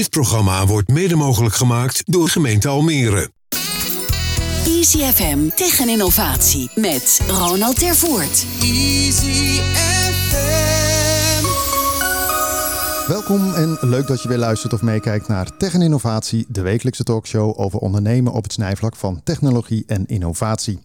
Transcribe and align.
Dit 0.00 0.10
programma 0.10 0.66
wordt 0.66 0.88
mede 0.88 1.16
mogelijk 1.16 1.54
gemaakt 1.54 2.02
door 2.12 2.28
gemeente 2.28 2.68
Almere. 2.68 3.30
Easy 4.66 4.98
FM 4.98 5.48
tegen 5.54 5.88
innovatie 5.88 6.70
met 6.74 7.20
Ronald 7.28 7.78
Tervoort. 7.78 8.46
Easy 8.62 9.60
FM. 9.60 10.80
Welkom 13.06 13.52
en 13.54 13.78
leuk 13.80 14.06
dat 14.06 14.22
je 14.22 14.28
weer 14.28 14.38
luistert 14.38 14.72
of 14.72 14.82
meekijkt 14.82 15.28
naar 15.28 15.56
Tech 15.56 15.74
en 15.74 15.82
Innovatie, 15.82 16.44
de 16.48 16.62
wekelijkse 16.62 17.04
talkshow 17.04 17.60
over 17.60 17.78
ondernemen 17.78 18.32
op 18.32 18.42
het 18.42 18.52
snijvlak 18.52 18.96
van 18.96 19.20
technologie 19.24 19.84
en 19.86 20.06
innovatie. 20.06 20.80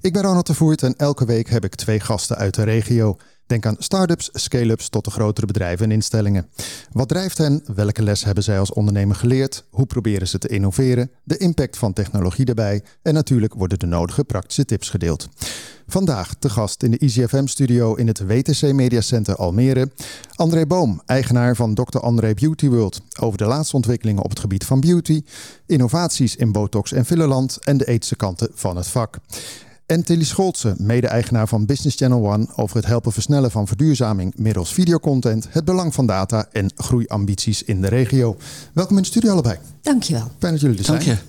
Ik 0.00 0.12
ben 0.12 0.22
Ronald 0.22 0.44
Tervoort 0.44 0.82
en 0.82 0.94
elke 0.96 1.24
week 1.24 1.50
heb 1.50 1.64
ik 1.64 1.74
twee 1.74 2.00
gasten 2.00 2.36
uit 2.36 2.54
de 2.54 2.62
regio. 2.62 3.16
Denk 3.46 3.66
aan 3.66 3.76
start-ups, 3.78 4.28
scale-ups 4.32 4.88
tot 4.88 5.04
de 5.04 5.10
grotere 5.10 5.46
bedrijven 5.46 5.84
en 5.84 5.92
instellingen. 5.92 6.48
Wat 6.92 7.08
drijft 7.08 7.38
hen? 7.38 7.62
Welke 7.74 8.02
les 8.02 8.24
hebben 8.24 8.44
zij 8.44 8.58
als 8.58 8.72
ondernemer 8.72 9.16
geleerd? 9.16 9.64
Hoe 9.70 9.86
proberen 9.86 10.28
ze 10.28 10.38
te 10.38 10.48
innoveren? 10.48 11.10
De 11.24 11.36
impact 11.36 11.76
van 11.76 11.92
technologie 11.92 12.44
daarbij. 12.44 12.82
En 13.02 13.14
natuurlijk 13.14 13.54
worden 13.54 13.78
de 13.78 13.86
nodige 13.86 14.24
praktische 14.24 14.64
tips 14.64 14.90
gedeeld. 14.90 15.28
Vandaag 15.86 16.34
te 16.34 16.50
gast 16.50 16.82
in 16.82 16.90
de 16.90 16.98
EasyFM-studio 16.98 17.94
in 17.94 18.06
het 18.06 18.26
WTC 18.26 18.72
Media 18.72 19.00
Center 19.00 19.36
Almere. 19.36 19.90
André 20.34 20.66
Boom, 20.66 21.02
eigenaar 21.04 21.56
van 21.56 21.74
Dr. 21.74 21.98
André 21.98 22.34
Beauty 22.34 22.68
World. 22.68 23.00
Over 23.20 23.38
de 23.38 23.44
laatste 23.44 23.76
ontwikkelingen 23.76 24.22
op 24.22 24.30
het 24.30 24.40
gebied 24.40 24.64
van 24.64 24.80
beauty, 24.80 25.22
innovaties 25.66 26.36
in 26.36 26.52
botox 26.52 26.92
en 26.92 27.04
fillerland 27.04 27.58
en 27.64 27.76
de 27.76 27.86
ethische 27.86 28.16
kanten 28.16 28.50
van 28.54 28.76
het 28.76 28.86
vak. 28.86 29.18
En 29.86 30.04
Tilly 30.04 30.24
Scholze, 30.24 30.74
mede-eigenaar 30.78 31.48
van 31.48 31.66
Business 31.66 31.96
Channel 31.96 32.32
One, 32.32 32.46
over 32.56 32.76
het 32.76 32.86
helpen 32.86 33.12
versnellen 33.12 33.50
van 33.50 33.66
verduurzaming 33.66 34.32
middels 34.36 34.72
videocontent, 34.72 35.46
het 35.50 35.64
belang 35.64 35.94
van 35.94 36.06
data 36.06 36.48
en 36.52 36.70
groeiambities 36.76 37.62
in 37.62 37.80
de 37.80 37.88
regio. 37.88 38.36
Welkom 38.72 38.96
in 38.96 39.02
de 39.02 39.08
studio 39.08 39.32
allebei. 39.32 39.58
Dankjewel. 39.82 40.30
Fijn 40.38 40.52
dat 40.52 40.60
jullie 40.60 40.78
er 40.78 40.84
zijn. 40.84 41.04
Dank 41.04 41.18
je. 41.18 41.24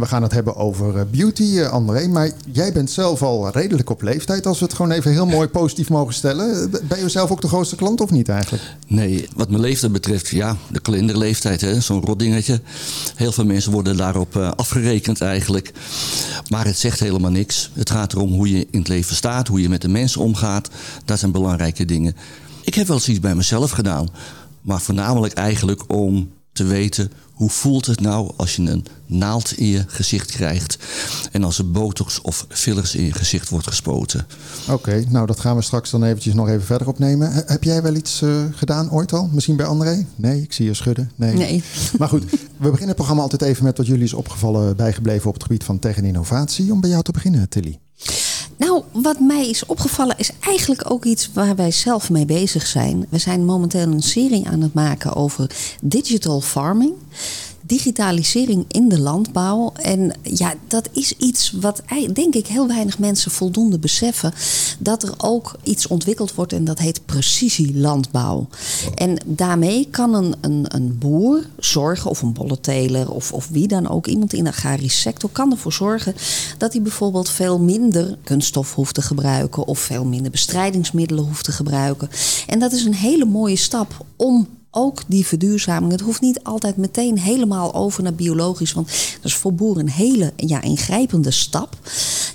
We 0.00 0.06
gaan 0.06 0.22
het 0.22 0.32
hebben 0.32 0.56
over 0.56 0.98
eh, 0.98 1.02
beauty, 1.10 1.42
uh, 1.42 1.68
André. 1.68 2.08
Maar 2.08 2.30
jij 2.52 2.72
bent 2.72 2.90
zelf 2.90 3.22
al 3.22 3.50
redelijk 3.50 3.90
op 3.90 4.02
leeftijd, 4.02 4.46
als 4.46 4.58
we 4.58 4.64
het 4.64 4.74
gewoon 4.74 4.90
even 4.90 5.10
heel 5.10 5.26
mooi 5.26 5.48
positief 5.48 5.88
mogen 5.88 6.14
stellen. 6.14 6.70
Ben 6.70 6.98
je 6.98 7.08
zelf 7.08 7.30
ook 7.30 7.40
de 7.40 7.48
grootste 7.48 7.76
klant 7.76 8.00
of 8.00 8.10
niet 8.10 8.28
eigenlijk? 8.28 8.62
Nee, 8.86 9.28
wat 9.34 9.48
mijn 9.48 9.60
leeftijd 9.60 9.92
betreft, 9.92 10.28
ja, 10.28 10.56
de 10.70 10.80
kalenderleeftijd, 10.80 11.84
zo'n 11.84 12.04
rotdingetje. 12.04 12.60
Heel 13.14 13.32
veel 13.32 13.44
mensen 13.44 13.72
worden 13.72 13.96
daarop 13.96 14.36
afgerekend 14.36 15.20
eigenlijk. 15.20 15.72
Maar 16.48 16.64
het 16.64 16.78
zegt 16.78 17.00
helemaal 17.00 17.30
niks. 17.30 17.70
Het 17.72 17.90
gaat 17.90 18.12
erom 18.12 18.32
hoe 18.32 18.50
je 18.50 18.66
in 18.70 18.78
het 18.78 18.88
leven 18.88 19.16
staat, 19.16 19.48
hoe 19.48 19.60
je 19.60 19.68
met 19.68 19.82
de 19.82 19.88
mensen 19.88 20.20
omgaat. 20.20 20.70
Dat 21.04 21.18
zijn 21.18 21.32
belangrijke 21.32 21.84
dingen. 21.84 22.16
Ik 22.64 22.74
heb 22.74 22.86
wel 22.86 22.96
eens 22.96 23.08
iets 23.08 23.20
bij 23.20 23.34
mezelf 23.34 23.70
gedaan. 23.70 24.08
Maar 24.60 24.80
voornamelijk 24.80 25.34
eigenlijk 25.34 25.92
om 25.92 26.30
te 26.52 26.64
weten 26.64 27.12
hoe 27.36 27.50
voelt 27.50 27.86
het 27.86 28.00
nou 28.00 28.32
als 28.36 28.56
je 28.56 28.62
een 28.62 28.84
naald 29.06 29.52
in 29.52 29.66
je 29.66 29.84
gezicht 29.86 30.30
krijgt 30.30 30.78
en 31.32 31.44
als 31.44 31.58
er 31.58 31.70
botox 31.70 32.20
of 32.20 32.46
fillers 32.48 32.94
in 32.94 33.04
je 33.04 33.12
gezicht 33.12 33.48
wordt 33.48 33.66
gespoten. 33.66 34.26
Oké, 34.62 34.72
okay, 34.72 35.06
nou 35.08 35.26
dat 35.26 35.40
gaan 35.40 35.56
we 35.56 35.62
straks 35.62 35.90
dan 35.90 36.04
eventjes 36.04 36.34
nog 36.34 36.48
even 36.48 36.64
verder 36.64 36.88
opnemen. 36.88 37.32
He, 37.32 37.42
heb 37.46 37.64
jij 37.64 37.82
wel 37.82 37.94
iets 37.94 38.22
uh, 38.22 38.44
gedaan 38.50 38.90
ooit 38.90 39.12
al? 39.12 39.28
Misschien 39.32 39.56
bij 39.56 39.66
André? 39.66 40.06
Nee, 40.16 40.42
ik 40.42 40.52
zie 40.52 40.66
je 40.66 40.74
schudden. 40.74 41.10
Nee. 41.14 41.34
nee. 41.34 41.62
Maar 41.98 42.08
goed, 42.08 42.30
we 42.30 42.38
beginnen 42.56 42.86
het 42.86 42.96
programma 42.96 43.22
altijd 43.22 43.42
even 43.42 43.64
met 43.64 43.76
wat 43.76 43.86
jullie 43.86 44.04
is 44.04 44.14
opgevallen 44.14 44.76
bijgebleven 44.76 45.28
op 45.28 45.34
het 45.34 45.42
gebied 45.42 45.64
van 45.64 45.78
tech 45.78 45.96
en 45.96 46.04
innovatie. 46.04 46.72
Om 46.72 46.80
bij 46.80 46.90
jou 46.90 47.02
te 47.02 47.12
beginnen, 47.12 47.48
Tilly. 47.48 47.78
Nou, 48.56 48.82
wat 48.92 49.20
mij 49.20 49.48
is 49.48 49.66
opgevallen 49.66 50.18
is 50.18 50.30
eigenlijk 50.40 50.90
ook 50.90 51.04
iets 51.04 51.30
waar 51.32 51.56
wij 51.56 51.70
zelf 51.70 52.10
mee 52.10 52.24
bezig 52.24 52.66
zijn. 52.66 53.06
We 53.08 53.18
zijn 53.18 53.44
momenteel 53.44 53.86
een 53.86 54.02
serie 54.02 54.48
aan 54.48 54.60
het 54.60 54.74
maken 54.74 55.14
over 55.14 55.50
digital 55.82 56.40
farming 56.40 56.92
digitalisering 57.66 58.64
in 58.68 58.88
de 58.88 59.00
landbouw. 59.00 59.72
En 59.72 60.12
ja, 60.22 60.54
dat 60.68 60.88
is 60.92 61.12
iets 61.12 61.50
wat 61.50 61.82
denk 62.12 62.34
ik 62.34 62.46
heel 62.46 62.66
weinig 62.66 62.98
mensen 62.98 63.30
voldoende 63.30 63.78
beseffen. 63.78 64.32
Dat 64.78 65.02
er 65.02 65.14
ook 65.16 65.56
iets 65.62 65.86
ontwikkeld 65.86 66.34
wordt 66.34 66.52
en 66.52 66.64
dat 66.64 66.78
heet 66.78 67.06
precisielandbouw. 67.06 68.48
En 68.94 69.16
daarmee 69.26 69.88
kan 69.90 70.14
een, 70.14 70.34
een, 70.40 70.64
een 70.68 70.98
boer 70.98 71.44
zorgen, 71.58 72.10
of 72.10 72.22
een 72.22 72.32
bolleteler 72.32 73.10
of, 73.10 73.32
of 73.32 73.48
wie 73.48 73.68
dan 73.68 73.88
ook, 73.88 74.06
iemand 74.06 74.32
in 74.32 74.44
de 74.44 74.50
agrarische 74.50 75.00
sector, 75.00 75.30
kan 75.30 75.50
ervoor 75.50 75.72
zorgen 75.72 76.14
dat 76.58 76.72
hij 76.72 76.82
bijvoorbeeld 76.82 77.28
veel 77.28 77.58
minder 77.58 78.18
kunststof 78.24 78.74
hoeft 78.74 78.94
te 78.94 79.02
gebruiken 79.02 79.66
of 79.66 79.78
veel 79.78 80.04
minder 80.04 80.30
bestrijdingsmiddelen 80.30 81.24
hoeft 81.24 81.44
te 81.44 81.52
gebruiken. 81.52 82.08
En 82.46 82.58
dat 82.58 82.72
is 82.72 82.84
een 82.84 82.94
hele 82.94 83.24
mooie 83.24 83.56
stap 83.56 84.04
om 84.16 84.48
ook 84.76 85.02
die 85.06 85.26
verduurzaming. 85.26 85.92
Het 85.92 86.00
hoeft 86.00 86.20
niet 86.20 86.40
altijd 86.42 86.76
meteen 86.76 87.18
helemaal 87.18 87.74
over 87.74 88.02
naar 88.02 88.14
biologisch. 88.14 88.72
Want 88.72 88.86
dat 88.86 89.24
is 89.24 89.34
voor 89.34 89.54
boeren 89.54 89.82
een 89.82 89.92
hele 89.92 90.32
ja, 90.36 90.62
ingrijpende 90.62 91.30
stap. 91.30 91.76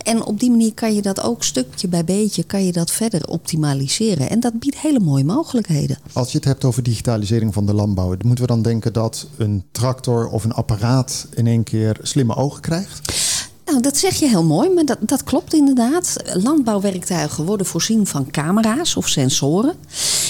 En 0.04 0.24
op 0.26 0.40
die 0.40 0.50
manier 0.50 0.74
kan 0.74 0.96
je 0.96 1.02
dat 1.02 1.22
ook 1.22 1.44
stukje 1.44 1.88
bij 1.88 2.04
beetje 2.04 2.44
kan 2.44 2.66
je 2.66 2.72
dat 2.72 2.92
verder 2.92 3.28
optimaliseren. 3.28 4.30
En 4.30 4.40
dat 4.40 4.60
biedt 4.60 4.80
hele 4.80 5.00
mooie 5.00 5.24
mogelijkheden. 5.24 5.98
Als 6.14 6.32
je 6.32 6.38
het 6.38 6.48
hebt 6.48 6.64
over 6.64 6.84
digitalisering 6.84 7.54
van 7.54 7.66
de 7.66 7.74
landbouw, 7.74 8.08
moeten 8.08 8.46
we 8.46 8.52
dan 8.52 8.62
denken 8.62 8.94
dat 8.94 9.28
een 9.38 9.64
tractor 9.72 10.28
of 10.28 10.44
een 10.44 10.54
apparaat 10.54 11.28
in 11.34 11.48
één 11.48 11.64
keer 11.64 11.98
slimme 12.02 12.36
ogen 12.36 12.62
krijgt? 12.62 13.31
Nou, 13.72 13.84
dat 13.84 13.98
zeg 13.98 14.16
je 14.16 14.28
heel 14.28 14.44
mooi, 14.44 14.70
maar 14.70 14.86
dat, 14.86 14.98
dat 15.00 15.24
klopt 15.24 15.54
inderdaad. 15.54 16.16
Landbouwwerktuigen 16.34 17.46
worden 17.46 17.66
voorzien 17.66 18.08
van 18.08 18.32
camera's 18.32 18.96
of 18.96 19.08
sensoren. 19.08 19.76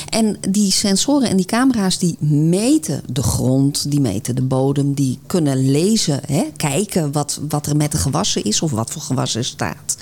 En 0.09 0.38
die 0.50 0.72
sensoren 0.72 1.29
en 1.29 1.38
die 1.38 1.46
camera's 1.46 1.97
die 2.00 2.16
meten 2.19 3.01
de 3.12 3.24
grond, 3.24 3.91
die 3.91 4.00
meten 4.00 4.35
de 4.35 4.41
bodem, 4.41 4.94
die 4.94 5.19
kunnen 5.28 5.72
lezen, 5.72 6.22
hè, 6.28 6.44
kijken 6.57 7.12
wat, 7.12 7.40
wat 7.50 7.66
er 7.66 7.75
met 7.75 7.91
de 7.91 7.97
gewassen 7.97 8.44
is 8.44 8.62
of 8.62 8.72
wat 8.72 8.91
voor 8.91 9.01
gewassen 9.01 9.46
staat. 9.46 9.97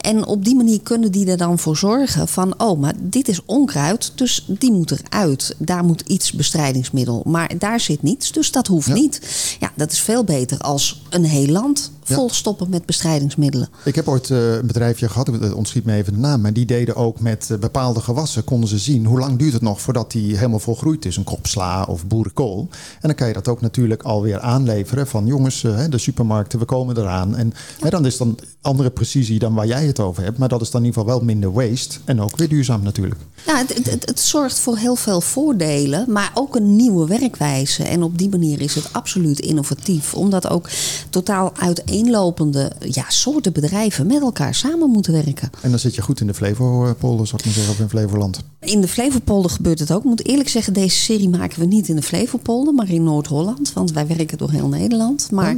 En 0.00 0.26
op 0.26 0.44
die 0.44 0.54
manier 0.54 0.80
kunnen 0.80 1.12
die 1.12 1.26
er 1.26 1.36
dan 1.36 1.58
voor 1.58 1.76
zorgen 1.76 2.28
van, 2.28 2.54
oh, 2.60 2.80
maar 2.80 2.94
dit 3.00 3.28
is 3.28 3.40
onkruid, 3.44 4.12
dus 4.14 4.44
die 4.48 4.72
moet 4.72 4.90
eruit. 4.90 5.54
Daar 5.58 5.84
moet 5.84 6.00
iets 6.06 6.32
bestrijdingsmiddel, 6.32 7.22
maar 7.26 7.58
daar 7.58 7.80
zit 7.80 8.02
niets, 8.02 8.32
dus 8.32 8.50
dat 8.50 8.66
hoeft 8.66 8.88
Ja. 8.88 8.94
niet. 8.94 9.20
Ja, 9.60 9.72
dat 9.76 9.92
is 9.92 10.00
veel 10.00 10.24
beter 10.24 10.58
als 10.58 11.02
een 11.10 11.24
heel 11.24 11.46
land 11.48 11.92
Ja. 12.06 12.14
volstoppen 12.14 12.70
met 12.70 12.86
bestrijdingsmiddelen. 12.86 13.68
Ik 13.84 13.94
heb 13.94 14.08
ooit 14.08 14.30
eh, 14.30 14.54
een 14.54 14.66
bedrijfje 14.66 15.08
gehad, 15.08 15.26
het 15.26 15.52
ontschiet 15.54 15.84
me 15.84 15.92
even 15.94 16.12
de 16.12 16.18
naam, 16.18 16.40
maar 16.40 16.52
die 16.52 16.66
deden 16.66 16.96
ook 16.96 17.20
met 17.20 17.50
eh, 17.50 17.58
bepaalde 17.58 18.00
gewassen, 18.00 18.44
konden 18.44 18.68
ze 18.68 18.78
zien 18.78 19.06
hoe 19.06 19.18
lang 19.18 19.38
duurt 19.38 19.52
het 19.52 19.62
nog 19.62 19.80
voordat 19.80 20.10
die 20.10 20.36
helemaal 20.36 20.58
volgroeid 20.58 21.04
is. 21.04 21.16
Een 21.16 21.24
krop 21.24 21.46
sla 21.46 21.82
of 21.84 22.06
boerenkool. 22.06 22.68
En 22.70 23.08
dan 23.08 23.14
kan 23.14 23.26
je 23.28 23.32
dat 23.34 23.48
ook 23.48 23.60
natuurlijk 23.60 24.02
alweer 24.02 24.40
aanleveren 24.40 25.06
van 25.06 25.26
jongens, 25.26 25.64
eh, 25.64 25.84
de 25.90 25.98
supermarkten, 25.98 26.58
we 26.58 26.64
komen 26.64 26.98
eraan. 26.98 27.36
En 27.36 27.52
hè, 27.80 27.90
dan 27.90 28.06
is 28.06 28.16
dan 28.16 28.38
andere 28.60 28.90
precisie 28.90 29.38
dan 29.38 29.54
waar 29.54 29.66
jij 29.66 29.86
het 29.86 30.00
over 30.00 30.22
hebt, 30.22 30.38
maar 30.38 30.48
dat 30.48 30.60
is 30.60 30.70
dan 30.70 30.80
in 30.80 30.86
ieder 30.86 31.00
geval 31.02 31.16
wel 31.18 31.26
minder 31.26 31.52
waste 31.52 31.98
en 32.04 32.20
ook 32.20 32.36
weer 32.36 32.48
duurzaam 32.48 32.82
natuurlijk. 32.82 33.20
Nou, 33.46 33.58
het, 33.58 33.74
het, 33.76 33.90
het- 33.90 34.08
het 34.08 34.20
zorgt 34.20 34.58
voor 34.58 34.76
heel 34.76 34.96
veel 34.96 35.20
voordelen, 35.20 36.04
maar 36.12 36.30
ook 36.34 36.56
een 36.56 36.76
nieuwe 36.76 37.06
werkwijze. 37.06 37.82
En 37.84 38.02
op 38.02 38.18
die 38.18 38.28
manier 38.28 38.60
is 38.60 38.74
het 38.74 38.88
absoluut 38.92 39.40
innovatief, 39.40 40.14
omdat 40.14 40.48
ook 40.48 40.68
totaal 41.10 41.52
uiteenlopende 41.94 42.72
ja, 42.80 43.04
soorten 43.08 43.52
bedrijven 43.52 44.06
met 44.06 44.20
elkaar 44.20 44.54
samen 44.54 44.90
moeten 44.90 45.12
werken. 45.12 45.50
En 45.60 45.70
dan 45.70 45.78
zit 45.78 45.94
je 45.94 46.02
goed 46.02 46.20
in 46.20 46.26
de 46.26 46.34
Flevopolder, 46.34 47.26
zou 47.26 47.38
ik 47.38 47.44
maar 47.44 47.54
zeggen, 47.54 47.72
of 47.72 47.80
in 47.80 47.88
Flevoland. 47.88 48.40
In 48.60 48.80
de 48.80 48.88
Flevopolder 48.88 49.50
gebeurt 49.50 49.78
het 49.78 49.92
ook. 49.92 49.98
Ik 49.98 50.04
moet 50.04 50.26
eerlijk 50.26 50.48
zeggen, 50.48 50.72
deze 50.72 50.96
serie 50.96 51.28
maken 51.28 51.60
we 51.60 51.66
niet 51.66 51.88
in 51.88 51.96
de 51.96 52.02
Flevopolder, 52.02 52.74
maar 52.74 52.90
in 52.90 53.02
Noord-Holland. 53.02 53.72
Want 53.72 53.92
wij 53.92 54.06
werken 54.06 54.38
door 54.38 54.50
heel 54.50 54.68
Nederland. 54.68 55.30
Maar 55.30 55.56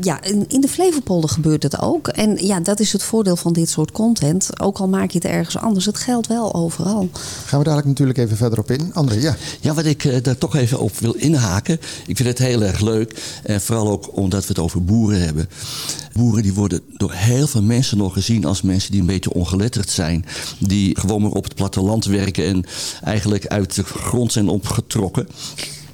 ja, 0.00 0.22
in, 0.22 0.44
in 0.48 0.60
de 0.60 0.68
Flevopolder 0.68 1.30
gebeurt 1.30 1.62
het 1.62 1.80
ook. 1.80 2.08
En 2.08 2.46
ja, 2.46 2.60
dat 2.60 2.80
is 2.80 2.92
het 2.92 3.02
voordeel 3.02 3.36
van 3.36 3.52
dit 3.52 3.68
soort 3.68 3.92
content. 3.92 4.60
Ook 4.60 4.78
al 4.78 4.88
maak 4.88 5.10
je 5.10 5.18
het 5.18 5.26
ergens 5.26 5.58
anders, 5.58 5.84
het 5.84 5.98
geldt 5.98 6.26
wel 6.26 6.54
overal. 6.54 7.08
Gaan 7.44 7.58
we 7.58 7.64
dadelijk 7.64 7.88
natuurlijk 7.88 8.18
even 8.18 8.36
verder 8.36 8.58
op 8.58 8.70
in. 8.70 8.90
André, 8.94 9.20
ja. 9.20 9.36
Ja, 9.60 9.74
wat 9.74 9.84
ik 9.84 10.04
eh, 10.04 10.22
daar 10.22 10.38
toch 10.38 10.56
even 10.56 10.78
op 10.78 10.98
wil 10.98 11.12
inhaken. 11.12 11.78
Ik 12.06 12.16
vind 12.16 12.28
het 12.28 12.38
heel 12.38 12.62
erg 12.62 12.80
leuk. 12.80 13.40
En 13.42 13.60
vooral 13.60 13.90
ook 13.90 14.16
omdat 14.16 14.42
we 14.42 14.48
het 14.48 14.58
over 14.58 14.84
boeren 14.84 15.22
hebben. 15.22 15.48
Boeren 16.12 16.42
die 16.42 16.54
worden 16.54 16.80
door 16.96 17.12
heel 17.12 17.46
veel 17.46 17.62
mensen 17.62 17.98
nog 17.98 18.12
gezien 18.12 18.44
als 18.44 18.62
mensen 18.62 18.90
die 18.90 19.00
een 19.00 19.06
beetje 19.06 19.32
ongeletterd 19.32 19.90
zijn. 19.90 20.24
Die 20.58 21.00
gewoon 21.00 21.22
maar 21.22 21.30
op 21.30 21.44
het 21.44 21.54
platteland 21.54 22.04
werken 22.04 22.46
en 22.46 22.64
eigenlijk 23.04 23.46
uit 23.46 23.74
de 23.74 23.84
grond 23.84 24.32
zijn 24.32 24.48
opgetrokken. 24.48 25.28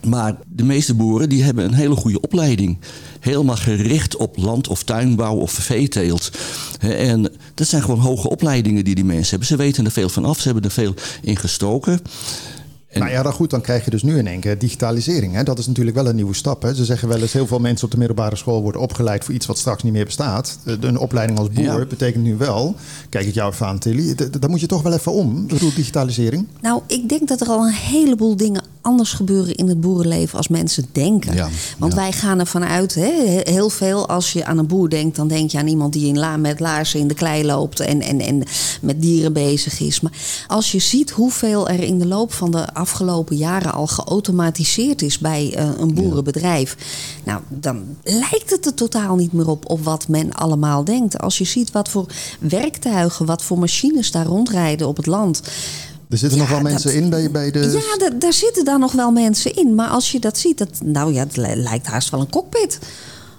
Maar 0.06 0.36
de 0.48 0.64
meeste 0.64 0.94
boeren 0.94 1.28
die 1.28 1.42
hebben 1.42 1.64
een 1.64 1.74
hele 1.74 1.96
goede 1.96 2.20
opleiding. 2.20 2.78
Helemaal 3.20 3.56
gericht 3.56 4.16
op 4.16 4.36
land- 4.36 4.68
of 4.68 4.82
tuinbouw 4.82 5.36
of 5.36 5.52
veeteelt. 5.52 6.30
En 6.80 7.32
dat 7.54 7.66
zijn 7.66 7.82
gewoon 7.82 8.00
hoge 8.00 8.28
opleidingen 8.28 8.84
die 8.84 8.94
die 8.94 9.04
mensen 9.04 9.30
hebben. 9.30 9.48
Ze 9.48 9.56
weten 9.56 9.84
er 9.84 9.90
veel 9.90 10.08
van 10.08 10.24
af, 10.24 10.38
ze 10.38 10.44
hebben 10.44 10.64
er 10.64 10.70
veel 10.70 10.94
in 11.22 11.36
gestoken. 11.36 12.00
En- 12.92 13.00
Nou 13.00 13.12
ja, 13.12 13.22
dan 13.22 13.32
goed, 13.32 13.50
dan 13.50 13.60
krijg 13.60 13.84
je 13.84 13.90
dus 13.90 14.02
nu 14.02 14.18
in 14.18 14.26
één 14.26 14.40
keer 14.40 14.58
digitalisering. 14.58 15.34
Hè? 15.34 15.42
Dat 15.42 15.58
is 15.58 15.66
natuurlijk 15.66 15.96
wel 15.96 16.08
een 16.08 16.14
nieuwe 16.14 16.34
stap. 16.34 16.62
Hè? 16.62 16.74
Ze 16.74 16.84
zeggen 16.84 17.08
wel 17.08 17.20
eens, 17.20 17.32
heel 17.32 17.46
veel 17.46 17.58
mensen 17.58 17.84
op 17.84 17.90
de 17.92 17.98
middelbare 17.98 18.36
school 18.36 18.62
worden 18.62 18.80
opgeleid 18.80 19.24
voor 19.24 19.34
iets 19.34 19.46
wat 19.46 19.58
straks 19.58 19.82
niet 19.82 19.92
meer 19.92 20.04
bestaat. 20.04 20.58
Eh, 20.64 20.74
Een 20.80 20.98
opleiding 20.98 21.38
als 21.38 21.48
boer 21.50 21.64
Ja. 21.64 21.84
betekent 21.86 22.24
nu 22.24 22.36
wel, 22.36 22.74
kijk 23.08 23.26
ik 23.26 23.34
jou 23.34 23.52
even 23.52 23.66
aan 23.66 23.78
Tilly, 23.78 24.14
daar 24.14 24.50
moet 24.50 24.60
je 24.60 24.66
toch 24.66 24.82
wel 24.82 24.92
even 24.92 25.12
om. 25.12 25.42
Ik 25.42 25.46
bedoel, 25.48 25.74
digitalisering. 25.74 26.46
Nou, 26.60 26.82
ik 26.86 27.08
denk 27.08 27.28
dat 27.28 27.40
er 27.40 27.46
al 27.48 27.66
een 27.66 27.72
heleboel 27.72 28.36
dingen 28.36 28.62
anders 28.82 29.12
gebeuren 29.12 29.54
in 29.54 29.68
het 29.68 29.80
boerenleven 29.80 30.36
als 30.36 30.48
mensen 30.48 30.86
denken. 30.92 31.34
Ja, 31.34 31.48
Want 31.78 31.92
ja. 31.92 31.98
wij 31.98 32.12
gaan 32.12 32.38
ervan 32.38 32.64
uit, 32.64 32.94
hè, 32.94 33.40
heel 33.42 33.68
veel 33.68 34.08
als 34.08 34.32
je 34.32 34.44
aan 34.44 34.58
een 34.58 34.66
boer 34.66 34.88
denkt, 34.88 35.16
dan 35.16 35.28
denk 35.28 35.50
je 35.50 35.58
aan 35.58 35.66
iemand 35.66 35.92
die 35.92 36.06
in 36.06 36.18
la 36.18 36.36
met 36.36 36.60
laarzen 36.60 37.00
in 37.00 37.08
de 37.08 37.14
klei 37.14 37.44
loopt 37.44 37.80
en, 37.80 38.00
en, 38.00 38.20
en 38.20 38.42
met 38.80 39.02
dieren 39.02 39.32
bezig 39.32 39.80
is. 39.80 40.00
Maar 40.00 40.12
als 40.46 40.72
je 40.72 40.78
ziet 40.78 41.10
hoeveel 41.10 41.68
er 41.68 41.82
in 41.82 41.98
de 41.98 42.06
loop 42.06 42.32
van 42.32 42.50
de 42.50 42.74
afgelopen 42.74 43.36
jaren 43.36 43.72
al 43.72 43.86
geautomatiseerd 43.86 45.02
is 45.02 45.18
bij 45.18 45.54
eh, 45.54 45.68
een 45.78 45.94
boerenbedrijf, 45.94 46.76
nou, 47.24 47.40
dan 47.48 47.84
lijkt 48.02 48.50
het 48.50 48.66
er 48.66 48.74
totaal 48.74 49.16
niet 49.16 49.32
meer 49.32 49.48
op, 49.48 49.70
op 49.70 49.84
wat 49.84 50.08
men 50.08 50.32
allemaal 50.32 50.84
denkt. 50.84 51.18
Als 51.18 51.38
je 51.38 51.44
ziet 51.44 51.70
wat 51.70 51.88
voor 51.88 52.06
werktuigen, 52.40 53.26
wat 53.26 53.42
voor 53.42 53.58
machines 53.58 54.10
daar 54.10 54.26
rondrijden 54.26 54.88
op 54.88 54.96
het 54.96 55.06
land. 55.06 55.42
Er 56.12 56.18
zitten 56.18 56.38
nog 56.38 56.48
Ja, 56.48 56.54
wel 56.54 56.62
mensen 56.62 56.92
dat- 56.92 57.02
in 57.02 57.10
bij, 57.10 57.30
bij 57.30 57.50
de... 57.50 57.60
Ja, 57.60 58.08
da- 58.08 58.16
daar 58.18 58.32
zitten 58.32 58.64
dan 58.64 58.80
nog 58.80 58.92
wel 58.92 59.10
mensen 59.10 59.56
in. 59.56 59.74
Maar 59.74 59.88
als 59.88 60.12
je 60.12 60.20
dat 60.20 60.38
ziet, 60.38 60.58
dat, 60.58 60.68
nou 60.84 61.12
ja, 61.12 61.22
het 61.22 61.36
li- 61.36 61.54
lijkt 61.56 61.86
haast 61.86 62.10
wel 62.10 62.20
een 62.20 62.30
cockpit. 62.30 62.78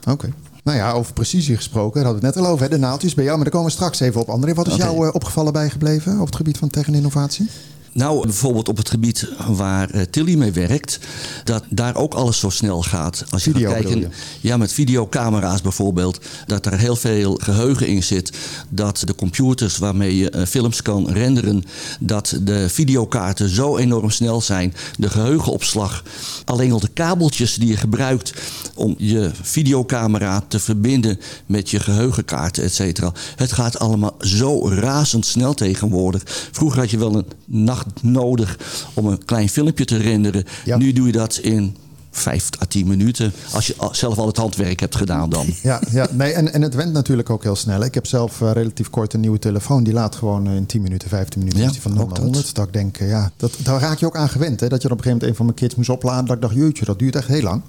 Oké. 0.10 0.30
Nou 0.64 0.78
ja, 0.78 0.92
over 0.92 1.14
precisie 1.14 1.56
gesproken, 1.56 1.94
daar 1.94 2.04
hadden 2.04 2.22
we 2.22 2.28
het 2.28 2.36
net 2.36 2.46
al 2.46 2.52
over. 2.52 2.64
Hè? 2.66 2.70
De 2.72 2.78
naaldjes 2.78 3.14
bij 3.14 3.24
jou, 3.24 3.36
maar 3.36 3.46
daar 3.46 3.54
komen 3.54 3.70
we 3.70 3.76
straks 3.76 4.00
even 4.00 4.22
op. 4.22 4.30
André, 4.30 4.54
wat 4.54 4.68
is 4.68 4.74
Oké. 4.74 4.84
jou 4.84 5.08
eh, 5.08 5.14
opgevallen 5.16 5.54
bijgebleven 5.54 6.20
op 6.20 6.26
het 6.26 6.36
gebied 6.36 6.58
van 6.58 6.70
tech 6.70 6.88
en 6.88 6.94
innovatie? 6.94 7.50
Nou, 7.94 8.22
bijvoorbeeld 8.22 8.70
op 8.70 8.78
het 8.78 8.90
gebied 8.90 9.30
waar 9.48 9.90
eh, 9.90 10.02
Tilly 10.02 10.36
mee 10.36 10.52
werkt, 10.52 11.00
dat 11.44 11.64
daar 11.70 11.96
ook 11.96 12.14
alles 12.14 12.40
zo 12.40 12.50
snel 12.50 12.82
gaat. 12.82 13.26
Als 13.30 13.44
je 13.44 13.52
Video 13.52 13.72
gaat 13.72 13.82
kijken, 13.82 14.12
ja, 14.42 14.58
met 14.58 14.74
videocamera's 14.74 15.62
bijvoorbeeld, 15.62 16.20
dat 16.46 16.66
er 16.66 16.78
heel 16.78 16.96
veel 16.96 17.40
geheugen 17.42 17.88
in 17.88 18.04
zit. 18.04 18.32
Dat 18.70 19.04
de 19.06 19.16
computers 19.16 19.78
waarmee 19.78 20.18
je 20.18 20.30
eh, 20.30 20.46
films 20.46 20.82
kan 20.82 21.10
renderen, 21.10 21.64
dat 22.00 22.38
de 22.42 22.70
videokaarten 22.70 23.50
zo 23.50 23.78
enorm 23.78 24.10
snel 24.10 24.42
zijn. 24.42 24.74
De 24.98 25.10
geheugenopslag, 25.10 26.04
alleen 26.46 26.72
al 26.72 26.80
de 26.80 26.88
kabeltjes 26.94 27.56
die 27.56 27.68
je 27.68 27.78
gebruikt 27.78 28.34
om 28.76 28.96
je 28.98 29.32
videocamera 29.42 30.44
te 30.48 30.60
verbinden 30.60 31.20
met 31.46 31.70
je 31.70 31.80
geheugenkaarten, 31.80 32.64
et 32.64 32.74
cetera. 32.74 33.12
Het 33.36 33.52
gaat 33.52 33.80
allemaal 33.80 34.16
zo 34.20 34.70
razendsnel 34.70 35.54
tegenwoordig. 35.54 36.22
Vroeger 36.52 36.80
had 36.80 36.92
je 36.92 36.98
wel 36.98 37.16
een 37.16 37.26
nacht 37.46 37.83
nodig 38.02 38.58
om 38.94 39.06
een 39.06 39.26
klein 39.26 39.50
filmpje 39.50 39.86
te 39.86 39.98
renderen. 39.98 40.44
Ja. 40.66 40.78
Nu 40.78 40.94
doe 40.94 41.06
je 41.06 41.12
dat 41.12 41.38
in 41.38 41.76
vijf 42.18 42.50
à 42.62 42.66
tien 42.66 42.88
minuten. 42.88 43.34
Als 43.54 43.68
je 43.68 43.76
zelf 43.92 44.18
al 44.18 44.28
het 44.28 44.38
handwerk 44.38 44.80
hebt 44.80 44.96
gedaan 44.96 45.30
dan. 45.30 45.46
Ja, 45.62 45.82
ja 45.92 46.08
nee, 46.12 46.32
en, 46.32 46.54
en 46.54 46.62
het 46.62 46.76
went 46.76 46.94
natuurlijk 46.94 47.30
ook 47.30 47.44
heel 47.44 47.56
snel. 47.56 47.84
Ik 47.84 47.94
heb 47.94 48.08
zelf 48.08 48.42
eh, 48.42 48.52
relatief 48.52 48.90
kort 48.90 49.14
een 49.14 49.20
nieuwe 49.20 49.40
telefoon. 49.40 49.84
Die 49.84 49.94
laat 49.94 50.16
gewoon 50.16 50.48
eh, 50.48 50.56
in 50.56 50.66
10 50.66 50.82
minuten, 50.82 51.10
15 51.10 51.40
minuten 51.40 51.62
Ja, 51.62 51.66
is 51.66 51.72
die 51.72 51.82
van 51.82 51.94
0 51.94 52.02
ook 52.02 52.08
naar 52.08 52.18
dat. 52.18 52.26
100. 52.26 52.56
Dat 52.56 52.68
ik 52.68 52.74
denk, 52.74 52.98
eh, 52.98 53.10
ja, 53.10 53.32
dat, 53.38 53.52
daar 53.64 53.80
raak 53.80 53.98
je 53.98 54.06
ook 54.06 54.16
aan 54.16 54.30
gewend. 54.30 54.60
Hè? 54.60 54.68
Dat 54.68 54.82
je 54.82 54.90
op 54.90 54.98
een 54.98 55.04
gegeven 55.04 55.12
moment 55.12 55.30
een 55.30 55.36
van 55.36 55.46
mijn 55.46 55.58
kids 55.58 55.76
moest 55.76 55.90
opladen. 55.90 56.26
Dat 56.26 56.36
ik 56.36 56.42
dacht, 56.42 56.56
jeetje, 56.56 56.86
dat 56.86 57.00
duurt 57.00 57.16
echt 57.16 57.28
heel 57.28 57.42
lang. 57.42 57.62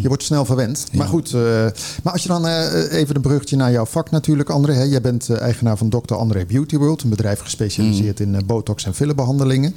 Je 0.00 0.08
wordt 0.08 0.22
snel 0.22 0.44
verwend. 0.44 0.84
Maar 0.92 1.08
goed, 1.08 1.32
maar 2.02 2.12
als 2.12 2.22
je 2.22 2.28
dan 2.28 2.46
even 2.46 3.16
een 3.16 3.22
bruggetje 3.22 3.56
naar 3.56 3.72
jouw 3.72 3.86
vak 3.86 4.10
natuurlijk, 4.10 4.50
André. 4.50 4.72
Hè? 4.72 4.82
Jij 4.82 5.00
bent 5.00 5.30
eigenaar 5.30 5.76
van 5.76 5.88
Dr. 5.88 6.14
André 6.14 6.44
Beauty 6.44 6.76
World. 6.76 7.02
Een 7.02 7.10
bedrijf 7.10 7.40
gespecialiseerd 7.40 8.20
in 8.20 8.34
eh, 8.34 8.42
botox 8.46 8.84
en 8.84 8.94
fillerbehandelingen. 8.94 9.74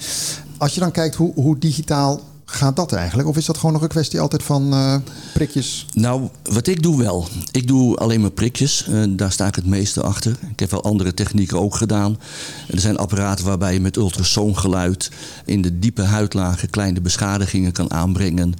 Als 0.57 0.73
je 0.73 0.79
dan 0.79 0.91
kijkt, 0.91 1.15
hoe, 1.15 1.33
hoe 1.33 1.57
digitaal 1.57 2.21
gaat 2.51 2.75
dat 2.75 2.91
eigenlijk? 2.91 3.27
Of 3.27 3.37
is 3.37 3.45
dat 3.45 3.57
gewoon 3.57 3.73
nog 3.73 3.81
een 3.81 3.87
kwestie 3.87 4.19
altijd 4.19 4.43
van 4.43 4.73
eh, 4.73 4.95
prikjes? 5.33 5.85
Nou, 5.93 6.29
wat 6.43 6.67
ik 6.67 6.83
doe 6.83 6.97
wel. 6.97 7.27
Ik 7.51 7.67
doe 7.67 7.97
alleen 7.97 8.21
maar 8.21 8.31
prikjes. 8.31 8.87
Eh, 8.87 9.03
daar 9.09 9.31
sta 9.31 9.47
ik 9.47 9.55
het 9.55 9.65
meeste 9.65 10.01
achter. 10.01 10.37
Ik 10.51 10.59
heb 10.59 10.71
wel 10.71 10.83
andere 10.83 11.13
technieken 11.13 11.59
ook 11.59 11.75
gedaan. 11.75 12.19
Er 12.67 12.79
zijn 12.79 12.97
apparaten 12.97 13.45
waarbij 13.45 13.73
je 13.73 13.79
met 13.79 13.97
ultrasoongeluid 13.97 15.11
in 15.45 15.61
de 15.61 15.79
diepe 15.79 16.01
huidlagen 16.01 16.69
kleine 16.69 17.01
beschadigingen 17.01 17.71
kan 17.71 17.91
aanbrengen. 17.91 18.53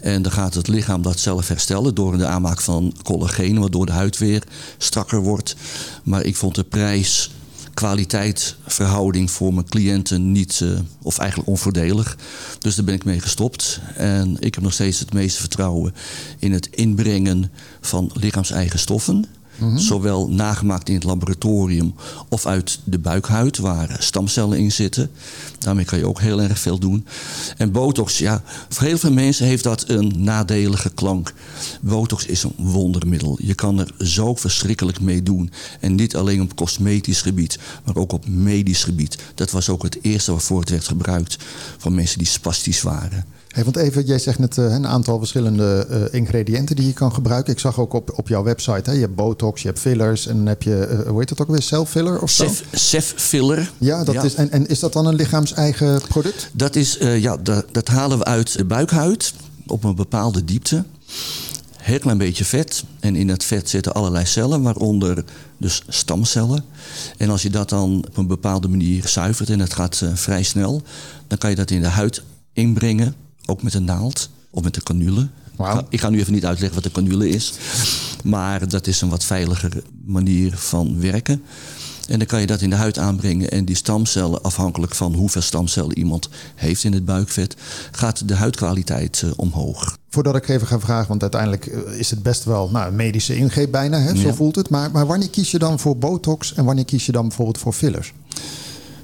En 0.00 0.22
dan 0.22 0.32
gaat 0.32 0.54
het 0.54 0.68
lichaam 0.68 1.02
dat 1.02 1.18
zelf 1.18 1.48
herstellen 1.48 1.94
door 1.94 2.18
de 2.18 2.26
aanmaak 2.26 2.60
van 2.60 2.94
collageen, 3.02 3.60
waardoor 3.60 3.86
de 3.86 3.92
huid 3.92 4.18
weer 4.18 4.42
strakker 4.78 5.20
wordt. 5.20 5.56
Maar 6.02 6.24
ik 6.24 6.36
vond 6.36 6.54
de 6.54 6.64
prijs 6.64 7.30
kwaliteit-verhouding 7.74 9.30
voor 9.30 9.54
mijn 9.54 9.68
cliënten 9.68 10.32
niet, 10.32 10.60
eh, 10.62 10.68
of 11.02 11.18
eigenlijk 11.18 11.50
onvoordelig. 11.50 12.16
Dus 12.58 12.74
daar 12.74 12.84
ben 12.84 12.94
ik 12.94 13.04
mee 13.04 13.20
gestopt. 13.20 13.80
En 13.96 14.36
ik 14.40 14.54
heb 14.54 14.64
nog 14.64 14.72
steeds 14.72 14.98
het 14.98 15.12
meeste 15.12 15.40
vertrouwen 15.40 15.94
in 16.38 16.52
het 16.52 16.66
inbrengen 16.66 17.50
van 17.80 18.10
lichaams-eigen 18.14 18.78
stoffen. 18.78 19.24
Zowel 19.76 20.28
nagemaakt 20.28 20.88
in 20.88 20.94
het 20.94 21.04
laboratorium 21.04 21.94
of 22.28 22.46
uit 22.46 22.78
de 22.84 22.98
buikhuid, 22.98 23.58
waar 23.58 23.96
stamcellen 23.98 24.58
in 24.58 24.72
zitten. 24.72 25.10
Daarmee 25.58 25.84
kan 25.84 25.98
je 25.98 26.06
ook 26.06 26.20
heel 26.20 26.40
erg 26.40 26.58
veel 26.58 26.78
doen. 26.78 27.06
En 27.56 27.72
botox, 27.72 28.18
ja, 28.18 28.42
voor 28.68 28.86
heel 28.86 28.98
veel 28.98 29.12
mensen 29.12 29.46
heeft 29.46 29.64
dat 29.64 29.88
een 29.88 30.12
nadelige 30.16 30.90
klank. 30.90 31.34
Botox 31.80 32.26
is 32.26 32.42
een 32.42 32.54
wondermiddel. 32.56 33.38
Je 33.42 33.54
kan 33.54 33.78
er 33.78 34.06
zo 34.06 34.34
verschrikkelijk 34.34 35.00
mee 35.00 35.22
doen. 35.22 35.50
En 35.80 35.94
niet 35.94 36.16
alleen 36.16 36.42
op 36.42 36.56
cosmetisch 36.56 37.22
gebied, 37.22 37.58
maar 37.84 37.96
ook 37.96 38.12
op 38.12 38.28
medisch 38.28 38.84
gebied. 38.84 39.18
Dat 39.34 39.50
was 39.50 39.68
ook 39.68 39.82
het 39.82 39.98
eerste 40.02 40.30
waarvoor 40.30 40.60
het 40.60 40.70
werd 40.70 40.86
gebruikt 40.86 41.36
voor 41.78 41.92
mensen 41.92 42.18
die 42.18 42.26
spastisch 42.26 42.82
waren. 42.82 43.24
Hey, 43.52 43.64
want 43.64 43.76
even, 43.76 44.04
jij 44.04 44.18
zegt 44.18 44.38
net 44.38 44.58
eh, 44.58 44.64
een 44.64 44.86
aantal 44.86 45.18
verschillende 45.18 45.86
eh, 45.90 46.18
ingrediënten 46.18 46.76
die 46.76 46.86
je 46.86 46.92
kan 46.92 47.12
gebruiken. 47.12 47.52
Ik 47.52 47.58
zag 47.58 47.78
ook 47.78 47.92
op, 47.92 48.18
op 48.18 48.28
jouw 48.28 48.42
website, 48.42 48.90
hè, 48.90 48.92
je 48.92 49.00
hebt 49.00 49.14
botox, 49.14 49.62
je 49.62 49.68
hebt 49.68 49.80
fillers 49.80 50.26
en 50.26 50.36
dan 50.36 50.46
heb 50.46 50.62
je, 50.62 50.76
eh, 50.76 51.08
hoe 51.08 51.18
heet 51.18 51.28
dat 51.28 51.40
ook 51.40 51.48
weer, 51.48 51.62
self-filler 51.62 52.22
of 52.22 52.30
zo? 52.30 52.44
Cef, 52.44 52.64
Cef 52.72 53.14
filler. 53.16 53.72
Ja, 53.78 54.04
dat 54.04 54.24
Is, 54.24 54.34
en, 54.34 54.50
en 54.50 54.66
is 54.66 54.80
dat 54.80 54.92
dan 54.92 55.06
een 55.06 55.14
lichaams-eigen 55.14 56.00
product? 56.08 56.50
Dat, 56.52 56.76
is, 56.76 56.98
ja, 57.00 57.36
dat, 57.36 57.64
dat 57.72 57.88
halen 57.88 58.18
we 58.18 58.24
uit 58.24 58.56
de 58.56 58.64
buikhuid 58.64 59.34
op 59.66 59.84
een 59.84 59.94
bepaalde 59.94 60.44
diepte. 60.44 60.84
Heel 61.76 61.98
klein 61.98 62.18
beetje 62.18 62.44
vet. 62.44 62.84
En 63.00 63.16
in 63.16 63.26
dat 63.26 63.44
vet 63.44 63.68
zitten 63.68 63.94
allerlei 63.94 64.26
cellen, 64.26 64.62
waaronder 64.62 65.24
dus 65.58 65.82
stamcellen. 65.88 66.64
En 67.16 67.30
als 67.30 67.42
je 67.42 67.50
dat 67.50 67.68
dan 67.68 68.04
op 68.08 68.16
een 68.16 68.26
bepaalde 68.26 68.68
manier 68.68 69.08
zuivert 69.08 69.50
en 69.50 69.60
het 69.60 69.72
gaat 69.72 70.02
vrij 70.14 70.42
snel, 70.42 70.82
dan 71.26 71.38
kan 71.38 71.50
je 71.50 71.56
dat 71.56 71.70
in 71.70 71.80
de 71.80 71.88
huid 71.88 72.22
inbrengen, 72.52 73.14
ook 73.46 73.62
met 73.62 73.74
een 73.74 73.84
naald 73.84 74.30
of 74.50 74.62
met 74.62 74.76
een 74.76 74.82
canule. 74.82 75.28
Ik 75.88 76.00
ga- 76.00 76.08
nu 76.08 76.18
even 76.20 76.32
niet 76.32 76.46
uitleggen 76.46 76.74
wat 76.82 76.84
een 76.84 76.92
canule 77.04 77.28
is, 77.28 77.52
maar 78.24 78.68
dat 78.68 78.86
is 78.86 79.00
een 79.00 79.08
wat 79.08 79.24
veiliger 79.24 79.82
manier 80.04 80.56
van 80.56 81.00
werken. 81.00 81.42
En 82.08 82.18
dan 82.18 82.26
kan 82.26 82.40
je 82.40 82.46
dat 82.46 82.60
in 82.60 82.70
de 82.70 82.76
huid 82.76 82.98
aanbrengen. 82.98 83.50
En 83.50 83.64
die 83.64 83.76
stamcellen, 83.76 84.42
afhankelijk 84.42 84.94
van 84.94 85.14
hoeveel 85.14 85.40
stamcellen 85.40 85.98
iemand 85.98 86.28
heeft 86.54 86.84
in 86.84 86.92
het 86.92 87.04
buikvet, 87.04 87.56
gaat 87.92 88.28
de 88.28 88.34
huidkwaliteit 88.34 89.22
eh, 89.24 89.30
omhoog. 89.36 89.96
Voordat 90.10 90.36
ik 90.36 90.48
even 90.48 90.66
ga 90.66 90.80
vragen, 90.80 91.08
want 91.08 91.22
uiteindelijk 91.22 91.66
eh, 91.66 91.98
is 91.98 92.10
het 92.10 92.22
best 92.22 92.44
wel 92.44 92.68
nou, 92.70 92.88
een 92.88 92.96
medische 92.96 93.36
ingreep 93.36 93.70
bijna, 93.70 93.98
hè? 94.00 94.16
zo 94.16 94.26
Ja. 94.28 94.34
voelt 94.34 94.56
het. 94.56 94.68
Maar, 94.70 94.90
maar 94.90 95.06
wanneer 95.06 95.30
kies 95.30 95.50
je 95.50 95.58
dan 95.58 95.78
voor 95.78 95.96
botox 95.96 96.54
en 96.54 96.64
wanneer 96.64 96.84
kies 96.84 97.06
je 97.06 97.12
dan 97.12 97.26
bijvoorbeeld 97.28 97.58
voor 97.58 97.72
fillers? 97.72 98.12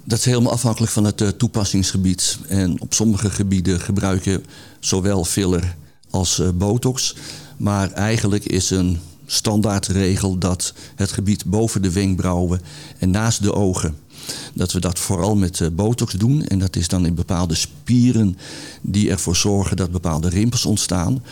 Dat 0.09 0.19
is 0.19 0.25
helemaal 0.25 0.53
afhankelijk 0.53 0.93
van 0.93 1.05
het 1.05 1.21
eh, 1.21 1.29
toepassingsgebied. 1.29 2.39
En 2.49 2.81
op 2.81 2.95
sommige 2.95 3.31
gebieden 3.31 3.81
gebruik 3.81 4.25
je 4.25 4.41
zowel 4.81 5.25
filler 5.25 5.77
als 6.11 6.39
eh, 6.39 6.49
botox. 6.55 7.15
Maar 7.57 7.93
eigenlijk 7.93 8.45
is 8.45 8.71
een 8.71 9.01
standaardregel 9.27 10.39
dat 10.39 10.73
het 10.95 11.13
gebied 11.13 11.45
boven 11.45 11.83
de 11.83 11.93
wenkbrauwen 11.93 12.61
en 12.99 13.11
naast 13.11 13.43
de 13.43 13.53
ogen. 13.53 13.97
Dat 14.55 14.73
we 14.73 14.81
dat 14.81 14.99
vooral 14.99 15.37
met 15.37 15.61
eh, 15.61 15.69
botox 15.73 16.13
doen. 16.13 16.47
En 16.47 16.59
dat 16.59 16.77
is 16.77 16.89
dan 16.89 17.07
in 17.07 17.15
bepaalde 17.15 17.55
spieren 17.55 18.37
die 18.83 19.11
ervoor 19.11 19.37
zorgen 19.37 19.77
dat 19.77 19.91
bepaalde 19.91 20.29
rimpels 20.29 20.67
ontstaan. 20.67 21.23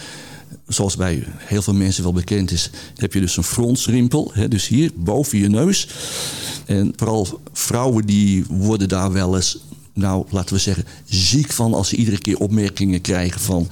Zoals 0.67 0.97
bij 0.97 1.25
heel 1.39 1.63
veel 1.63 1.75
mensen 1.75 2.03
wel 2.03 2.13
bekend 2.13 2.51
is, 2.51 2.71
heb 2.97 3.13
je 3.13 3.21
dus 3.21 3.37
een 3.37 3.43
fronsrimpel. 3.43 4.31
Hè, 4.35 4.49
dus 4.49 4.69
hier 4.69 4.91
boven 4.95 5.39
je 5.39 5.49
neus. 5.49 5.89
En 6.65 6.93
vooral 6.97 7.41
vrouwen 7.53 8.07
die 8.07 8.45
worden 8.49 8.89
daar 8.89 9.13
wel 9.13 9.37
eens, 9.37 9.59
nou 9.93 10.27
laten 10.31 10.55
we 10.55 10.61
zeggen, 10.61 10.85
ziek 11.05 11.53
van 11.53 11.75
als 11.75 11.89
ze 11.89 11.97
iedere 11.97 12.19
keer 12.19 12.39
opmerkingen 12.39 13.01
krijgen 13.01 13.41
van 13.41 13.69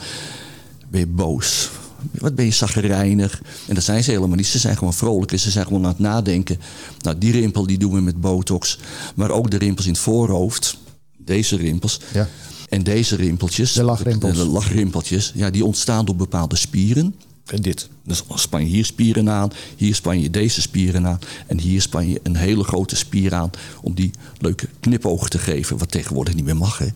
ben 0.88 1.00
je 1.00 1.06
boos? 1.06 1.70
Wat 2.10 2.34
ben 2.34 2.44
je 2.44 2.50
zaggerijnig? 2.50 3.42
En 3.66 3.74
dat 3.74 3.84
zijn 3.84 4.04
ze 4.04 4.10
helemaal 4.10 4.36
niet. 4.36 4.46
Ze 4.46 4.58
zijn 4.58 4.76
gewoon 4.76 4.94
vrolijk 4.94 5.32
en 5.32 5.38
ze 5.38 5.50
zijn 5.50 5.66
gewoon 5.66 5.82
aan 5.82 5.88
het 5.88 5.98
nadenken. 5.98 6.60
Nou, 7.00 7.18
die 7.18 7.32
rimpel 7.32 7.66
die 7.66 7.78
doen 7.78 7.92
we 7.92 8.00
met 8.00 8.20
botox. 8.20 8.78
Maar 9.14 9.30
ook 9.30 9.50
de 9.50 9.58
rimpels 9.58 9.86
in 9.86 9.92
het 9.92 10.00
voorhoofd. 10.00 10.76
Deze 11.16 11.56
rimpels. 11.56 12.00
Ja. 12.12 12.28
En 12.74 12.82
deze 12.82 13.16
rimpeltjes. 13.16 13.72
De 13.72 13.82
lachrimpels. 13.82 14.36
De, 14.36 14.44
de 14.44 14.48
lachrimpeltjes. 14.48 15.32
Ja, 15.34 15.50
die 15.50 15.64
ontstaan 15.64 16.04
door 16.04 16.16
bepaalde 16.16 16.56
spieren. 16.56 17.14
En 17.44 17.62
dit. 17.62 17.88
Dus 18.04 18.22
span 18.34 18.60
je 18.60 18.66
hier 18.66 18.84
spieren 18.84 19.30
aan. 19.30 19.50
Hier 19.76 19.94
span 19.94 20.20
je 20.20 20.30
deze 20.30 20.60
spieren 20.60 21.06
aan. 21.06 21.18
En 21.46 21.60
hier 21.60 21.82
span 21.82 22.08
je 22.08 22.20
een 22.22 22.36
hele 22.36 22.64
grote 22.64 22.96
spier 22.96 23.34
aan. 23.34 23.50
Om 23.82 23.94
die 23.94 24.10
leuke 24.38 24.68
knipoog 24.80 25.28
te 25.28 25.38
geven. 25.38 25.78
Wat 25.78 25.90
tegenwoordig 25.90 26.34
niet 26.34 26.44
meer 26.44 26.56
mag. 26.56 26.78
Hè. 26.78 26.86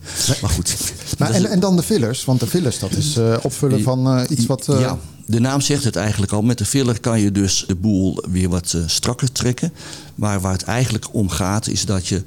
Maar 0.41 0.49
goed. 0.49 0.75
Maar, 1.17 1.31
en, 1.31 1.45
en 1.45 1.59
dan 1.59 1.75
de 1.75 1.83
fillers, 1.83 2.25
want 2.25 2.39
de 2.39 2.47
fillers 2.47 2.79
dat 2.79 2.91
is 2.91 3.17
eh, 3.17 3.37
opvullen 3.41 3.81
van 3.81 4.07
eh, 4.07 4.29
iets 4.29 4.45
wat... 4.45 4.67
eh, 4.67 4.79
Ja, 4.79 4.97
de 5.25 5.39
naam 5.39 5.61
zegt 5.61 5.83
het 5.83 5.95
eigenlijk 5.95 6.31
al. 6.31 6.41
Met 6.41 6.57
de 6.57 6.65
filler 6.65 6.99
kan 6.99 7.19
je 7.19 7.31
dus 7.31 7.63
de 7.67 7.75
boel 7.75 8.23
weer 8.29 8.49
wat 8.49 8.77
strakker 8.85 9.31
trekken. 9.31 9.73
Maar 10.15 10.41
waar 10.41 10.51
het 10.53 10.63
eigenlijk 10.63 11.07
om 11.11 11.29
gaat 11.29 11.67
is 11.67 11.85
dat 11.85 12.07
je 12.07 12.23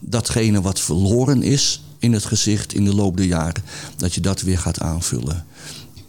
datgene 0.00 0.60
wat 0.60 0.80
verloren 0.80 1.42
is 1.42 1.82
in 2.04 2.12
het 2.12 2.24
gezicht 2.24 2.74
in 2.74 2.84
de 2.84 2.94
loop 2.94 3.16
der 3.16 3.26
jaren, 3.26 3.62
dat 3.96 4.14
je 4.14 4.20
dat 4.20 4.40
weer 4.40 4.58
gaat 4.58 4.80
aanvullen. 4.80 5.44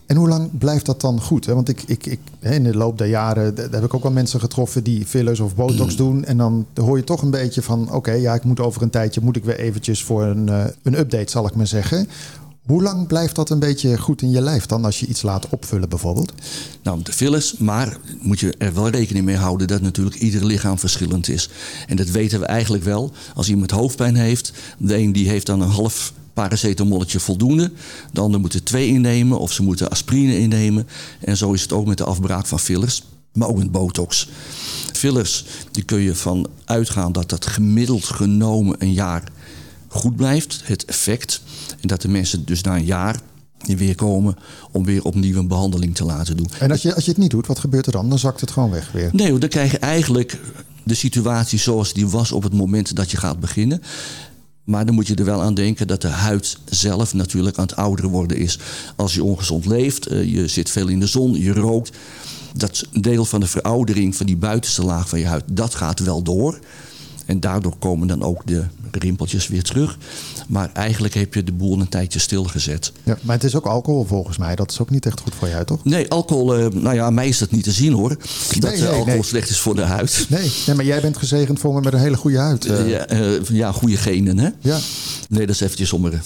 En 0.05 0.15
hoe 0.15 0.27
lang 0.27 0.57
blijft 0.57 0.85
dat 0.85 1.01
dan 1.01 1.21
goed? 1.21 1.45
Want 1.45 1.69
ik, 1.69 1.83
ik, 1.85 2.05
ik, 2.05 2.19
in 2.39 2.63
de 2.63 2.75
loop 2.75 2.97
der 2.97 3.07
jaren 3.07 3.55
daar 3.55 3.69
heb 3.71 3.83
ik 3.83 3.93
ook 3.93 4.03
wel 4.03 4.11
mensen 4.11 4.39
getroffen 4.39 4.83
die 4.83 5.05
fillers 5.05 5.39
of 5.39 5.55
botox 5.55 5.95
doen. 6.05 6.25
En 6.25 6.37
dan 6.37 6.65
hoor 6.73 6.97
je 6.97 7.03
toch 7.03 7.21
een 7.21 7.31
beetje 7.31 7.61
van: 7.61 7.91
oké, 7.91 8.11
ja, 8.11 8.33
ik 8.33 8.43
moet 8.43 8.59
over 8.59 8.81
een 8.81 8.89
tijdje 8.89 9.21
moet 9.21 9.35
ik 9.35 9.43
weer 9.43 9.59
eventjes 9.59 10.03
voor 10.03 10.23
een, 10.23 10.47
uh, 10.47 10.63
een 10.83 10.99
update, 10.99 11.31
zal 11.31 11.47
ik 11.47 11.55
maar 11.55 11.67
zeggen. 11.67 12.07
Hoe 12.65 12.81
lang 12.81 13.07
blijft 13.07 13.36
dat 13.36 13.50
een 13.50 13.60
beetje 13.60 13.98
goed 13.98 14.22
in 14.22 14.31
je 14.31 14.41
lijf 14.41 14.65
dan 14.65 14.86
als 14.86 15.00
je 15.00 15.05
iets 15.05 15.22
laat 15.22 15.50
opvullen 15.50 15.89
bijvoorbeeld? 15.89 16.34
Nou, 16.84 17.01
de 17.03 17.13
fillers, 17.13 17.57
maar 17.57 17.98
moet 18.22 18.39
je 18.39 18.53
er 18.57 18.74
wel 18.74 18.89
rekening 18.89 19.25
mee 19.25 19.36
houden 19.36 19.67
dat 19.67 19.81
natuurlijk 19.81 20.15
ieder 20.15 20.45
lichaam 20.45 20.79
verschillend 20.79 21.27
is. 21.27 21.50
En 21.88 21.95
dat 21.95 22.10
weten 22.10 22.39
we 22.39 22.45
eigenlijk 22.45 22.84
wel. 22.84 23.12
Als 23.36 23.50
iemand 23.50 23.72
hoofdpijn 23.72 24.15
heeft, 24.15 24.51
de 24.77 24.98
een 24.98 25.12
die 25.12 25.29
heeft 25.29 25.45
dan 25.45 25.62
een 25.62 25.69
half 25.69 26.13
paracetamolletje 26.34 27.19
voldoende. 27.19 27.72
De 28.12 28.22
ander 28.22 28.39
moet 28.39 28.53
er 28.53 28.63
twee 28.63 28.88
innemen 28.88 29.39
of 29.39 29.51
ze 29.51 29.63
moeten 29.63 29.89
aspirine 29.89 30.39
innemen. 30.39 30.88
En 31.19 31.38
zo 31.38 31.53
is 31.53 31.62
het 31.62 31.74
ook 31.74 31.86
met 31.86 31.98
de 31.98 32.03
afbraak 32.05 32.45
van 32.45 32.60
fillers, 32.60 33.03
maar 33.34 33.48
ook 33.48 33.57
met 33.57 33.72
botox. 33.72 34.29
Fillers, 34.93 35.45
die 35.72 35.84
kun 35.84 36.00
je 36.00 36.15
van 36.15 36.48
uitgaan 36.65 37.12
dat 37.12 37.29
dat 37.29 37.45
gemiddeld 37.45 38.05
genomen 38.05 38.75
een 38.79 38.93
jaar 38.93 39.24
goed 39.95 40.15
blijft, 40.15 40.61
het 40.63 40.85
effect. 40.85 41.41
En 41.81 41.87
dat 41.87 42.01
de 42.01 42.07
mensen 42.07 42.45
dus 42.45 42.61
na 42.61 42.75
een 42.75 42.85
jaar 42.85 43.19
weer 43.57 43.95
komen 43.95 44.37
om 44.71 44.85
weer 44.85 45.03
opnieuw 45.03 45.39
een 45.39 45.47
behandeling 45.47 45.95
te 45.95 46.05
laten 46.05 46.37
doen. 46.37 46.49
En 46.59 46.71
als 46.71 46.81
je, 46.81 46.95
als 46.95 47.05
je 47.05 47.11
het 47.11 47.19
niet 47.19 47.29
doet, 47.31 47.47
wat 47.47 47.59
gebeurt 47.59 47.85
er 47.85 47.91
dan? 47.91 48.09
Dan 48.09 48.19
zakt 48.19 48.41
het 48.41 48.51
gewoon 48.51 48.69
weg 48.69 48.91
weer. 48.91 49.09
Nee, 49.11 49.37
dan 49.37 49.49
krijg 49.49 49.71
je 49.71 49.79
eigenlijk 49.79 50.39
de 50.83 50.93
situatie 50.93 51.59
zoals 51.59 51.93
die 51.93 52.07
was 52.07 52.31
op 52.31 52.43
het 52.43 52.53
moment 52.53 52.95
dat 52.95 53.11
je 53.11 53.17
gaat 53.17 53.39
beginnen. 53.39 53.81
Maar 54.63 54.85
dan 54.85 54.95
moet 54.95 55.07
je 55.07 55.15
er 55.15 55.25
wel 55.25 55.41
aan 55.41 55.53
denken 55.53 55.87
dat 55.87 56.01
de 56.01 56.07
huid 56.07 56.57
zelf 56.65 57.13
natuurlijk 57.13 57.57
aan 57.57 57.65
het 57.65 57.75
ouderen 57.75 58.11
worden 58.11 58.37
is. 58.37 58.59
Als 58.95 59.13
je 59.13 59.23
ongezond 59.23 59.65
leeft, 59.65 60.07
eh, 60.07 60.33
je 60.33 60.47
zit 60.47 60.69
veel 60.69 60.87
in 60.87 60.99
de 60.99 61.07
zon, 61.07 61.33
je 61.33 61.53
rookt. 61.53 61.91
Dat 62.53 62.83
deel 62.91 63.25
van 63.25 63.39
de 63.39 63.47
veroudering 63.47 64.15
van 64.15 64.25
die 64.25 64.37
buitenste 64.37 64.83
laag 64.83 65.09
van 65.09 65.19
je 65.19 65.27
huid, 65.27 65.43
dat 65.51 65.75
gaat 65.75 65.99
wel 65.99 66.21
door. 66.21 66.59
En 67.25 67.39
daardoor 67.39 67.75
komen 67.79 68.08
dan 68.08 68.24
ook 68.24 68.48
de 68.48 68.63
rimpeltjes 68.91 69.48
weer 69.48 69.63
terug. 69.63 69.98
Maar 70.48 70.70
eigenlijk 70.74 71.13
heb 71.13 71.34
je 71.34 71.44
de 71.44 71.51
boel 71.51 71.79
een 71.79 71.89
tijdje 71.89 72.20
stilgezet. 72.20 72.91
Ja, 73.03 73.17
maar 73.22 73.36
het 73.36 73.44
is 73.44 73.55
ook 73.55 73.65
alcohol 73.65 74.05
volgens 74.05 74.38
mij. 74.38 74.55
Dat 74.55 74.72
is 74.72 74.79
ook 74.79 74.89
niet 74.89 75.05
echt 75.05 75.20
goed 75.20 75.36
voor 75.36 75.48
je 75.48 75.53
huid, 75.53 75.67
toch? 75.67 75.84
Nee, 75.84 76.10
alcohol, 76.10 76.60
uh, 76.60 76.67
nou 76.67 76.96
ja, 76.96 77.10
mij 77.10 77.27
is 77.27 77.38
dat 77.38 77.51
niet 77.51 77.63
te 77.63 77.72
zien 77.72 77.94
hoor. 77.94 78.10
Dat 78.10 78.72
nee, 78.72 78.79
nee, 78.79 78.88
alcohol 78.88 79.05
nee. 79.05 79.24
slecht 79.24 79.50
is 79.50 79.60
voor 79.60 79.75
de 79.75 79.82
huid. 79.82 80.25
Nee, 80.29 80.51
nee, 80.65 80.75
maar 80.75 80.86
jij 80.86 81.01
bent 81.01 81.17
gezegend 81.17 81.60
voor 81.60 81.74
me 81.74 81.82
met 81.82 81.94
een 81.94 82.00
hele 82.00 82.17
goede 82.17 82.38
huid. 82.38 82.65
Uh. 82.65 82.89
Ja, 82.89 83.12
uh, 83.12 83.41
ja, 83.44 83.72
goede 83.72 83.98
genen 83.98 84.38
hè? 84.38 84.50
Ja. 84.60 84.79
Nee, 85.29 85.46
dat 85.46 85.55
is 85.55 85.62
eventjes 85.62 85.94
om 85.94 86.05
er 86.05 86.13
een 86.13 86.22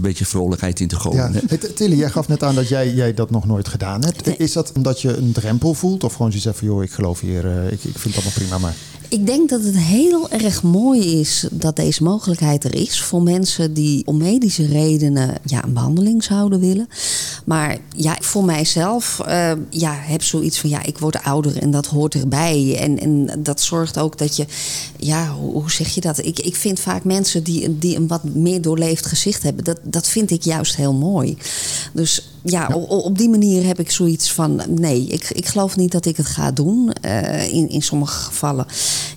beetje 0.00 0.24
vrolijkheid 0.24 0.80
in 0.80 0.88
te 0.88 1.00
gooien. 1.00 1.32
Ja. 1.32 1.40
Hey, 1.46 1.58
Tilly, 1.58 1.96
jij 1.96 2.10
gaf 2.10 2.28
net 2.28 2.42
aan 2.42 2.54
dat 2.54 2.68
jij, 2.68 2.94
jij 2.94 3.14
dat 3.14 3.30
nog 3.30 3.46
nooit 3.46 3.68
gedaan 3.68 4.04
hebt. 4.04 4.38
Is 4.38 4.52
dat 4.52 4.72
omdat 4.72 5.00
je 5.00 5.16
een 5.16 5.32
drempel 5.32 5.74
voelt? 5.74 6.04
Of 6.04 6.14
gewoon 6.14 6.30
je 6.30 6.38
zegt 6.38 6.58
van 6.58 6.68
joh, 6.68 6.82
ik 6.82 6.90
geloof 6.90 7.20
hier, 7.20 7.72
ik, 7.72 7.84
ik 7.84 7.98
vind 7.98 8.14
dat 8.14 8.24
allemaal 8.24 8.32
prima, 8.32 8.58
maar... 8.58 8.74
Ik 9.14 9.26
denk 9.26 9.48
dat 9.48 9.62
het 9.62 9.76
heel 9.76 10.30
erg 10.30 10.62
mooi 10.62 11.20
is 11.20 11.46
dat 11.50 11.76
deze 11.76 12.02
mogelijkheid 12.02 12.64
er 12.64 12.74
is 12.74 13.02
voor 13.02 13.22
mensen 13.22 13.74
die 13.74 14.06
om 14.06 14.16
medische 14.16 14.66
redenen 14.66 15.34
ja, 15.44 15.64
een 15.64 15.72
behandeling 15.72 16.24
zouden 16.24 16.60
willen. 16.60 16.88
Maar 17.44 17.78
ja, 17.96 18.16
voor 18.20 18.44
mijzelf 18.44 19.20
uh, 19.28 19.52
ja, 19.70 19.92
heb 19.92 20.22
zoiets 20.22 20.60
van 20.60 20.70
ja, 20.70 20.82
ik 20.82 20.98
word 20.98 21.22
ouder 21.22 21.56
en 21.56 21.70
dat 21.70 21.86
hoort 21.86 22.14
erbij. 22.14 22.76
En, 22.80 22.98
en 22.98 23.42
dat 23.42 23.60
zorgt 23.60 23.98
ook 23.98 24.18
dat 24.18 24.36
je, 24.36 24.46
ja, 24.96 25.28
hoe, 25.28 25.52
hoe 25.52 25.70
zeg 25.70 25.88
je 25.88 26.00
dat? 26.00 26.18
Ik, 26.18 26.38
ik 26.38 26.56
vind 26.56 26.80
vaak 26.80 27.04
mensen 27.04 27.42
die, 27.42 27.78
die 27.78 27.96
een 27.96 28.06
wat 28.06 28.24
meer 28.24 28.62
doorleefd 28.62 29.06
gezicht 29.06 29.42
hebben, 29.42 29.64
dat, 29.64 29.78
dat 29.82 30.08
vind 30.08 30.30
ik 30.30 30.42
juist 30.42 30.76
heel 30.76 30.94
mooi. 30.94 31.36
Dus 31.92 32.28
ja, 32.44 32.66
ja. 32.68 32.74
Op, 32.74 33.04
op, 33.04 33.18
die 33.18 33.28
manier 33.28 33.66
heb 33.66 33.78
ik 33.78 33.90
zoiets 33.90 34.32
van: 34.32 34.62
nee, 34.68 35.06
ik, 35.06 35.30
ik 35.30 35.46
geloof 35.46 35.76
niet 35.76 35.92
dat 35.92 36.06
ik 36.06 36.16
het 36.16 36.26
ga 36.26 36.50
doen. 36.50 36.90
Uh, 37.04 37.52
in, 37.52 37.68
in 37.68 37.82
sommige 37.82 38.20
gevallen. 38.20 38.66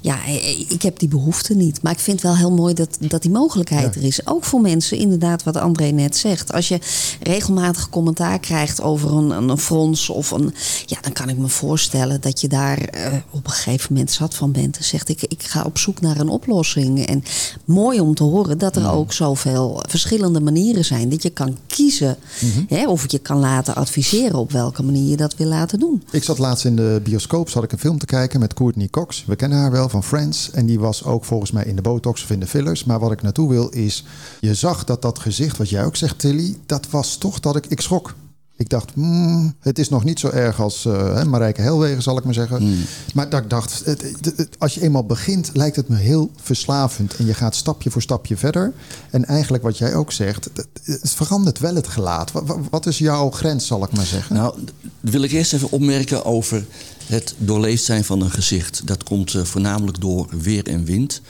Ja, 0.02 0.26
ik 0.68 0.82
heb 0.82 1.00
die 1.00 1.08
behoefte 1.08 1.56
niet. 1.56 1.82
Maar 1.82 1.92
ik 1.92 2.00
vind 2.00 2.22
wel 2.22 2.36
heel 2.36 2.52
mooi 2.52 2.74
dat, 2.74 2.98
dat 3.00 3.22
die 3.22 3.32
mogelijkheid 3.32 3.94
ja. 3.94 4.02
er 4.02 4.08
is. 4.08 4.28
Ook 4.28 4.44
voor 4.44 4.62
mensen, 4.62 4.98
inderdaad, 4.98 5.44
wat 5.44 5.58
André 5.58 5.86
net 5.86 6.18
zegt. 6.18 6.54
Als 6.54 6.68
je 6.68 6.80
regelmatig 7.22 7.90
commentaar 7.90 8.40
krijgt 8.40 8.82
over 8.82 9.14
een, 9.14 9.30
een 9.50 9.58
frons 9.58 10.10
of 10.10 10.32
een. 10.32 10.54
Ja, 10.86 10.98
dan 11.02 11.14
kan 11.14 11.30
ik 11.30 11.38
me 11.38 11.48
voorstellen 11.48 12.22
dat 12.22 12.42
je 12.42 12.48
daar 12.48 12.80
uh, 12.80 13.14
op 13.30 13.46
een 13.46 13.52
gegeven 13.52 13.94
moment 13.94 14.12
zat 14.12 14.36
van 14.36 14.52
bent. 14.52 14.78
En 14.78 14.84
zegt: 14.84 15.10
ik, 15.10 15.22
ik 15.24 15.44
ga 15.44 15.64
op 15.64 15.78
zoek 15.78 16.02
naar 16.02 16.20
een 16.20 16.30
oplossing. 16.30 17.06
En 17.06 17.24
mooi 17.66 18.00
om 18.00 18.16
te 18.16 18.24
horen 18.24 18.58
dat 18.58 18.76
er 18.76 18.82
ja. 18.82 18.90
ook 18.90 19.14
zoveel 19.14 19.84
verschillende 19.88 20.40
manieren 20.42 20.86
zijn. 20.86 21.10
Dat 21.10 21.24
je 21.24 21.30
kan 21.30 21.58
kiezen. 21.68 22.18
Mm 22.42 22.52
-hmm. 22.52 22.66
hè, 22.68 22.88
of 22.88 23.12
je 23.12 23.18
je 23.18 23.24
kan 23.24 23.40
laten 23.40 23.76
adviseren 23.76 24.40
op 24.40 24.52
welke 24.52 24.84
manier 24.84 25.10
je 25.10 25.18
dat 25.18 25.36
wil 25.36 25.48
laten 25.48 25.80
doen. 25.80 26.04
Ik 26.12 26.24
zat 26.24 26.38
laatst 26.38 26.66
in 26.66 26.76
de 26.76 27.02
bioscoop, 27.04 27.50
zat 27.50 27.64
ik 27.64 27.72
een 27.72 27.80
film 27.80 27.98
te 27.98 28.06
kijken 28.06 28.40
met 28.40 28.54
Courtney 28.54 28.88
Cox. 28.88 29.24
We 29.28 29.36
kennen 29.36 29.58
haar 29.58 29.67
wel 29.72 29.90
van 29.90 30.04
Friends. 30.04 30.52
En 30.52 30.66
die 30.66 30.80
was 30.80 31.04
ook 31.04 31.26
volgens 31.26 31.52
mij 31.52 31.64
in 31.64 31.76
de 31.76 31.82
botox 31.82 32.24
of 32.24 32.30
in 32.30 32.40
de 32.40 32.48
fillers. 32.48 32.84
Maar 32.84 33.00
wat 33.00 33.12
ik 33.12 33.22
naartoe 33.22 33.50
wil 33.50 33.70
is, 33.70 34.04
je 34.40 34.54
zag 34.54 34.84
dat 34.84 35.02
dat 35.02 35.20
gezicht, 35.20 35.58
wat 35.58 35.70
jij 35.70 35.86
ook 35.86 35.96
zegt 35.96 36.20
Tilly, 36.20 36.58
dat 36.66 36.90
was 36.90 37.18
toch 37.18 37.40
dat 37.40 37.56
ik, 37.56 37.66
ik 37.66 37.82
schrok. 37.82 38.16
Ik 38.58 38.70
dacht, 38.70 38.96
mm, 38.96 39.56
het 39.60 39.80
is 39.80 39.90
nog 39.90 40.04
niet 40.04 40.20
zo 40.20 40.30
erg 40.30 40.62
als 40.62 40.86
uh, 40.86 41.24
Marijke 41.24 41.62
Helwegen, 41.62 42.02
zal 42.02 42.18
ik 42.18 42.24
maar 42.24 42.34
zeggen. 42.34 42.64
Mm. 42.64 42.84
Maar 43.14 43.30
dat 43.30 43.44
ik 43.44 43.50
dacht, 43.50 43.86
het, 43.86 44.02
het, 44.02 44.38
het, 44.38 44.50
als 44.58 44.74
je 44.74 44.82
eenmaal 44.82 45.06
begint, 45.06 45.50
lijkt 45.54 45.76
het 45.76 45.88
me 45.88 45.96
heel 45.96 46.32
verslavend. 46.42 47.16
En 47.16 47.26
je 47.26 47.34
gaat 47.34 47.56
stapje 47.56 47.90
voor 47.90 48.02
stapje 48.02 48.38
verder. 48.38 48.74
En 49.10 49.26
eigenlijk 49.26 49.64
wat 49.64 49.78
jij 49.78 49.96
ook 49.96 50.12
zegt, 50.12 50.50
het, 50.84 51.14
verandert 51.14 51.60
wel 51.60 51.76
het 51.76 51.88
gelaat. 51.88 52.32
Wat, 52.32 52.58
wat, 52.70 52.86
is 52.86 52.98
jouw 52.98 53.32
grens, 53.32 53.68
zal 53.68 53.84
ik 53.84 53.92
maar 53.92 54.06
zeggen? 54.06 54.36
Nou, 54.36 54.60
wil 55.00 55.22
ik 55.22 55.32
eerst 55.32 55.54
even 55.54 55.72
opmerken 55.72 56.26
over 56.26 56.66
het 57.06 57.36
doorleefd 57.38 57.84
zijn 57.84 58.04
van 58.04 58.22
een 58.22 58.32
gezicht. 58.32 58.88
Dat 58.88 59.04
komt 59.04 59.34
uh, 59.34 59.44
voornamelijk 59.44 60.02
door 60.02 60.28
weer 60.42 60.68
en 60.68 60.86
wind. 60.86 61.22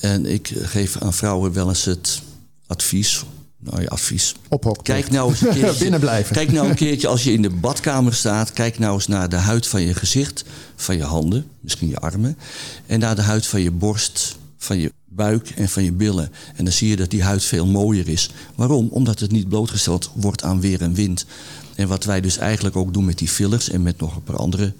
En 0.00 0.26
ik 0.26 0.52
geef 0.56 0.96
aan 0.96 1.12
vrouwen 1.12 1.52
wel 1.52 1.68
eens 1.68 1.84
het 1.84 2.22
advies 2.66 3.24
nou 3.70 3.82
je 3.82 3.88
advies. 3.88 4.34
Ophok. 4.48 4.84
Kijk 4.84 5.10
nou 5.10 5.30
eens 5.30 5.40
een 5.40 5.52
keertje, 5.58 5.78
Binnen 5.78 6.00
blijven. 6.00 6.34
Kijk 6.34 6.52
nou 6.52 6.68
een 6.68 6.74
keertje 6.74 7.08
als 7.08 7.24
je 7.24 7.32
in 7.32 7.42
de 7.42 7.50
badkamer 7.50 8.14
staat. 8.14 8.52
Kijk 8.52 8.78
nou 8.78 8.94
eens 8.94 9.06
naar 9.06 9.28
de 9.28 9.36
huid 9.36 9.66
van 9.66 9.82
je 9.82 9.94
gezicht, 9.94 10.44
van 10.76 10.96
je 10.96 11.02
handen, 11.02 11.46
misschien 11.60 11.88
je 11.88 11.98
armen. 11.98 12.38
En 12.86 13.00
naar 13.00 13.16
de 13.16 13.22
huid 13.22 13.46
van 13.46 13.60
je 13.60 13.70
borst, 13.70 14.36
van 14.56 14.78
je 14.78 14.92
buik 15.04 15.50
en 15.50 15.68
van 15.68 15.84
je 15.84 15.92
billen. 15.92 16.32
En 16.54 16.64
dan 16.64 16.72
zie 16.72 16.88
je 16.88 16.96
dat 16.96 17.10
die 17.10 17.22
huid 17.22 17.44
veel 17.44 17.66
mooier 17.66 18.08
is. 18.08 18.30
Waarom? 18.54 18.88
Omdat 18.88 19.20
het 19.20 19.30
niet 19.30 19.48
blootgesteld 19.48 20.10
wordt 20.14 20.42
aan 20.42 20.60
weer 20.60 20.82
en 20.82 20.94
wind. 20.94 21.26
En 21.74 21.88
wat 21.88 22.04
wij 22.04 22.20
dus 22.20 22.36
eigenlijk 22.36 22.76
ook 22.76 22.92
doen 22.92 23.04
met 23.04 23.18
die 23.18 23.28
fillers 23.28 23.70
en 23.70 23.82
met 23.82 23.98
nog 23.98 24.16
een 24.16 24.22
paar 24.22 24.36
andere 24.36 24.72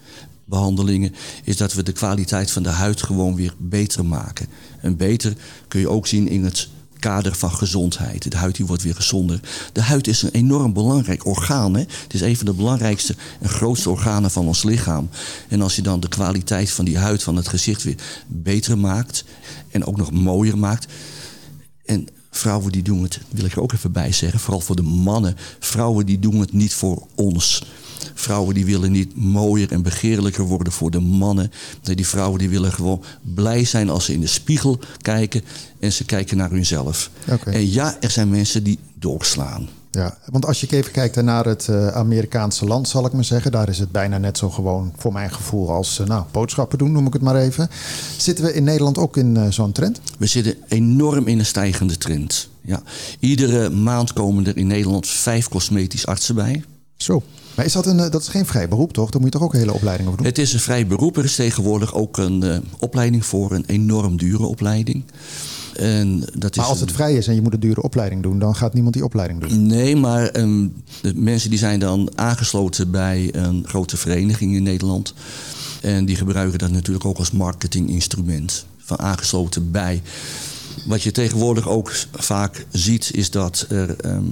behandelingen, 0.45 1.15
is 1.45 1.57
dat 1.57 1.75
we 1.75 1.83
de 1.83 1.93
kwaliteit 1.93 2.51
van 2.51 2.63
de 2.63 2.69
huid 2.69 3.03
gewoon 3.03 3.35
weer 3.35 3.55
beter 3.59 4.05
maken. 4.05 4.47
En 4.81 4.97
beter 4.97 5.37
kun 5.69 5.81
je 5.81 5.89
ook 5.89 6.07
zien 6.07 6.29
in 6.29 6.45
het 6.45 6.69
kader 7.07 7.35
van 7.35 7.51
gezondheid. 7.51 8.31
De 8.31 8.37
huid 8.37 8.57
die 8.57 8.67
wordt 8.67 8.83
weer 8.83 8.95
gezonder. 8.95 9.41
De 9.73 9.83
huid 9.83 10.07
is 10.07 10.23
een 10.23 10.31
enorm 10.31 10.73
belangrijk 10.73 11.27
orgaan. 11.27 11.75
Hè? 11.75 11.81
Het 11.81 12.15
is 12.15 12.21
een 12.21 12.37
van 12.37 12.47
de 12.47 12.53
belangrijkste 12.53 13.15
en 13.41 13.49
grootste 13.49 13.91
organen 13.91 14.31
van 14.31 14.47
ons 14.47 14.63
lichaam. 14.63 15.09
En 15.49 15.63
als 15.63 15.77
je 15.77 15.83
dan 15.83 16.01
de 16.01 16.09
kwaliteit 16.09 16.71
van 16.71 16.85
die 16.85 16.99
huid, 16.99 17.23
van 17.23 17.37
het 17.37 17.49
gezicht 17.49 17.83
weer 17.83 17.97
beter 18.27 18.79
maakt. 18.79 19.25
En 19.71 19.85
ook 19.85 19.97
nog 19.97 20.11
mooier 20.11 20.59
maakt. 20.59 20.87
En 21.85 22.07
vrouwen 22.31 22.73
die 22.73 22.83
doen 22.83 23.03
het, 23.03 23.21
wil 23.31 23.45
ik 23.45 23.53
er 23.53 23.63
ook 23.63 23.73
even 23.73 23.93
bij 23.93 24.13
zeggen, 24.13 24.41
vooral 24.41 24.61
voor 24.61 24.77
de 24.77 24.83
mannen. 24.83 25.37
Vrouwen 25.59 26.07
die 26.07 26.19
doen 26.19 26.41
het 26.41 26.53
niet 26.53 26.75
voor 26.75 27.07
ons. 27.15 27.63
Vrouwen 28.15 28.55
die 28.55 28.65
willen 28.65 28.93
niet 28.93 29.17
mooier 29.17 29.73
en 29.73 29.83
begeerlijker 29.83 30.45
worden 30.45 30.73
voor 30.73 30.91
de 30.91 31.01
mannen. 31.01 31.51
Nee, 31.83 31.97
die 31.97 32.07
vrouwen 32.07 32.39
die 32.39 32.49
willen 32.49 32.73
gewoon 32.73 33.05
blij 33.35 33.65
zijn 33.65 33.91
als 33.91 34.05
ze 34.05 34.13
in 34.13 34.21
de 34.21 34.27
spiegel 34.27 34.79
kijken 35.03 35.43
en 35.81 35.93
ze 35.93 36.05
kijken 36.05 36.37
naar 36.37 36.51
hunzelf. 36.51 37.11
Okay. 37.31 37.55
En 37.55 37.71
ja, 37.71 37.97
er 38.01 38.11
zijn 38.11 38.31
mensen 38.31 38.63
die 38.63 38.79
doorslaan. 38.95 39.69
Ja, 39.91 40.17
want 40.31 40.47
als 40.47 40.61
je 40.61 40.67
even 40.71 40.93
kijkt 40.93 41.23
naar 41.23 41.45
het 41.45 41.67
uh, 41.71 41.89
Amerikaanse 41.89 42.65
land, 42.65 42.89
zal 42.89 43.07
ik 43.07 43.13
maar 43.13 43.25
zeggen, 43.25 43.53
daar 43.53 43.69
is 43.69 43.79
het 43.79 43.93
bijna 43.93 44.19
net 44.19 44.39
zo 44.39 44.51
gewoon 44.51 44.93
voor 44.97 45.13
mijn 45.13 45.31
gevoel 45.31 45.71
als 45.71 45.99
uh, 46.01 46.07
nou, 46.07 46.25
boodschappen 46.31 46.79
doen, 46.79 46.93
noem 46.93 47.07
ik 47.07 47.13
het 47.13 47.23
maar 47.23 47.37
even. 47.37 47.69
Zitten 48.17 48.45
we 48.45 48.53
in 48.53 48.65
Nederland 48.65 48.99
ook 48.99 49.17
in 49.17 49.37
uh, 49.37 49.51
zo'n 49.51 49.73
trend? 49.73 50.01
We 50.19 50.27
zitten 50.27 50.55
enorm 50.69 51.27
in 51.27 51.39
een 51.39 51.47
stijgende 51.47 51.99
trend. 51.99 52.49
Ja. 52.61 52.83
Iedere 53.19 53.71
maand 53.71 54.13
komen 54.13 54.47
er 54.47 54.57
in 54.57 54.67
Nederland 54.67 55.07
vijf 55.07 55.49
cosmetisch 55.49 56.07
artsen 56.07 56.35
bij. 56.35 56.65
Zo. 56.97 57.23
Maar 57.55 57.65
is 57.65 57.73
dat, 57.73 57.87
een, 57.87 57.97
dat 57.97 58.21
is 58.21 58.29
geen 58.29 58.47
vrij 58.47 58.69
beroep, 58.69 58.93
toch? 58.93 59.11
Daar 59.11 59.21
moet 59.21 59.33
je 59.33 59.39
toch 59.39 59.49
ook 59.49 59.55
een 59.55 59.61
hele 59.61 59.73
opleiding 59.73 60.09
over 60.09 60.21
doen? 60.21 60.31
Het 60.31 60.39
is 60.39 60.53
een 60.53 60.61
vrij 60.61 60.87
beroep. 60.87 61.17
Er 61.17 61.25
is 61.25 61.35
tegenwoordig 61.35 61.95
ook 61.95 62.17
een 62.17 62.45
uh, 62.45 62.57
opleiding 62.79 63.27
voor, 63.27 63.53
een 63.53 63.65
enorm 63.67 64.17
dure 64.17 64.47
opleiding. 64.47 65.05
En 65.77 66.21
dat 66.21 66.57
maar 66.57 66.65
is 66.65 66.71
als 66.71 66.81
het 66.81 66.93
vrij 66.93 67.15
is 67.15 67.27
en 67.27 67.35
je 67.35 67.43
moet 67.43 67.53
een 67.53 67.61
dure 67.61 67.83
opleiding 67.83 68.23
doen, 68.23 68.39
dan 68.39 68.55
gaat 68.57 68.73
niemand 68.73 68.95
die 68.95 69.05
opleiding 69.05 69.41
doen? 69.41 69.67
Nee, 69.67 69.97
maar 69.97 70.37
um, 70.37 70.75
de 71.03 71.15
mensen 71.15 71.51
die 71.51 71.59
zijn 71.59 71.81
dan 71.81 72.11
aangesloten 72.15 72.91
bij 72.91 73.29
een 73.35 73.65
grote 73.67 73.97
vereniging 73.97 74.55
in 74.55 74.63
Nederland. 74.63 75.15
En 75.81 76.05
die 76.05 76.17
gebruiken 76.17 76.59
dat 76.59 76.71
natuurlijk 76.71 77.05
ook 77.05 77.19
als 77.19 77.31
marketinginstrument. 77.31 78.67
Van 78.79 78.99
aangesloten 78.99 79.71
bij 79.71 80.03
Wat 80.87 81.03
je 81.03 81.13
tegenwoordig 81.13 81.69
ook 81.69 81.93
vaak 82.13 82.67
ziet, 82.71 83.11
is 83.15 83.31
dat 83.31 83.67
er 83.69 83.97
ehm, 84.01 84.25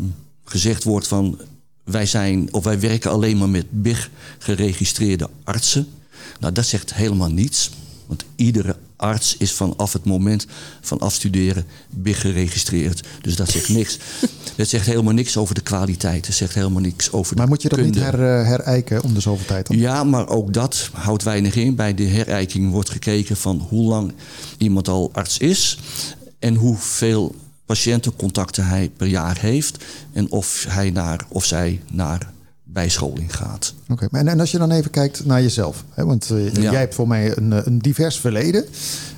gezegd 0.45 0.85
wordt 0.85 1.07
van 1.07 1.39
wij 1.85 2.07
zijn 2.07 2.53
of 2.53 2.65
wij 2.65 2.81
werken 2.81 3.11
alleen 3.11 3.39
maar 3.39 3.49
met 3.49 3.67
BIG 3.71 4.11
geregistreerde 4.39 5.29
artsen. 5.45 5.89
Nou, 6.41 6.53
dat 6.53 6.67
zegt 6.67 6.95
helemaal 6.95 7.31
niets. 7.31 7.71
Want 8.07 8.25
iedere 8.37 8.77
arts 8.97 9.37
is 9.37 9.53
vanaf 9.53 9.93
het 9.93 10.05
moment 10.05 10.47
van 10.81 10.99
afstuderen 10.99 11.65
BIG 11.91 12.21
geregistreerd. 12.21 13.03
Dus 13.21 13.37
dat 13.37 13.51
zegt 13.51 13.69
niks. 13.69 13.99
Het 14.57 14.69
zegt 14.69 14.87
helemaal 14.87 15.13
niks 15.13 15.37
over 15.37 15.55
de 15.55 15.61
kwaliteit. 15.61 16.27
Het 16.27 16.35
zegt 16.35 16.55
helemaal 16.55 16.81
niks 16.81 17.13
over 17.13 17.37
Maar 17.37 17.45
de 17.45 17.51
moet 17.51 17.63
je 17.63 17.69
dat 17.69 17.81
niet 17.81 17.95
her, 17.95 18.15
eh, 18.15 18.47
herijken 18.47 19.03
om 19.03 19.15
de 19.15 19.21
zoveel 19.21 19.47
tijd 19.47 19.67
dan? 19.67 19.79
Ja, 19.79 20.05
maar 20.05 20.29
ook 20.29 20.53
dat 20.53 20.91
houdt 20.93 21.23
weinig 21.23 21.55
in. 21.55 21.75
Bij 21.75 21.95
de 21.95 22.05
herijking 22.05 22.71
wordt 22.71 22.91
gekeken 22.91 23.37
van 23.37 23.67
hoe 23.69 23.89
lang 23.89 24.13
iemand 24.59 24.89
al 24.89 25.11
arts 25.13 25.39
is 25.39 25.79
en 26.39 26.55
hoeveel 26.55 27.35
patiëntencontacten 27.67 28.67
hij 28.67 28.91
per 28.97 29.07
jaar 29.07 29.39
heeft 29.41 29.85
en 30.13 30.31
of 30.31 30.67
hij 30.69 30.91
naar 30.91 31.27
of 31.29 31.45
zij 31.45 31.81
naar 31.91 32.33
bijscholing 32.75 33.37
gaat. 33.37 33.75
Oké, 33.89 34.09
maar 34.11 34.27
en, 34.27 34.41
als 34.41 34.51
je 34.51 34.59
dan 34.59 34.71
even 34.71 34.91
kijkt 34.91 35.25
naar 35.25 35.43
jezelf, 35.43 35.85
hè, 35.91 36.05
want 36.05 36.31
eh, 36.31 36.55
Ja. 36.55 36.71
jij 36.71 36.81
hebt 36.81 36.95
voor 36.95 37.09
mij 37.09 37.37
een, 37.37 37.53
eh, 37.53 37.61
een 37.65 37.79
divers 37.79 38.19
verleden. 38.19 38.65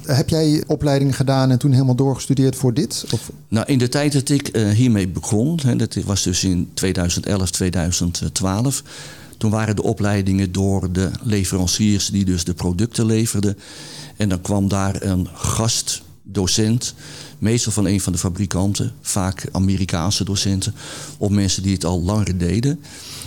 Heb 0.06 0.28
jij 0.28 0.62
opleidingen 0.66 1.14
gedaan 1.14 1.50
en 1.50 1.58
toen 1.58 1.72
helemaal 1.72 1.94
doorgestudeerd 1.94 2.56
voor 2.56 2.74
dit? 2.74 3.04
Of, 3.12 3.30
Nou, 3.48 3.66
in 3.66 3.78
de 3.78 3.88
tijd 3.88 4.12
dat 4.12 4.28
ik 4.28 4.48
eh, 4.48 4.68
hiermee 4.68 5.08
begon, 5.08 5.58
hè, 5.62 5.76
dat 5.76 5.94
was 5.94 6.22
dus 6.22 6.44
in 6.44 6.70
2011, 6.74 7.50
2012. 7.50 8.82
Toen 9.38 9.50
waren 9.50 9.76
de 9.76 9.82
opleidingen 9.82 10.52
door 10.52 10.92
de 10.92 11.10
leveranciers 11.22 12.08
die 12.08 12.24
dus 12.24 12.44
de 12.44 12.54
producten 12.54 13.06
leverden. 13.06 13.58
En 14.16 14.28
dan 14.28 14.40
kwam 14.40 14.68
daar 14.68 15.02
een 15.02 15.28
gastdocent, 15.34 16.94
meestal 17.38 17.72
van 17.72 17.86
een 17.86 18.00
van 18.00 18.12
de 18.12 18.18
fabrikanten, 18.18 18.92
vaak 19.00 19.48
Amerikaanse 19.52 20.24
docenten, 20.24 20.74
of 21.18 21.30
mensen 21.30 21.62
die 21.62 21.72
het 21.72 21.84
al 21.84 22.02
langer 22.02 22.38
deden. 22.38 22.80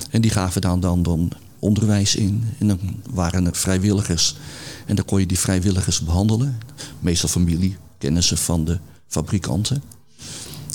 En 0.10 0.22
die 0.22 0.32
gaven 0.32 0.62
dan, 0.62 0.80
dan, 0.80 1.04
dan 1.04 1.32
onderwijs 1.60 2.16
in. 2.16 2.44
En 2.58 2.68
dan 2.68 2.80
waren 3.10 3.46
er 3.46 3.56
vrijwilligers. 3.56 4.36
En 4.86 4.96
dan 4.96 5.06
kon 5.06 5.20
je 5.20 5.26
die 5.26 5.40
vrijwilligers 5.40 6.02
behandelen. 6.02 6.58
Meestal 7.00 7.30
familie, 7.30 7.78
kennissen 7.98 8.38
van 8.38 8.66
de 8.66 8.80
fabrikanten. 9.08 9.84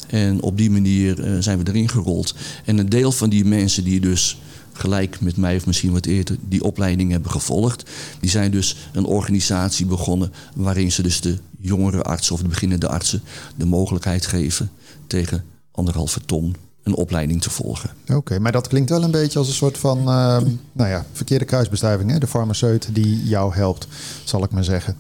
En 0.07 0.43
op 0.43 0.57
die 0.57 0.71
manier 0.71 1.25
eh, 1.25 1.37
zijn 1.38 1.59
we 1.59 1.69
erin 1.69 1.88
gerold. 1.88 2.35
En 2.64 2.79
een 2.79 2.88
deel 2.88 3.12
van 3.12 3.31
die 3.31 3.45
mensen 3.45 3.85
die 3.85 4.00
dus 4.00 4.38
gelijk 4.75 5.21
met 5.21 5.37
mij 5.37 5.57
of 5.57 5.66
misschien 5.66 5.93
wat 5.93 6.07
eerder 6.07 6.37
die 6.49 6.64
opleiding 6.64 7.11
hebben 7.11 7.31
gevolgd, 7.31 7.90
die 8.21 8.31
zijn 8.31 8.50
dus 8.50 8.76
een 8.93 9.04
organisatie 9.04 9.87
begonnen 9.87 10.33
waarin 10.54 10.93
ze 10.93 11.02
dus 11.02 11.21
de 11.21 11.38
jongere 11.59 12.02
artsen 12.02 12.35
of 12.35 12.40
de 12.40 12.49
beginnende 12.49 12.88
artsen 12.88 13.23
de 13.57 13.66
mogelijkheid 13.66 14.26
geven 14.26 14.71
tegen 15.07 15.45
anderhalve 15.71 16.21
ton 16.21 16.57
een 16.83 16.95
opleiding 16.95 17.43
te 17.43 17.50
volgen. 17.50 17.90
Oké, 18.09 18.38
maar 18.38 18.52
dat 18.52 18.69
klinkt 18.69 18.90
wel 18.90 19.02
een 19.02 19.11
beetje 19.11 19.38
als 19.38 19.49
een 19.49 19.54
soort 19.54 19.78
van 19.78 19.99
eh, 19.99 20.38
nou 20.73 20.88
ja, 20.90 21.04
verkeerde 21.12 21.45
kruisbestuiving. 21.45 22.11
Hè? 22.11 22.19
De 22.19 22.26
farmaceut 22.26 22.88
die 22.93 23.25
jou 23.25 23.54
helpt, 23.54 23.87
zal 24.25 24.45
ik 24.45 24.50
maar 24.50 24.64
zeggen. 24.64 24.97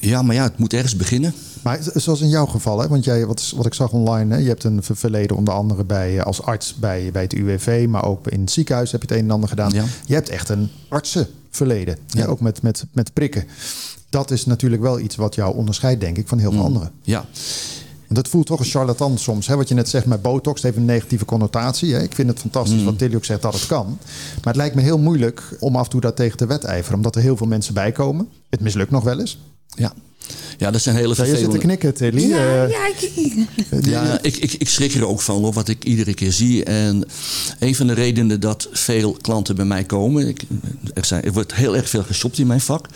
Ja, 0.00 0.22
maar 0.22 0.34
ja, 0.34 0.42
het 0.42 0.58
moet 0.58 0.72
ergens 0.72 0.96
beginnen. 0.96 1.34
Maar 1.62 1.78
zoals 1.94 2.20
in 2.20 2.28
jouw 2.28 2.46
geval, 2.46 2.80
hè? 2.80 2.88
want 2.88 3.04
jij, 3.04 3.26
wat, 3.26 3.52
wat 3.56 3.66
ik 3.66 3.74
zag 3.74 3.92
online, 3.92 4.34
hè? 4.34 4.40
je 4.40 4.48
hebt 4.48 4.64
een 4.64 4.82
ver- 4.82 4.96
verleden 4.96 5.36
onder 5.36 5.54
andere 5.54 5.84
bij, 5.84 6.18
eh, 6.18 6.24
als 6.24 6.42
arts 6.42 6.74
bij, 6.74 7.10
bij 7.12 7.22
het 7.22 7.32
UWV, 7.32 7.86
maar 7.88 8.04
ook 8.04 8.26
in 8.28 8.40
het 8.40 8.50
ziekenhuis 8.50 8.92
heb 8.92 9.02
je 9.02 9.08
het 9.08 9.16
een 9.18 9.24
en 9.24 9.30
ander 9.30 9.48
gedaan. 9.48 9.70
Ja. 9.70 9.84
Je 10.06 10.14
hebt 10.14 10.28
echt 10.28 10.48
een 10.48 10.70
artsenverleden, 10.88 11.98
hè? 12.10 12.20
Ja. 12.20 12.26
ook 12.26 12.40
met, 12.40 12.62
met, 12.62 12.84
met 12.92 13.12
prikken. 13.12 13.44
Dat 14.08 14.30
is 14.30 14.46
natuurlijk 14.46 14.82
wel 14.82 14.98
iets 15.00 15.16
wat 15.16 15.34
jou 15.34 15.56
onderscheidt, 15.56 16.00
denk 16.00 16.16
ik, 16.18 16.28
van 16.28 16.38
heel 16.38 16.50
veel 16.50 16.60
Mm. 16.60 16.66
anderen. 16.66 16.90
Ja, 17.02 17.24
Want 18.06 18.18
het 18.18 18.28
voelt 18.28 18.46
toch 18.46 18.58
een 18.58 18.64
charlatan 18.64 19.18
soms. 19.18 19.46
Hè? 19.46 19.56
Wat 19.56 19.68
je 19.68 19.74
net 19.74 19.88
zegt 19.88 20.06
met 20.06 20.22
botox, 20.22 20.62
heeft 20.62 20.76
een 20.76 20.84
negatieve 20.84 21.24
connotatie. 21.24 21.94
Hè? 21.94 22.02
Ik 22.02 22.14
vind 22.14 22.28
het 22.28 22.38
fantastisch 22.40 22.78
Mm. 22.78 22.84
wat 22.84 22.98
Tilly 22.98 23.14
ook 23.14 23.24
zegt 23.24 23.42
dat 23.42 23.54
het 23.54 23.66
kan. 23.66 23.86
Maar 24.34 24.52
het 24.52 24.56
lijkt 24.56 24.74
me 24.74 24.82
heel 24.82 24.98
moeilijk 24.98 25.56
om 25.60 25.76
af 25.76 25.84
en 25.84 25.90
toe 25.90 26.00
daar 26.00 26.14
tegen 26.14 26.36
te 26.36 26.46
wedijveren. 26.46 26.96
Omdat 26.96 27.16
er 27.16 27.22
heel 27.22 27.36
veel 27.36 27.46
mensen 27.46 27.74
bij 27.74 27.92
komen. 27.92 28.28
Het 28.50 28.60
mislukt 28.60 28.90
nog 28.90 29.04
wel 29.04 29.20
eens. 29.20 29.38
Ja. 29.76 29.92
Ja, 30.58 30.70
dat 30.70 30.80
zijn 30.82 30.96
hele 30.96 31.14
Ja, 31.16 31.24
je 31.24 31.28
zit 31.28 31.34
te 31.38 31.40
vervelende... 31.50 31.58
knikken, 31.66 31.94
Tilly. 31.94 32.28
Ja, 32.28 32.64
Eh, 32.64 32.70
ja, 32.70 32.86
ik, 32.86 33.00
ik- 33.00 33.34
Ja, 33.90 34.18
ik, 34.22 34.36
ik, 34.36 34.52
ik 34.52 34.68
schrik 34.68 34.94
er 34.94 35.06
ook 35.06 35.20
van, 35.20 35.42
hoor, 35.42 35.52
wat 35.52 35.68
ik 35.68 35.84
iedere 35.84 36.14
keer 36.14 36.32
zie. 36.32 36.64
En 36.64 37.04
een 37.58 37.74
van 37.74 37.86
de 37.86 37.92
redenen 37.92 38.40
dat 38.40 38.68
veel 38.72 39.12
klanten 39.20 39.56
bij 39.56 39.64
mij 39.64 39.84
komen... 39.84 40.28
Ik, 40.28 40.42
er, 40.94 41.04
zijn, 41.04 41.22
er 41.22 41.32
wordt 41.32 41.54
heel 41.54 41.76
erg 41.76 41.88
veel 41.88 42.02
geshopt 42.02 42.38
in 42.38 42.46
mijn 42.46 42.60
vak. 42.60 42.86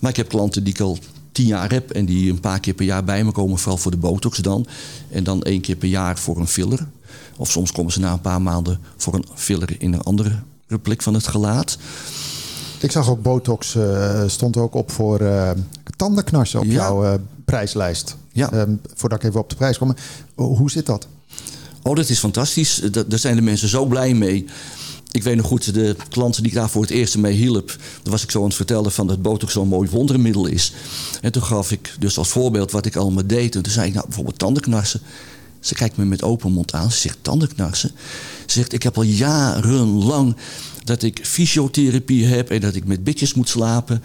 Maar 0.00 0.10
ik 0.10 0.16
heb 0.16 0.28
klanten 0.28 0.64
die 0.64 0.72
ik 0.74 0.80
al 0.80 0.98
tien 1.32 1.46
jaar 1.46 1.72
heb... 1.72 1.90
en 1.90 2.04
die 2.06 2.30
een 2.30 2.40
paar 2.40 2.60
keer 2.60 2.74
per 2.74 2.84
jaar 2.86 3.04
bij 3.04 3.24
me 3.24 3.30
komen, 3.32 3.58
vooral 3.58 3.78
voor 3.78 3.90
de 3.90 3.96
botox 3.96 4.38
dan. 4.38 4.66
En 5.10 5.24
dan 5.24 5.42
één 5.42 5.60
keer 5.60 5.76
per 5.76 5.88
jaar 5.88 6.18
voor 6.18 6.36
een 6.38 6.46
filler. 6.48 6.86
Of 7.36 7.50
soms 7.50 7.72
komen 7.72 7.92
ze 7.92 8.00
na 8.00 8.12
een 8.12 8.20
paar 8.20 8.42
maanden 8.42 8.78
voor 8.96 9.14
een 9.14 9.24
filler 9.34 9.68
in 9.78 9.92
een 9.92 10.02
andere 10.02 10.32
plek 10.82 11.02
van 11.02 11.14
het 11.14 11.26
gelaat. 11.26 11.78
Ik 12.80 12.90
zag 12.90 13.08
ook 13.10 13.22
botox 13.22 13.74
eh, 13.74 14.22
stond 14.26 14.56
ook 14.56 14.74
op 14.74 14.90
voor 14.90 15.20
eh, 15.20 15.50
tandenknarsen 15.96 16.58
op 16.60 16.64
Ja. 16.66 16.72
jouw 16.72 17.04
eh, 17.04 17.14
prijslijst. 17.44 18.16
Ja. 18.32 18.52
Ehm, 18.52 18.72
voordat 18.94 19.22
ik 19.22 19.28
even 19.28 19.40
op 19.40 19.50
de 19.50 19.56
prijs 19.56 19.78
kom. 19.78 19.94
Hoe 20.34 20.70
zit 20.70 20.86
dat? 20.86 21.06
Oh, 21.82 21.96
dat 21.96 22.08
is 22.08 22.18
fantastisch. 22.18 22.82
Da- 22.90 23.02
Daar 23.08 23.18
zijn 23.18 23.36
de 23.36 23.42
mensen 23.42 23.68
zo 23.68 23.84
blij 23.84 24.14
mee. 24.14 24.44
Ik 25.10 25.22
weet 25.22 25.36
nog 25.36 25.46
goed, 25.46 25.74
de 25.74 25.96
klanten 26.08 26.42
die 26.42 26.50
ik 26.52 26.58
daar 26.58 26.70
voor 26.70 26.82
het 26.82 26.90
eerst 26.90 27.16
mee 27.18 27.32
hielp... 27.32 27.66
daar 28.02 28.12
was 28.12 28.22
ik 28.22 28.30
zo 28.30 28.38
aan 28.38 28.44
het 28.46 28.54
vertellen 28.54 28.92
van 28.92 29.06
dat 29.06 29.22
botox 29.22 29.52
zo'n 29.52 29.68
mooi 29.68 29.88
wondermiddel 29.90 30.46
is. 30.46 30.72
En 31.22 31.32
toen 31.32 31.42
gaf 31.42 31.70
ik 31.72 31.94
dus 31.98 32.18
als 32.18 32.28
voorbeeld 32.28 32.70
wat 32.70 32.86
ik 32.86 32.96
allemaal 32.96 33.26
deed. 33.26 33.54
En 33.54 33.62
toen 33.62 33.72
zei 33.72 33.86
ik, 33.86 33.94
nou, 33.94 34.06
bijvoorbeeld 34.06 34.38
tandenknarsen. 34.38 35.00
Ze 35.60 35.74
kijkt 35.74 35.96
me 35.96 36.04
met 36.04 36.22
open 36.22 36.52
mond 36.52 36.72
aan. 36.74 36.90
Ze 36.90 36.98
zegt, 36.98 37.18
tandenknarsen? 37.22 37.90
Ze 38.46 38.52
zegt, 38.58 38.72
ik 38.72 38.82
heb 38.82 38.96
al 38.96 39.02
jarenlang 39.02 40.36
dat 40.88 41.02
ik 41.02 41.20
fysiotherapie 41.22 42.26
heb... 42.26 42.50
en 42.50 42.60
dat 42.60 42.74
ik 42.74 42.84
met 42.84 43.04
bitjes 43.04 43.34
moet 43.34 43.48
slapen. 43.48 44.02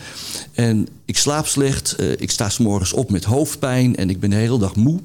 En 0.54 0.88
ik 1.06 1.17
slaap 1.17 1.48
slecht. 1.48 1.91
eh, 1.96 2.12
ik 2.12 2.32
sta 2.32 2.50
's 2.50 2.58
morgens 2.58 2.93
op 2.93 3.12
met 3.12 3.24
hoofdpijn 3.24 3.96
en 3.96 4.10
ik 4.10 4.19
ben 4.19 4.30
de 4.30 4.36
hele 4.36 4.60
dag 4.60 4.76
moe. 4.76 5.00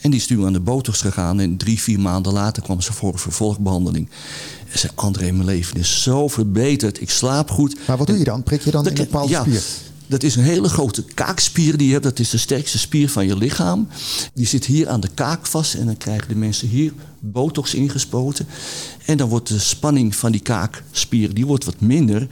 En 0.00 0.10
die 0.10 0.20
is 0.20 0.26
toen 0.26 0.46
aan 0.46 0.52
de 0.52 0.60
botox 0.60 1.00
gegaan. 1.00 1.40
En 1.40 1.56
drie, 1.56 1.80
vier 1.80 2.00
maanden 2.00 2.32
later 2.32 2.62
kwam 2.62 2.80
ze 2.80 2.92
voor 2.92 3.12
een 3.12 3.18
vervolgbehandeling. 3.18 4.08
En 4.72 4.78
zei, 4.78 4.92
André, 4.94 5.32
mijn 5.32 5.44
leven 5.44 5.76
is 5.76 6.02
zo 6.02 6.28
verbeterd. 6.28 7.00
Ik 7.00 7.10
slaap 7.10 7.50
goed. 7.50 7.76
Maar 7.86 7.96
wat 7.96 8.06
doe 8.06 8.18
je 8.18 8.24
dan? 8.24 8.42
Prik 8.42 8.62
je 8.62 8.70
dan 8.70 8.84
in 8.84 8.90
een 8.90 8.96
bepaalde 8.96 9.32
ja, 9.32 9.40
spier? 9.40 9.62
Dat 10.06 10.22
is 10.22 10.36
een 10.36 10.42
hele 10.42 10.68
grote 10.68 11.04
kaakspier 11.14 11.76
die 11.76 11.86
je 11.86 11.92
hebt. 11.92 12.04
Dat 12.04 12.18
is 12.18 12.30
de 12.30 12.38
sterkste 12.38 12.78
spier 12.78 13.08
van 13.10 13.26
je 13.26 13.36
lichaam. 13.36 13.88
Die 14.34 14.46
zit 14.46 14.64
hier 14.64 14.88
aan 14.88 15.00
de 15.00 15.10
kaak 15.14 15.46
vast. 15.46 15.74
En 15.74 15.86
dan 15.86 15.96
krijgen 15.96 16.28
de 16.28 16.34
mensen 16.36 16.68
hier 16.68 16.92
botox 17.20 17.74
ingespoten. 17.74 18.46
En 19.04 19.16
dan 19.16 19.28
wordt 19.28 19.48
de 19.48 19.58
spanning 19.58 20.16
van 20.16 20.32
die 20.32 20.40
kaakspier 20.40 21.34
die 21.34 21.46
wordt 21.46 21.64
wat 21.64 21.80
minder. 21.80 22.28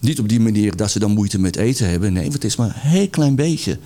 Niet 0.00 0.18
op 0.18 0.28
die 0.28 0.40
manier 0.40 0.76
dat 0.76 0.90
ze 0.90 0.98
dan 0.98 1.10
moeite 1.10 1.38
met 1.38 1.56
eten 1.56 1.88
hebben. 1.88 2.12
Nee, 2.12 2.22
want 2.22 2.34
het 2.34 2.44
is 2.44 2.56
maar 2.56 2.66
een 2.66 2.90
heel 2.90 3.08
klein 3.08 3.34
beetje. 3.34 3.78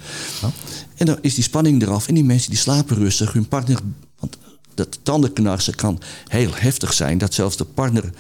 En 0.96 1.07
dan 1.07 1.18
is 1.20 1.35
die 1.35 1.44
spanning 1.44 1.83
eraf. 1.83 2.09
En 2.09 2.14
die 2.14 2.24
mensen 2.24 2.50
die 2.50 2.59
slapen 2.59 2.96
rustig. 2.96 3.33
Hun 3.33 3.48
partner... 3.48 3.78
Want 4.18 4.37
dat 4.74 4.98
tandenknarsen 5.02 5.74
kan 5.74 6.00
heel 6.26 6.50
heftig 6.55 6.92
zijn. 6.92 7.18
Dat 7.18 7.35
zelfs 7.35 7.57
de 7.57 7.64
partner 7.64 8.11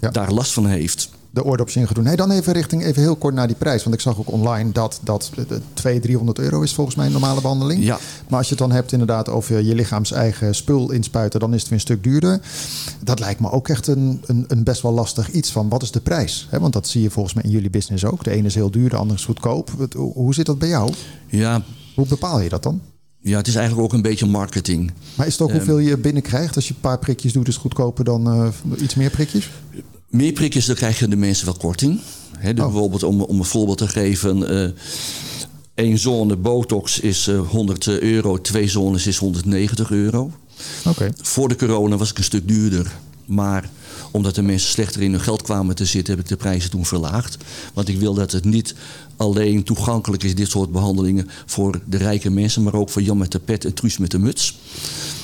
Ja. 0.00 0.10
daar 0.10 0.32
last 0.32 0.52
van 0.52 0.66
heeft. 0.66 1.10
De 1.34 1.44
oordops 1.44 1.76
in 1.76 1.84
gaan 1.86 1.94
doen. 1.94 2.06
Hey, 2.06 2.16
dan 2.16 2.30
even 2.30 2.52
richting, 2.52 2.84
even 2.84 3.02
heel 3.02 3.16
kort 3.16 3.34
naar 3.34 3.46
die 3.46 3.56
prijs. 3.56 3.82
Want 3.82 3.94
ik 3.94 4.00
zag 4.00 4.18
ook 4.18 4.30
online 4.32 4.72
dat 4.72 5.00
dat 5.02 5.30
eh, 5.36 5.44
200, 5.74 6.02
300 6.02 6.38
euro 6.38 6.60
is 6.62 6.74
volgens 6.74 6.96
mij 6.96 7.06
een 7.06 7.12
normale 7.12 7.40
behandeling. 7.40 7.84
Ja. 7.84 7.98
Maar 8.28 8.38
als 8.38 8.48
je 8.48 8.54
het 8.54 8.62
dan 8.62 8.72
hebt 8.72 8.92
inderdaad 8.92 9.28
over 9.28 9.62
je 9.62 9.74
lichaams 9.74 10.12
eigen 10.12 10.54
spul 10.54 10.90
inspuiten, 10.90 11.40
dan 11.40 11.54
is 11.54 11.60
het 11.60 11.68
weer 11.68 11.78
een 11.78 11.84
stuk 11.84 12.02
duurder. 12.02 12.40
Dat 13.04 13.18
lijkt 13.20 13.40
me 13.40 13.50
ook 13.50 13.68
echt 13.68 13.86
een, 13.86 14.22
een, 14.26 14.44
een 14.48 14.64
best 14.64 14.82
wel 14.82 14.92
lastig 14.92 15.30
iets 15.30 15.50
van 15.50 15.68
wat 15.68 15.82
is 15.82 15.90
de 15.90 16.00
prijs? 16.00 16.48
Want 16.60 16.72
dat 16.72 16.88
zie 16.88 17.02
je 17.02 17.10
volgens 17.10 17.34
mij 17.34 17.44
in 17.44 17.50
jullie 17.50 17.70
business 17.70 18.04
ook. 18.04 18.24
De 18.24 18.30
ene 18.30 18.46
is 18.46 18.54
heel 18.54 18.70
duur, 18.70 18.88
de 18.88 18.96
andere 18.96 19.18
is 19.18 19.24
goedkoop. 19.24 19.70
Hoe- 19.96 20.34
zit 20.34 20.46
dat 20.46 20.58
bij 20.58 20.68
jou? 20.68 20.92
Ja, 21.26 21.62
Hoe 21.94 22.06
bepaal 22.06 22.40
je 22.40 22.48
dat 22.48 22.62
dan? 22.62 22.80
ja, 23.18 23.36
het 23.36 23.46
is 23.46 23.54
eigenlijk 23.54 23.86
ook 23.86 23.92
een 23.92 24.02
beetje 24.02 24.26
marketing. 24.26 24.92
Maar 25.14 25.26
is 25.26 25.32
het 25.32 25.42
ook 25.42 25.48
Ehm. 25.48 25.56
hoeveel 25.56 25.78
je 25.78 25.98
binnenkrijgt? 25.98 26.56
Als 26.56 26.68
je 26.68 26.74
een 26.74 26.80
paar 26.80 26.98
prikjes 26.98 27.32
doet, 27.32 27.48
is 27.48 27.52
het 27.54 27.62
goedkoper 27.62 28.04
dan 28.04 28.26
eh, 28.26 28.48
iets 28.82 28.94
meer 28.94 29.10
prikjes? 29.10 29.50
Meer 30.12 30.32
prikjes, 30.32 30.66
dan 30.66 30.76
krijgen 30.76 31.10
de 31.10 31.16
mensen 31.16 31.44
wel 31.46 31.54
korting. 31.54 32.00
Dus 32.40 32.48
Oh. 32.48 32.54
Bijvoorbeeld, 32.54 33.02
om, 33.02 33.20
om 33.20 33.38
een 33.38 33.44
voorbeeld 33.44 33.78
te 33.78 33.88
geven... 33.88 34.64
eh 34.64 34.70
één 35.74 35.98
zone 35.98 36.36
botox 36.36 37.00
is 37.00 37.26
eh, 37.26 37.48
100 37.48 37.86
euro, 37.86 38.40
twee 38.40 38.68
zones 38.68 39.06
is 39.06 39.16
190 39.16 39.90
euro. 39.90 40.30
Voor 41.16 41.48
de 41.48 41.56
corona 41.56 41.96
was 41.96 42.10
ik 42.10 42.18
een 42.18 42.24
stuk 42.24 42.48
duurder. 42.48 42.92
Maar 43.26 43.70
omdat 44.10 44.34
de 44.34 44.42
mensen 44.42 44.70
slechter 44.70 45.02
in 45.02 45.10
hun 45.10 45.20
geld 45.20 45.42
kwamen 45.42 45.74
te 45.74 45.84
zitten... 45.84 46.14
heb 46.14 46.22
ik 46.22 46.28
de 46.28 46.36
prijzen 46.36 46.70
toen 46.70 46.86
verlaagd. 46.86 47.36
Want 47.74 47.88
ik 47.88 47.98
wil 47.98 48.14
dat 48.14 48.32
het 48.32 48.44
niet 48.44 48.74
alleen 49.16 49.62
toegankelijk 49.62 50.22
is... 50.22 50.34
dit 50.34 50.50
soort 50.50 50.72
behandelingen 50.72 51.28
voor 51.46 51.80
de 51.84 51.96
rijke 51.96 52.30
mensen... 52.30 52.62
maar 52.62 52.74
ook 52.74 52.90
voor 52.90 53.02
Jan 53.02 53.18
met 53.18 53.32
de 53.32 53.38
pet 53.38 53.64
en 53.64 53.74
Truus 53.74 53.98
met 53.98 54.10
de 54.10 54.18
muts. 54.18 54.58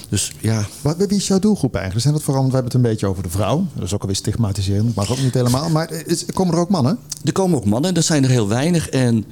Dus 0.09 0.33
ja, 0.41 0.67
Wat, 0.83 0.97
wie 0.97 1.09
is 1.09 1.27
jouw 1.27 1.39
doelgroep 1.39 1.75
eigenlijk? 1.75 2.03
Zijn 2.03 2.15
dat 2.15 2.25
vooral, 2.25 2.43
we 2.45 2.53
hebben 2.53 2.73
het 2.73 2.75
een 2.75 2.91
beetje 2.91 3.07
over 3.07 3.23
de 3.23 3.29
vrouw. 3.29 3.67
Dat 3.75 3.85
is 3.85 3.95
ook 3.95 4.01
alweer 4.01 4.17
stigmatiserend, 4.17 4.95
mag 4.95 5.11
ook 5.11 5.21
niet 5.21 5.35
helemaal. 5.35 5.71
Maar 5.71 5.91
is, 6.07 6.25
komen 6.25 6.55
er 6.55 6.61
ook 6.61 6.69
mannen? 6.69 6.99
Er 7.25 7.33
komen 7.33 7.57
ook 7.57 7.65
mannen, 7.65 7.95
dat 7.95 8.05
zijn 8.05 8.25
er 8.25 8.31
heel 8.31 8.49
weinig. 8.49 8.89
En 8.89 9.25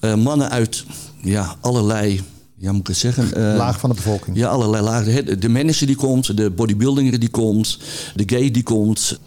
eh, 0.00 0.14
mannen 0.14 0.50
uit 0.50 0.84
ja, 1.20 1.56
allerlei 1.60 2.20
ja, 2.62 2.72
moet 2.72 2.88
ik 2.88 2.94
zeggen? 2.94 3.34
Eh, 3.34 3.56
Laag 3.56 3.80
van 3.80 3.90
de 3.90 3.96
bevolking. 3.96 4.36
Ja, 4.36 4.48
allerlei 4.48 4.82
lagen. 4.82 5.40
De 5.40 5.48
manager 5.48 5.86
die 5.86 5.96
komt, 5.96 6.36
de 6.36 6.50
bodybuildinger 6.50 7.18
die 7.18 7.28
komt, 7.28 7.78
de 8.14 8.22
gay 8.26 8.50
die 8.50 8.62
komt. 8.62 9.18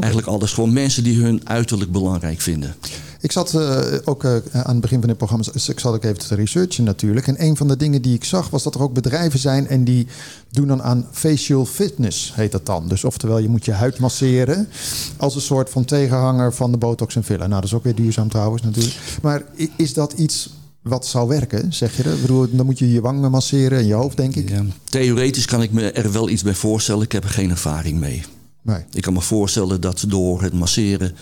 Eigenlijk 0.00 0.26
alles 0.26 0.52
gewoon 0.52 0.72
mensen 0.72 1.04
die 1.04 1.22
hun 1.22 1.40
uiterlijk 1.44 1.92
belangrijk 1.92 2.40
vinden. 2.40 2.74
Ik 3.20 3.32
zat 3.32 3.54
eh, 3.54 3.80
ook 4.04 4.24
eh, 4.24 4.36
aan 4.52 4.72
het 4.72 4.80
begin 4.80 4.98
van 4.98 5.08
dit 5.08 5.16
programma, 5.16 5.44
dus 5.52 5.68
ik 5.68 5.80
zat 5.80 5.94
ook 5.94 6.04
even 6.04 6.18
te 6.18 6.34
researchen 6.34 6.84
natuurlijk. 6.84 7.26
En 7.26 7.42
een 7.44 7.56
van 7.56 7.68
de 7.68 7.76
dingen 7.76 8.02
die 8.02 8.14
ik 8.14 8.24
zag 8.24 8.50
was 8.50 8.62
dat 8.62 8.74
er 8.74 8.82
ook 8.82 8.92
bedrijven 8.92 9.38
zijn 9.38 9.68
en 9.68 9.84
die 9.84 10.06
doen 10.50 10.66
dan 10.66 10.82
aan 10.82 11.06
facial 11.12 11.66
fitness, 11.66 12.32
heet 12.34 12.52
dat 12.52 12.66
dan. 12.66 12.88
Dus 12.88 13.04
oftewel, 13.04 13.38
je 13.38 13.48
moet 13.48 13.64
je 13.64 13.72
huid 13.72 13.98
masseren 13.98 14.68
als 15.16 15.34
een 15.34 15.40
soort 15.40 15.70
van 15.70 15.84
tegenhanger 15.84 16.54
van 16.54 16.70
de 16.70 16.78
botox 16.78 17.16
en 17.16 17.24
filler. 17.24 17.48
Nou, 17.48 17.60
dat 17.60 17.64
is 17.70 17.74
ook 17.74 17.84
weer 17.84 17.94
duurzaam 17.94 18.28
trouwens 18.28 18.62
natuurlijk. 18.62 18.96
Maar 19.22 19.42
is 19.76 19.94
dat 19.94 20.12
iets 20.12 20.50
wat 20.82 21.06
zou 21.06 21.28
werken, 21.28 21.72
zeg 21.72 21.96
je 21.96 22.02
dat? 22.02 22.20
Bedoel, 22.20 22.46
dan 22.50 22.66
moet 22.66 22.78
je 22.78 22.92
je 22.92 23.00
wangen 23.00 23.30
masseren 23.30 23.78
en 23.78 23.86
je 23.86 23.94
hoofd, 23.94 24.16
denk 24.16 24.36
ik. 24.36 24.48
Ja. 24.48 24.64
Theoretisch 24.84 25.46
kan 25.46 25.62
ik 25.62 25.72
me 25.72 25.90
er 25.90 26.12
wel 26.12 26.28
iets 26.28 26.42
bij 26.42 26.54
voorstellen. 26.54 27.02
Ik 27.02 27.12
heb 27.12 27.24
er 27.24 27.30
geen 27.30 27.50
ervaring 27.50 27.98
mee. 27.98 28.22
Nee. 28.62 28.84
Ik 28.92 29.02
kan 29.02 29.12
me 29.12 29.20
voorstellen 29.20 29.80
dat 29.80 30.04
door 30.08 30.42
het 30.42 30.52
masseren 30.52 31.14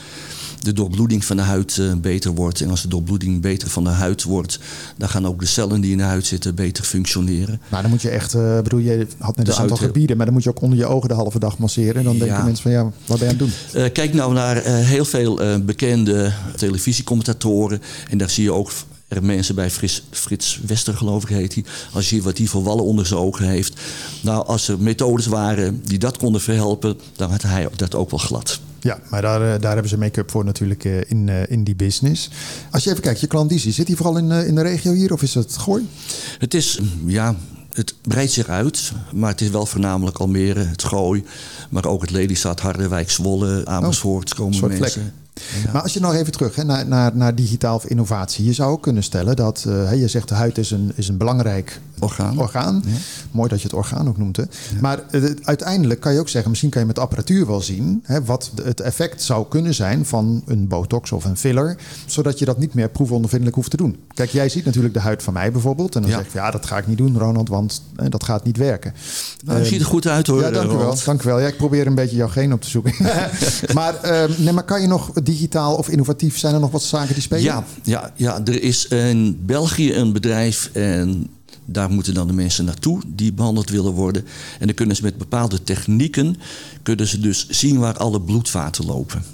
de 0.60 0.72
doorbloeding 0.72 1.24
van 1.24 1.36
de 1.36 1.42
huid 1.42 1.78
eh, 1.78 1.92
beter 1.94 2.30
wordt. 2.30 2.60
En 2.60 2.70
als 2.70 2.82
de 2.82 2.88
doorbloeding 2.88 3.40
beter 3.40 3.68
van 3.68 3.84
de 3.84 3.90
huid 3.90 4.22
wordt, 4.22 4.58
dan 4.96 5.08
gaan 5.08 5.26
ook 5.26 5.40
de 5.40 5.46
cellen 5.46 5.80
die 5.80 5.90
in 5.90 5.98
de 5.98 6.04
huid 6.04 6.26
zitten 6.26 6.54
beter 6.54 6.84
functioneren. 6.84 7.60
Nou, 7.70 7.82
dan 7.82 7.90
moet 7.90 8.02
je 8.02 8.08
echt, 8.08 8.34
eh 8.34 8.60
bedoel, 8.60 8.80
je 8.80 9.06
had 9.18 9.36
net 9.36 9.48
een 9.48 9.54
aantal 9.54 9.76
gebieden, 9.76 10.16
maar 10.16 10.26
dan 10.26 10.34
moet 10.34 10.44
je 10.44 10.50
ook 10.50 10.60
onder 10.60 10.78
je 10.78 10.86
ogen 10.86 11.08
de 11.08 11.14
halve 11.14 11.38
dag 11.38 11.58
masseren. 11.58 12.04
Dan 12.04 12.18
denken 12.18 12.44
mensen 12.44 12.62
van, 12.62 12.70
ja, 12.70 12.82
wat 13.06 13.18
ben 13.18 13.18
je 13.18 13.24
aan 13.24 13.28
het 13.28 13.38
doen? 13.38 13.82
Eh, 13.82 13.92
kijk 13.92 14.14
nou 14.14 14.32
naar 14.32 14.62
heel 14.64 15.04
veel 15.04 15.60
bekende 15.64 16.32
televisiecommentatoren. 16.56 17.82
En 18.10 18.18
daar 18.18 18.30
zie 18.30 18.44
je 18.44 18.52
ook 18.52 18.70
er 19.08 19.24
mensen 19.24 19.54
bij 19.54 19.70
Frits, 19.70 20.02
Frits 20.10 20.60
Wester, 20.66 20.94
geloof 20.94 21.22
ik 21.22 21.28
heet 21.28 21.54
hij. 21.54 21.64
Als 21.92 22.10
je 22.10 22.22
wat 22.22 22.38
hij 22.38 22.46
voor 22.46 22.62
wallen 22.62 22.84
onder 22.84 23.06
zijn 23.06 23.20
ogen 23.20 23.48
heeft. 23.48 23.80
Nou, 24.22 24.46
als 24.46 24.68
er 24.68 24.80
methodes 24.80 25.26
waren 25.26 25.80
die 25.84 25.98
dat 25.98 26.16
konden 26.16 26.40
verhelpen, 26.40 26.98
dan 27.16 27.30
had 27.30 27.42
hij 27.42 27.68
dat 27.76 27.94
ook 27.94 28.10
wel 28.10 28.18
glad. 28.18 28.60
Ja, 28.86 28.98
maar 29.10 29.22
daar, 29.22 29.54
eh, 29.54 29.60
daar 29.60 29.72
hebben 29.72 29.88
ze 29.88 29.98
make-up 29.98 30.30
voor 30.30 30.44
natuurlijk 30.44 30.84
eh, 30.84 31.10
in, 31.10 31.28
eh, 31.28 31.50
in 31.50 31.64
die 31.64 31.76
business. 31.76 32.30
Als 32.70 32.84
je 32.84 32.90
even 32.90 33.02
kijkt, 33.02 33.20
je 33.20 33.26
klandizie, 33.26 33.72
zit 33.72 33.86
die 33.86 33.96
vooral 33.96 34.16
in, 34.16 34.30
in 34.30 34.54
de 34.54 34.62
regio 34.62 34.92
hier 34.92 35.12
of 35.12 35.22
is 35.22 35.34
het 35.34 35.56
Gooi? 35.56 35.88
Het 36.38 36.54
is, 36.54 36.80
ja, 37.06 37.34
het 37.72 37.94
breidt 38.02 38.32
zich 38.32 38.48
uit, 38.48 38.92
maar 39.12 39.30
het 39.30 39.40
is 39.40 39.50
wel 39.50 39.66
voornamelijk 39.66 40.18
Almere, 40.18 40.64
het 40.64 40.84
Gooi, 40.84 41.24
maar 41.70 41.86
ook 41.86 42.00
het 42.00 42.10
Lelystad, 42.10 42.60
Harderwijk, 42.60 43.10
Zwolle, 43.10 43.62
Amersfoort 43.64 44.34
komen 44.34 44.52
een 44.52 44.58
soort 44.58 44.78
mensen. 44.78 45.12
Maar 45.72 45.82
als 45.82 45.92
je 45.92 46.00
nog 46.00 46.14
even 46.14 46.32
terug 46.32 46.54
hè, 46.54 46.64
naar, 46.64 46.86
naar, 46.86 47.16
naar 47.16 47.34
digitaal 47.34 47.76
of 47.76 47.84
innovatie. 47.84 48.44
Je 48.44 48.52
zou 48.52 48.72
ook 48.72 48.82
kunnen 48.82 49.02
stellen 49.02 49.36
dat, 49.36 49.62
hè, 49.62 49.92
je 49.92 50.08
zegt 50.08 50.28
de 50.28 50.34
huid 50.34 50.58
is 50.58 50.70
een, 50.70 50.92
is 50.94 51.08
een 51.08 51.16
belangrijk 51.16 51.80
Orgaan. 52.00 52.38
orgaan. 52.38 52.82
Mooi 53.30 53.48
dat 53.48 53.58
je 53.60 53.64
het 53.66 53.76
orgaan 53.76 54.08
ook 54.08 54.16
noemt. 54.18 54.36
Hè. 54.36 54.42
Maar 54.80 55.00
eh, 55.10 55.22
uiteindelijk 55.42 56.00
kan 56.00 56.12
je 56.12 56.20
ook 56.20 56.28
zeggen, 56.28 56.50
misschien 56.50 56.70
kan 56.70 56.80
je 56.80 56.86
met 56.86 56.98
apparatuur 56.98 57.46
wel 57.46 57.60
zien 57.60 58.00
hè, 58.02 58.24
wat 58.24 58.50
het 58.62 58.80
effect 58.80 59.22
zou 59.22 59.46
kunnen 59.48 59.74
zijn 59.74 60.06
van 60.06 60.42
een 60.46 60.68
botox 60.68 61.12
of 61.12 61.24
een 61.24 61.36
filler. 61.36 61.76
Zodat 62.06 62.38
je 62.38 62.44
dat 62.44 62.58
niet 62.58 62.74
meer 62.74 62.88
proefondervindelijk 62.88 63.56
hoeft 63.56 63.70
te 63.70 63.76
doen. 63.76 63.96
Kijk, 64.14 64.30
jij 64.30 64.48
ziet 64.48 64.64
natuurlijk 64.64 64.94
de 64.94 65.00
huid 65.00 65.22
van 65.22 65.32
mij 65.32 65.52
bijvoorbeeld. 65.52 65.94
En 65.94 66.00
dan 66.02 66.10
Ja. 66.10 66.16
zeg 66.16 66.32
je, 66.32 66.38
ja, 66.38 66.50
dat 66.50 66.66
ga 66.66 66.78
ik 66.78 66.86
niet 66.86 66.98
doen, 66.98 67.18
Ronald, 67.18 67.48
want 67.48 67.82
eh, 67.96 68.06
dat 68.08 68.24
gaat 68.24 68.44
niet 68.44 68.56
werken. 68.56 68.92
Nou, 69.44 69.58
je 69.58 69.64
Ehm, 69.64 69.72
ziet 69.72 69.80
er 69.80 69.86
goed 69.86 70.06
uit 70.06 70.26
hoor. 70.26 70.40
ja, 70.40 70.50
dank 70.50 70.70
u 70.70 70.74
wel. 70.76 70.94
Dank 71.04 71.22
u 71.22 71.24
wel. 71.28 71.40
Ja, 71.40 71.46
ik 71.46 71.56
probeer 71.56 71.86
een 71.86 71.94
beetje 71.94 72.16
jouw 72.16 72.28
geen 72.28 72.52
op 72.52 72.60
te 72.62 72.68
zoeken. 72.70 72.94
maar, 73.74 73.94
ehm, 74.02 74.32
nee, 74.38 74.52
maar 74.52 74.64
kan 74.64 74.80
je 74.80 74.86
nog 74.86 75.10
digitaal 75.22 75.74
of 75.74 75.88
innovatief, 75.88 76.38
zijn 76.38 76.54
er 76.54 76.60
nog 76.60 76.70
wat 76.70 76.82
zaken 76.82 77.14
die 77.14 77.22
spelen? 77.22 77.42
Ja, 77.44 77.64
ja, 77.82 78.10
ja, 78.14 78.40
er 78.44 78.62
is 78.62 78.86
in 78.86 79.38
België 79.46 79.94
een 79.94 80.12
bedrijf 80.12 80.70
en 80.72 81.26
daar 81.66 81.90
moeten 81.90 82.14
dan 82.14 82.26
de 82.26 82.32
mensen 82.32 82.64
naartoe 82.64 83.00
die 83.06 83.32
behandeld 83.32 83.70
willen 83.70 83.92
worden. 83.92 84.24
En 84.58 84.66
dan 84.66 84.74
kunnen 84.74 84.96
ze 84.96 85.02
met 85.02 85.18
bepaalde 85.18 85.62
technieken 85.62 86.36
kunnen 86.82 87.06
ze 87.06 87.20
dus 87.20 87.48
zien 87.48 87.78
waar 87.78 87.96
alle 87.96 88.20
bloedvaten 88.20 88.86
lopen. 88.86 89.24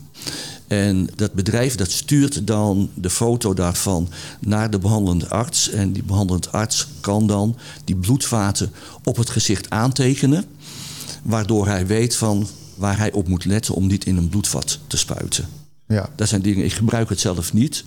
En 0.66 1.08
dat 1.16 1.32
bedrijf 1.32 1.74
dat 1.74 1.90
stuurt 1.90 2.46
dan 2.46 2.90
de 2.94 3.10
foto 3.10 3.54
daarvan 3.54 4.08
naar 4.40 4.70
de 4.70 4.78
behandelende 4.78 5.28
arts. 5.28 5.70
En 5.70 5.92
die 5.92 6.02
behandelende 6.02 6.50
arts 6.50 6.86
kan 7.00 7.26
dan 7.26 7.56
die 7.84 7.96
bloedvaten 7.96 8.72
op 9.02 9.16
het 9.16 9.30
gezicht 9.30 9.70
aantekenen. 9.70 10.44
Waardoor 11.22 11.66
hij 11.66 11.86
weet 11.86 12.16
van 12.16 12.46
waar 12.74 12.98
hij 12.98 13.12
op 13.12 13.28
moet 13.28 13.44
letten 13.44 13.74
om 13.74 13.86
niet 13.86 14.04
in 14.04 14.16
een 14.16 14.28
bloedvat 14.28 14.78
te 14.86 14.96
spuiten. 14.96 15.46
ja. 15.86 16.08
Dat 16.16 16.28
zijn 16.28 16.42
dingen, 16.42 16.64
ik 16.64 16.72
gebruik 16.72 17.08
het 17.08 17.20
zelf 17.20 17.52
niet. 17.52 17.84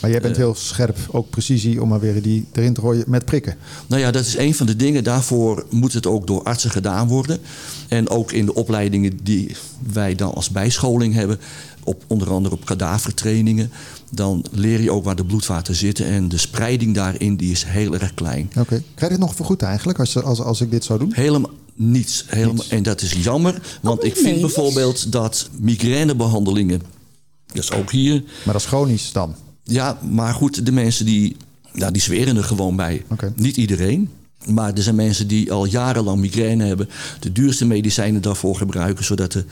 Maar 0.00 0.10
jij 0.10 0.20
bent 0.20 0.36
heel 0.36 0.54
scherp, 0.54 0.96
ook 1.10 1.30
precisie, 1.30 1.82
om 1.82 1.88
maar 1.88 2.00
weer 2.00 2.22
die 2.22 2.46
erin 2.52 2.74
te 2.74 2.80
gooien 2.80 3.04
met 3.06 3.24
prikken. 3.24 3.56
Nou 3.86 4.00
ja, 4.02 4.10
dat 4.10 4.26
is 4.26 4.36
een 4.36 4.54
van 4.54 4.66
de 4.66 4.76
dingen. 4.76 5.04
Daarvoor 5.04 5.66
moet 5.70 5.92
het 5.92 6.06
ook 6.06 6.26
door 6.26 6.42
artsen 6.42 6.70
gedaan 6.70 7.08
worden. 7.08 7.38
En 7.88 8.08
ook 8.08 8.32
in 8.32 8.46
de 8.46 8.54
opleidingen 8.54 9.18
die 9.22 9.56
wij 9.92 10.14
dan 10.14 10.34
als 10.34 10.50
bijscholing 10.50 11.14
hebben, 11.14 11.38
op, 11.84 12.04
onder 12.06 12.30
andere 12.30 12.54
op 12.54 12.64
kadavertrainingen, 12.64 13.70
dan 14.10 14.44
leer 14.50 14.80
je 14.80 14.90
ook 14.90 15.04
waar 15.04 15.16
de 15.16 15.24
bloedvaten 15.24 15.74
zitten. 15.74 16.06
En 16.06 16.28
de 16.28 16.38
spreiding 16.38 16.94
daarin 16.94 17.36
die 17.36 17.50
is 17.50 17.64
heel 17.64 17.94
erg 17.94 18.14
klein. 18.14 18.50
Oké. 18.58 18.82
Krijg 18.94 19.12
je 19.12 19.18
het 19.18 19.18
nog 19.18 19.34
vergoed 19.34 19.62
eigenlijk, 19.62 19.98
als, 19.98 20.22
als, 20.22 20.40
als 20.40 20.60
ik 20.60 20.70
dit 20.70 20.84
zou 20.84 20.98
doen? 20.98 21.12
Helemaal 21.14 21.50
niets. 21.74 22.24
Helemaal, 22.26 22.54
Niets. 22.54 22.68
En 22.68 22.82
dat 22.82 23.02
is 23.02 23.12
jammer, 23.12 23.78
want 23.82 24.04
ik 24.04 24.14
nee. 24.14 24.22
vind 24.22 24.40
bijvoorbeeld 24.40 25.12
dat 25.12 25.48
migrainebehandelingen, 25.58 26.82
dat 27.46 27.62
is 27.62 27.72
ook 27.72 27.90
hier, 27.90 28.22
Maar 28.44 28.52
dat 28.52 28.62
is 28.62 28.68
chronisch 28.68 29.12
dan. 29.12 29.34
Ja, 29.66 29.98
maar 30.10 30.34
goed, 30.34 30.66
de 30.66 30.72
mensen 30.72 31.06
die, 31.06 31.36
nou, 31.72 31.92
die 31.92 32.02
zweren 32.02 32.36
er 32.36 32.44
gewoon 32.44 32.76
bij. 32.76 33.04
Niet 33.36 33.56
iedereen. 33.56 34.08
Maar 34.46 34.72
er 34.74 34.82
zijn 34.82 34.94
mensen 34.94 35.28
die 35.28 35.52
al 35.52 35.64
jarenlang 35.64 36.20
migraine 36.20 36.64
hebben. 36.64 36.88
De 37.20 37.32
duurste 37.32 37.66
medicijnen 37.66 38.22
daarvoor 38.22 38.56
gebruiken. 38.56 39.04
Zodat 39.04 39.32
de 39.32 39.44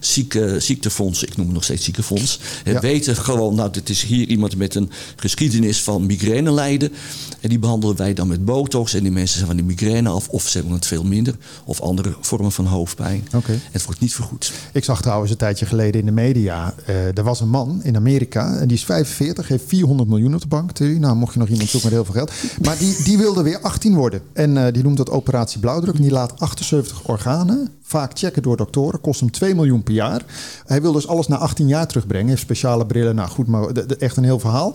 zieke, 0.00 0.60
ziektefonds, 0.60 1.22
ik 1.22 1.36
noem 1.36 1.46
het 1.46 1.54
nog 1.54 1.64
steeds 1.64 1.84
ziekenfonds. 1.84 2.40
Ja. 2.64 2.80
weten 2.80 3.16
gewoon, 3.16 3.54
nou 3.54 3.70
dit 3.70 3.88
is 3.88 4.02
hier 4.02 4.26
iemand 4.26 4.56
met 4.56 4.74
een 4.74 4.90
geschiedenis 5.16 5.82
van 5.82 6.06
migraine 6.06 6.50
lijden. 6.50 6.92
En 7.40 7.48
die 7.48 7.58
behandelen 7.58 7.96
wij 7.96 8.14
dan 8.14 8.28
met 8.28 8.44
botox. 8.44 8.94
En 8.94 9.02
die 9.02 9.12
mensen 9.12 9.36
zijn 9.36 9.46
van 9.46 9.56
de 9.56 9.62
migraine 9.62 10.08
af. 10.08 10.28
Of 10.28 10.48
ze 10.48 10.58
hebben 10.58 10.74
het 10.74 10.86
veel 10.86 11.04
minder. 11.04 11.36
Of 11.64 11.80
andere 11.80 12.14
vormen 12.20 12.52
van 12.52 12.66
hoofdpijn. 12.66 13.28
Oké. 13.34 13.58
Het 13.70 13.84
wordt 13.84 14.00
niet 14.00 14.14
vergoed. 14.14 14.52
Ik 14.72 14.84
zag 14.84 15.02
trouwens 15.02 15.30
een 15.30 15.36
tijdje 15.36 15.66
geleden 15.66 16.00
in 16.00 16.06
de 16.06 16.12
media. 16.12 16.74
eh, 16.86 17.16
er 17.16 17.22
was 17.22 17.40
een 17.40 17.48
man 17.48 17.80
in 17.82 17.96
Amerika. 17.96 18.56
En 18.56 18.68
die 18.68 18.76
is 18.76 18.84
45, 18.84 19.48
heeft 19.48 19.64
400 19.66 20.08
miljoen 20.08 20.34
op 20.34 20.40
de 20.40 20.46
bank. 20.46 20.78
Nou, 20.78 21.16
mocht 21.16 21.32
je 21.32 21.38
nog 21.38 21.48
iemand 21.48 21.68
zoeken 21.68 21.90
met 21.90 21.98
heel 21.98 22.12
veel 22.12 22.24
geld. 22.24 22.32
Maar 22.62 22.78
die, 22.78 23.02
die 23.02 23.18
wilde 23.18 23.42
weer 23.42 23.60
18 23.60 23.94
worden. 23.94 24.22
En 24.32 24.66
eh, 24.66 24.72
die 24.72 24.82
noemt 24.82 24.96
dat 24.96 25.10
operatie 25.10 25.60
blauwdruk. 25.60 25.94
En 25.94 26.02
die 26.02 26.10
laat 26.10 26.40
78 26.40 27.08
organen 27.08 27.68
vaak 27.82 28.18
checken 28.18 28.42
door 28.42 28.56
doktoren. 28.56 29.00
Kost 29.00 29.20
hem 29.20 29.30
2 29.30 29.54
miljoen 29.54 29.82
jaar. 29.94 30.22
Hij 30.66 30.82
wil 30.82 30.92
dus 30.92 31.08
alles 31.08 31.26
na 31.28 31.36
18 31.36 31.68
jaar 31.68 31.86
terugbrengen. 31.86 32.38
Speciale 32.38 32.86
brillen. 32.86 33.14
Nou 33.14 33.28
goed, 33.28 33.46
maar 33.46 33.72
de- 33.72 33.86
de- 33.86 33.96
echt 33.96 34.16
een 34.16 34.24
heel 34.24 34.38
verhaal. 34.38 34.74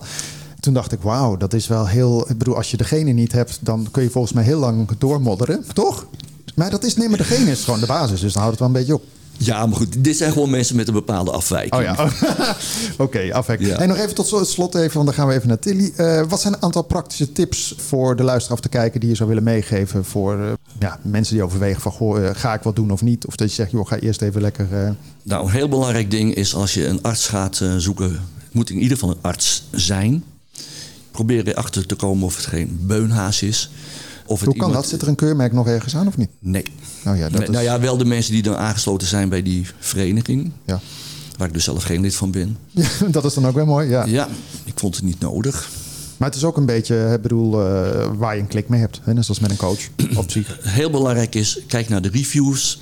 Toen 0.60 0.74
dacht 0.74 0.92
ik, 0.92 1.00
wauw, 1.02 1.36
dat 1.36 1.52
is 1.52 1.66
wel 1.66 1.86
heel... 1.86 2.30
Ik 2.30 2.38
bedoel, 2.38 2.56
als 2.56 2.70
je 2.70 2.76
degene 2.76 3.10
niet 3.12 3.32
hebt, 3.32 3.58
dan 3.60 3.88
kun 3.90 4.02
je 4.02 4.10
volgens 4.10 4.32
mij 4.32 4.44
heel 4.44 4.58
lang 4.58 4.88
doormodderen. 4.98 5.64
Toch? 5.72 6.06
Maar 6.54 6.70
dat 6.70 6.84
is, 6.84 6.96
nee, 6.96 7.08
maar 7.08 7.18
degene 7.18 7.50
is 7.50 7.64
gewoon 7.64 7.80
de 7.80 7.86
basis. 7.86 8.20
Dus 8.20 8.32
dan 8.32 8.42
houdt 8.42 8.58
het 8.58 8.66
wel 8.68 8.68
een 8.68 8.84
beetje 8.86 8.94
op. 8.94 9.02
Ja, 9.38 9.66
maar 9.66 9.76
goed, 9.76 10.04
dit 10.04 10.16
zijn 10.16 10.32
gewoon 10.32 10.50
mensen 10.50 10.76
met 10.76 10.88
een 10.88 10.94
bepaalde 10.94 11.30
afwijking. 11.30 11.74
Oh 11.74 11.82
ja, 11.82 12.08
oké, 13.04 13.32
afhek. 13.32 13.60
Ja. 13.60 13.76
En 13.78 13.88
nog 13.88 13.96
even 13.96 14.14
tot 14.14 14.48
slot 14.48 14.74
even, 14.74 14.92
want 14.92 15.06
dan 15.06 15.14
gaan 15.14 15.28
we 15.28 15.34
even 15.34 15.48
naar 15.48 15.58
Tilly. 15.58 15.92
Eh, 15.96 16.22
wat 16.28 16.40
zijn 16.40 16.54
een 16.54 16.62
aantal 16.62 16.82
praktische 16.82 17.32
tips 17.32 17.74
voor 17.76 18.16
de 18.16 18.22
luisteraar 18.22 18.60
te 18.60 18.68
kijken 18.68 19.00
die 19.00 19.08
je 19.08 19.14
zou 19.14 19.28
willen 19.28 19.44
meegeven 19.44 20.04
voor 20.04 20.40
eh, 20.40 20.52
ja, 20.78 20.98
mensen 21.02 21.34
die 21.34 21.44
overwegen 21.44 21.80
van 21.80 21.92
goh, 21.92 22.24
eh, 22.24 22.30
ga 22.34 22.54
ik 22.54 22.62
wat 22.62 22.76
doen 22.76 22.90
of 22.90 23.02
niet? 23.02 23.26
Of 23.26 23.36
dat 23.36 23.48
je 23.48 23.54
zegt, 23.54 23.70
joh, 23.70 23.86
ga 23.86 23.98
eerst 23.98 24.22
even 24.22 24.40
lekker. 24.40 24.96
Nou, 25.22 25.44
een 25.44 25.52
heel 25.52 25.68
belangrijk 25.68 26.10
ding 26.10 26.34
is 26.34 26.54
als 26.54 26.74
je 26.74 26.86
een 26.86 27.02
arts 27.02 27.28
gaat 27.28 27.62
zoeken, 27.76 28.10
het 28.12 28.52
moet 28.52 28.70
in 28.70 28.78
ieder 28.78 28.98
geval 28.98 29.10
een 29.10 29.22
arts 29.22 29.68
zijn. 29.70 30.24
Probeer 31.10 31.48
erachter 31.48 31.86
te 31.86 31.94
komen 31.94 32.24
of 32.24 32.36
het 32.36 32.46
geen 32.46 32.78
beunhaas 32.82 33.42
is. 33.42 33.70
Of 34.26 34.38
hoe 34.40 34.48
kan 34.48 34.54
iemand- 34.54 34.72
dat? 34.74 34.88
Zit 34.88 35.02
er 35.02 35.08
een 35.08 35.14
keurmerk 35.14 35.52
nog 35.52 35.66
ergens 35.66 35.96
aan 35.96 36.06
of 36.06 36.16
niet? 36.16 36.28
Nee. 36.40 36.64
Nou 37.04 37.16
ja, 37.16 37.22
dat 37.22 37.32
Nee, 37.32 37.42
is, 37.42 37.48
Nou 37.48 37.64
ja, 37.64 37.80
wel 37.80 37.96
de 37.96 38.04
mensen 38.04 38.32
die 38.32 38.42
dan 38.42 38.56
aangesloten 38.56 39.06
zijn 39.08 39.28
bij 39.28 39.42
die 39.42 39.66
vereniging. 39.78 40.50
ja. 40.66 40.80
Waar 41.36 41.48
ik 41.48 41.54
dus 41.54 41.64
zelf 41.64 41.82
geen 41.84 42.00
lid 42.00 42.14
van 42.14 42.30
ben. 42.30 42.56
Ja, 42.70 42.88
dat 43.10 43.24
is 43.24 43.34
dan 43.34 43.46
ook 43.46 43.54
wel 43.54 43.66
mooi. 43.66 43.88
Ja. 43.88 44.04
Ja, 44.04 44.28
ik 44.64 44.72
vond 44.78 44.94
het 44.96 45.04
niet 45.04 45.20
nodig. 45.20 45.70
Maar 46.16 46.28
het 46.28 46.36
is 46.38 46.44
ook 46.44 46.56
een 46.56 46.66
beetje, 46.66 47.10
ik 47.14 47.22
bedoel, 47.22 47.60
eh, 47.66 48.10
waar 48.16 48.34
je 48.34 48.40
een 48.40 48.46
klik 48.48 48.68
mee 48.68 48.80
hebt. 48.80 49.00
Hè? 49.02 49.14
Net 49.14 49.24
zoals 49.24 49.40
met 49.40 49.50
een 49.50 49.56
coach 49.56 49.78
zich. 50.26 50.58
Heel 50.62 50.90
belangrijk 50.90 51.34
is, 51.34 51.58
kijk 51.66 51.88
naar 51.88 52.02
de 52.02 52.08
reviews. 52.08 52.80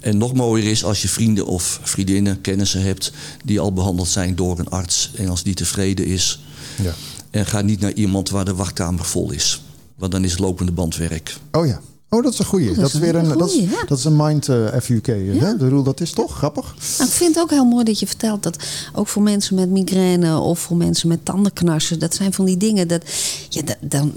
En 0.00 0.18
nog 0.18 0.34
mooier 0.34 0.70
is 0.70 0.84
als 0.84 1.02
je 1.02 1.08
vrienden 1.08 1.46
of 1.46 1.80
vriendinnen, 1.82 2.40
kennissen 2.40 2.82
hebt... 2.82 3.12
die 3.44 3.60
al 3.60 3.72
behandeld 3.72 4.08
zijn 4.08 4.36
door 4.36 4.58
een 4.58 4.68
arts. 4.68 5.10
En 5.16 5.28
als 5.28 5.42
die 5.42 5.54
tevreden 5.54 6.06
is. 6.06 6.40
Ja. 6.82 6.92
En 7.30 7.46
ga 7.46 7.60
niet 7.60 7.80
naar 7.80 7.92
iemand 7.92 8.30
waar 8.30 8.44
de 8.44 8.54
wachtkamer 8.54 9.04
vol 9.04 9.30
is. 9.32 9.62
Want 10.04 10.16
dan 10.16 10.24
is 10.24 10.30
het 10.30 10.40
lopende 10.40 10.72
bandwerk. 10.72 11.36
Oh 11.52 11.66
ja. 11.66 11.80
Oh, 12.08 12.22
dat 12.22 12.32
is 12.32 12.38
een 12.38 12.44
goeie. 12.44 12.74
dat, 12.74 12.86
is 12.86 12.94
een 12.94 13.00
weer 13.00 13.14
een, 13.14 13.38
dat, 13.38 13.50
is, 13.50 13.54
ja. 13.54 13.84
dat 13.86 13.98
is 13.98 14.04
een 14.04 14.16
mind 14.16 14.48
eh, 14.48 14.80
FUK. 14.82 15.06
Hè? 15.06 15.56
Bedoel, 15.56 15.82
dat 15.82 16.00
is 16.00 16.12
toch 16.12 16.36
grappig? 16.36 16.74
Nou, 16.98 17.10
ik 17.10 17.16
vind 17.16 17.34
het 17.34 17.44
ook 17.44 17.50
heel 17.50 17.64
mooi 17.64 17.84
dat 17.84 17.98
je 17.98 18.06
vertelt 18.06 18.42
dat 18.42 18.56
ook 18.92 19.08
voor 19.08 19.22
mensen 19.22 19.54
met 19.54 19.70
migraine 19.70 20.38
of 20.38 20.58
voor 20.58 20.76
mensen 20.76 21.08
met 21.08 21.24
tandenknarsen, 21.24 21.98
dat 21.98 22.14
zijn 22.14 22.32
van 22.32 22.44
die 22.44 22.56
dingen 22.56 22.88
dat 22.88 23.02
ja, 23.48 23.62
da- 23.62 23.76
dan 23.80 24.12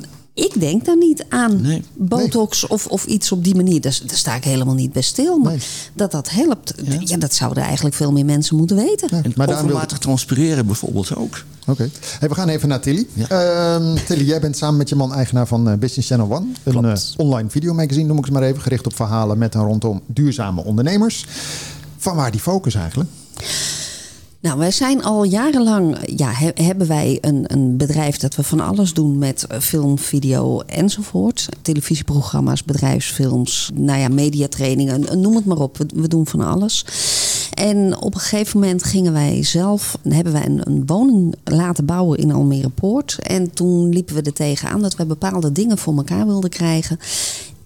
ik 0.46 0.60
denk 0.60 0.86
daar 0.86 0.98
niet 0.98 1.26
aan 1.30 1.62
Nee. 1.62 1.84
botox 1.94 2.68
Of, 2.68 2.88
of 2.88 3.06
iets 3.06 3.32
op 3.32 3.44
die 3.44 3.56
manier. 3.56 3.82
Daar, 3.82 4.00
daar 4.06 4.18
sta 4.18 4.36
ik 4.36 4.44
helemaal 4.44 4.74
niet 4.74 4.92
bij 4.94 5.02
stil. 5.02 5.38
Maar 5.38 5.52
Nee. 5.52 5.62
dat 5.94 6.12
dat 6.12 6.30
helpt, 6.30 6.74
Ja. 6.84 6.98
ja. 7.00 7.18
dat 7.18 7.34
zouden 7.34 7.64
eigenlijk 7.64 7.96
veel 7.96 8.12
meer 8.12 8.26
mensen 8.26 8.56
moeten 8.58 8.76
weten. 8.76 9.10
En 9.10 9.32
Maar 9.36 9.50
overmatig 9.50 9.98
transpireren 9.98 10.66
bijvoorbeeld 10.66 11.16
ook. 11.16 11.44
Oké. 11.68 11.90
Hey, 12.20 12.30
we 12.30 12.36
gaan 12.36 12.50
even 12.50 12.68
naar 12.70 12.80
Tilly. 12.80 13.08
Ja. 13.14 13.28
Ehm, 13.28 13.96
Tilly, 14.06 14.24
jij 14.26 14.40
bent 14.40 14.58
samen 14.58 14.78
met 14.78 14.90
je 14.90 14.96
man 14.96 15.14
eigenaar 15.14 15.48
van 15.48 15.70
eh, 15.70 15.78
Business 15.78 16.08
Channel 16.10 16.32
One. 16.34 16.46
Een 16.64 16.86
eh, 16.86 16.98
online 17.18 17.50
videomagazine, 17.50 18.08
noem 18.08 18.18
ik 18.18 18.24
het 18.26 18.34
maar 18.34 18.44
even. 18.44 18.62
Gericht 18.62 18.86
op 18.86 18.96
verhalen 18.96 19.38
met 19.38 19.56
en 19.56 19.62
rondom 19.62 20.02
duurzame 20.06 20.64
ondernemers. 20.64 21.26
Van 21.98 22.16
waar 22.16 22.32
die 22.32 22.42
focus 22.42 22.76
eigenlijk? 22.76 23.10
Nou, 24.42 24.58
wij 24.60 24.72
zijn 24.72 25.04
al 25.04 25.24
jarenlang, 25.24 25.98
ja, 26.16 26.32
he- 26.32 26.64
hebben 26.64 26.88
wij 26.88 27.18
een, 27.22 27.44
een 27.48 27.78
bedrijf 27.78 28.18
dat 28.18 28.36
we 28.36 28.44
van 28.44 28.60
alles 28.60 28.94
doen 28.94 29.18
met 29.18 29.44
eh, 29.48 29.60
film, 29.60 30.00
video 30.00 30.60
enzovoort. 30.62 31.50
Televisieprogramma's, 31.62 32.64
bedrijfsfilms, 32.64 33.72
nou 33.74 34.00
ja, 34.00 34.08
mediatrainingen, 34.08 35.22
noem 35.22 35.36
het 35.36 35.46
maar 35.46 35.58
op. 35.58 35.78
We, 35.78 35.86
we 35.96 36.08
doen 36.08 36.28
van 36.28 36.42
alles. 36.42 36.86
En 37.54 38.02
op 38.02 38.14
een 38.14 38.20
gegeven 38.20 38.60
moment 38.60 38.84
gingen 38.84 39.14
wij 39.14 39.44
zelf, 39.44 39.98
hebben 40.10 40.34
wij 40.34 40.46
een, 40.46 40.62
een 40.64 40.84
woning 40.86 41.36
laten 41.44 41.86
bouwen 41.86 42.18
in 42.18 42.32
Almere 42.32 42.70
Poort. 42.70 43.18
En 43.22 43.52
toen 43.54 43.90
liepen 43.90 44.16
we 44.16 44.22
er 44.22 44.34
tegenaan 44.34 44.82
dat 44.82 44.96
we 44.96 45.06
bepaalde 45.06 45.52
dingen 45.52 45.78
voor 45.78 45.96
elkaar 45.98 46.26
wilden 46.26 46.50
krijgen. 46.50 47.00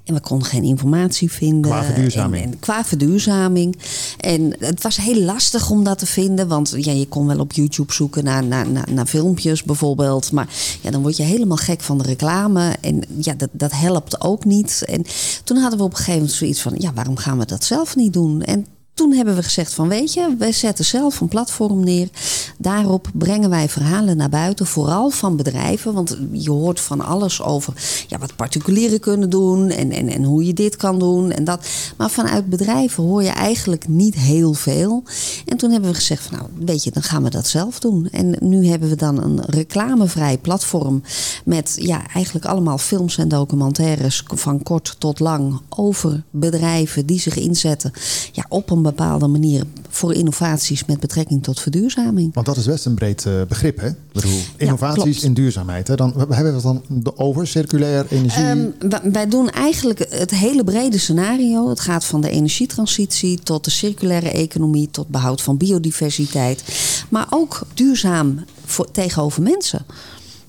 En 0.04 0.14
we 0.14 0.20
konden 0.20 0.48
geen 0.48 0.64
informatie 0.64 1.32
vinden. 1.32 1.72
Qua 1.72 1.84
verduurzaming. 1.84 2.44
En, 2.44 2.52
en 2.52 2.60
qua 2.60 2.86
verduurzaming. 2.86 3.78
En 4.18 4.56
het 4.60 4.84
was 4.84 4.98
heel 4.98 5.22
lastig 5.22 5.70
om 5.70 5.84
dat 5.84 6.00
te 6.00 6.06
vinden. 6.06 6.48
Want 6.48 6.74
ja, 6.78 6.92
je 6.92 7.08
kon 7.08 7.28
wel 7.28 7.40
op 7.40 7.52
YouTube 7.52 7.94
zoeken 7.94 8.24
naar, 8.24 8.44
naar, 8.44 8.70
naar, 8.70 8.88
naar 8.94 9.06
filmpjes 9.06 9.64
bijvoorbeeld. 9.64 10.32
Maar 10.32 10.50
ja, 10.82 10.92
dan 10.92 11.02
word 11.02 11.18
je 11.18 11.24
helemaal 11.24 11.58
gek 11.58 11.82
van 11.82 11.98
de 11.98 12.04
reclame. 12.04 12.76
En 12.82 13.04
ja, 13.18 13.34
dat, 13.34 13.50
dat 13.52 13.72
helpt 13.72 14.22
ook 14.22 14.46
niet. 14.46 14.84
En 14.86 15.06
toen 15.44 15.58
hadden 15.58 15.80
we 15.80 15.86
op 15.86 15.92
een 15.92 15.98
gegeven 15.98 16.20
moment 16.20 16.38
zoiets 16.38 16.62
van... 16.62 16.74
ja, 16.78 16.94
waarom 16.94 17.18
gaan 17.18 17.38
we 17.38 17.46
dat 17.46 17.64
zelf 17.64 17.96
niet 17.96 18.14
doen? 18.14 18.42
En 18.42 18.66
toen 19.02 19.14
hebben 19.14 19.36
we 19.36 19.44
gezegd 19.44 19.74
van 19.74 19.88
weet 19.88 20.14
je, 20.14 20.36
wij 20.38 20.52
zetten 20.52 20.86
zelf 20.86 21.22
een 21.22 21.28
platform 21.28 21.84
neer. 21.84 22.10
Daarop 22.58 23.10
brengen 23.14 23.50
wij 23.50 23.70
verhalen 23.70 24.18
naar 24.18 24.30
buiten, 24.30 24.66
vooral 24.66 25.10
van 25.10 25.36
bedrijven. 25.36 25.94
Want 25.94 26.18
je 26.32 26.52
hoort 26.52 26.80
van 26.80 27.02
alles 27.02 27.42
over 27.42 27.74
ja, 28.08 28.18
wat 28.18 28.36
particulieren 28.36 29.00
kunnen 29.00 29.30
doen 29.30 29.70
en, 29.70 29.92
en, 29.92 30.08
en 30.08 30.24
hoe 30.24 30.46
je 30.46 30.54
dit 30.54 30.76
kan 30.76 31.00
doen 31.00 31.32
en 31.32 31.44
dat. 31.44 31.68
Maar 31.98 32.10
vanuit 32.10 32.50
bedrijven 32.50 33.04
hoor 33.04 33.24
je 33.24 33.30
eigenlijk 33.30 33.88
niet 33.88 34.16
heel 34.16 34.54
veel. 34.54 35.04
En 35.46 35.58
toen 35.58 35.72
hebben 35.72 35.90
we 35.90 35.96
gezegd 35.96 36.24
van 36.24 36.38
nou 36.38 36.50
weet 36.66 36.84
je, 36.84 36.92
dan 36.92 37.04
gaan 37.04 37.24
we 37.24 37.30
dat 37.30 37.48
zelf 37.48 37.80
doen. 37.80 38.08
En 38.12 38.36
nu 38.40 38.68
hebben 38.68 38.90
we 38.90 38.96
dan 38.96 39.24
een 39.24 39.42
reclamevrij 39.46 40.38
platform 40.38 41.04
met 41.46 41.76
ja, 41.80 42.08
eigenlijk 42.14 42.46
allemaal 42.46 42.78
films 42.78 43.18
en 43.18 43.28
documentaires 43.28 44.24
van 44.28 44.64
kort 44.64 44.96
tot 44.98 45.20
lang 45.20 45.60
over 45.70 46.24
bedrijven 46.30 47.06
die 47.06 47.20
zich 47.20 47.36
inzetten 47.36 47.92
ja, 48.32 48.46
op 48.50 48.70
een 48.70 48.82
bepaalde 48.96 49.28
manier 49.28 49.64
voor 49.90 50.14
innovaties 50.14 50.86
met 50.86 51.00
betrekking 51.00 51.44
tot 51.44 51.60
verduurzaming. 51.60 52.34
Want 52.34 52.46
dat 52.46 52.58
is 52.58 52.66
best 52.66 52.86
een 52.86 52.94
breed 52.94 53.26
eh, 53.26 53.34
begrip, 53.48 53.80
hè? 53.80 53.90
Bedoel, 54.12 54.40
innovaties 54.58 55.24
in 55.24 55.34
duurzaamheid. 55.34 55.88
Hè? 55.88 55.96
Dan, 55.96 56.14
hebben 56.18 56.62
we 56.62 56.68
het 56.68 56.82
dan 56.88 57.12
over 57.16 57.48
circulair 57.48 58.06
energie. 58.10 58.44
Ehm, 58.44 58.66
wij- 58.80 59.12
wij 59.12 59.28
doen 59.28 59.50
eigenlijk 59.50 60.06
het 60.10 60.32
hele 60.32 60.64
brede 60.64 60.98
scenario. 60.98 61.70
Het 61.70 61.80
gaat 61.80 62.06
van 62.06 62.22
de 62.22 62.30
energietransitie 62.30 63.40
tot 63.40 63.64
de 63.64 63.72
circulaire 63.72 64.30
economie, 64.32 64.90
tot 64.92 65.08
behoud 65.08 65.42
van 65.42 65.58
biodiversiteit. 65.58 66.64
Maar 67.10 67.28
ook 67.30 67.62
duurzaam 67.74 68.40
voor, 68.66 68.92
tegenover 68.92 69.42
mensen. 69.42 69.86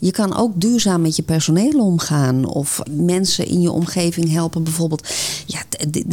Je 0.02 0.10
kan 0.10 0.36
ook 0.36 0.60
duurzaam 0.60 1.00
met 1.00 1.16
je 1.16 1.22
personeel 1.22 1.80
omgaan. 1.80 2.44
Of 2.46 2.80
mensen 2.90 3.46
in 3.46 3.60
je 3.60 3.70
omgeving 3.70 4.30
helpen. 4.32 4.62
Bijvoorbeeld, 4.62 5.08
ja, 5.46 5.62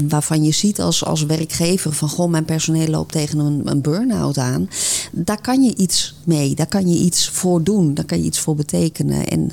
waarvan 0.08 0.43
je 0.43 0.52
ziet 0.52 0.82
als, 0.82 1.06
als 1.06 1.23
werkgever 1.25 1.93
van 1.93 2.10
goh, 2.10 2.30
mijn 2.30 2.45
personeel 2.45 2.88
loopt 2.88 3.12
tegen 3.12 3.39
een, 3.39 3.62
een 3.65 3.82
burn-out 3.82 4.38
aan. 4.38 4.69
Daar 5.12 5.41
kan 5.41 5.63
je 5.63 5.75
iets 5.75 6.15
mee. 6.25 6.56
Daar 6.56 6.67
kan 6.67 6.88
je 6.89 6.99
iets 6.99 7.30
voor 7.30 7.63
doen. 7.63 7.93
Daar 7.93 8.06
kan 8.06 8.17
je 8.17 8.23
iets 8.23 8.39
voor 8.39 8.56
betekenen. 8.56 9.28
En 9.28 9.52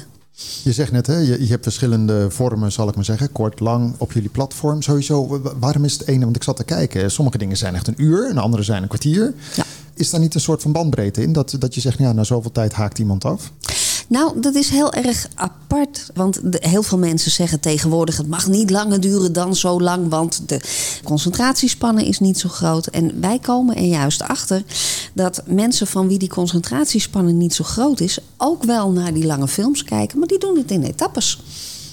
Je 0.63 0.73
zegt 0.73 0.93
net, 0.93 1.07
hè, 1.07 1.19
je, 1.19 1.41
je 1.41 1.47
hebt 1.51 1.63
verschillende 1.63 2.27
vormen, 2.31 2.73
zal 2.73 2.89
ik 2.89 2.95
maar 2.95 3.05
zeggen. 3.05 3.33
Kort, 3.33 3.61
lang, 3.61 3.95
op 3.99 4.13
jullie 4.13 4.29
platform. 4.29 4.83
Sowieso, 4.83 5.27
wa- 5.27 5.53
waarom 5.61 5.85
is 5.85 5.93
het 5.93 6.07
ene? 6.09 6.25
Want 6.25 6.37
ik 6.37 6.43
zat 6.43 6.57
te 6.57 6.65
kijken. 6.65 7.11
Sommige 7.11 7.39
dingen 7.39 7.57
zijn 7.57 7.75
echt 7.75 7.87
een 7.87 8.03
uur 8.03 8.31
en 8.31 8.39
andere 8.39 8.63
zijn 8.63 8.83
een 8.83 8.89
kwartier. 8.89 9.35
Ja. 9.55 9.65
Is 9.95 10.11
daar 10.11 10.21
niet 10.21 10.35
een 10.35 10.41
soort 10.41 10.63
van 10.63 10.73
bandbreedte 10.73 11.23
in? 11.23 11.33
Dat, 11.33 11.57
dat 11.59 11.75
je 11.75 11.81
zegt, 11.81 11.99
ja, 11.99 12.13
na 12.13 12.25
zoveel 12.25 12.53
tijd 12.53 12.73
haakt 12.73 12.99
iemand 12.99 13.25
af? 13.25 13.53
Nou, 14.09 14.41
dat 14.41 14.55
is 14.55 14.69
heel 14.69 14.93
erg 14.93 15.29
apart. 15.35 16.11
Want 16.15 16.41
heel 16.51 16.83
veel 16.83 16.99
mensen 16.99 17.31
zeggen 17.31 17.61
tegenwoordig: 17.61 18.17
het 18.17 18.29
mag 18.29 18.47
niet 18.47 18.71
langer 18.71 19.01
duren 19.01 19.33
dan 19.33 19.57
zo 19.57 19.81
lang. 19.81 20.09
Want 20.09 20.49
de 20.49 20.61
concentratiespannen 21.05 22.05
is 22.05 22.19
niet 22.19 22.39
zo 22.39 22.49
groot. 22.49 22.87
En 22.87 23.21
wij 23.21 23.39
komen 23.39 23.77
er 23.77 23.85
juist 23.85 24.23
achter 24.23 24.63
dat 25.15 25.43
mensen 25.47 25.87
van 25.87 26.09
wie 26.09 26.19
die 26.19 26.29
concentratiespannen 26.29 27.37
niet 27.37 27.55
zo 27.55 27.65
groot 27.65 28.01
is, 28.01 28.19
ook 28.37 28.63
wel 28.63 28.91
naar 28.91 29.15
die 29.15 29.27
lange 29.27 29.49
films 29.49 29.85
kijken. 29.85 30.19
Maar 30.19 30.29
die 30.29 30.39
doen 30.39 30.57
het 30.57 30.71
in 30.71 30.83
etappes. 30.83 31.41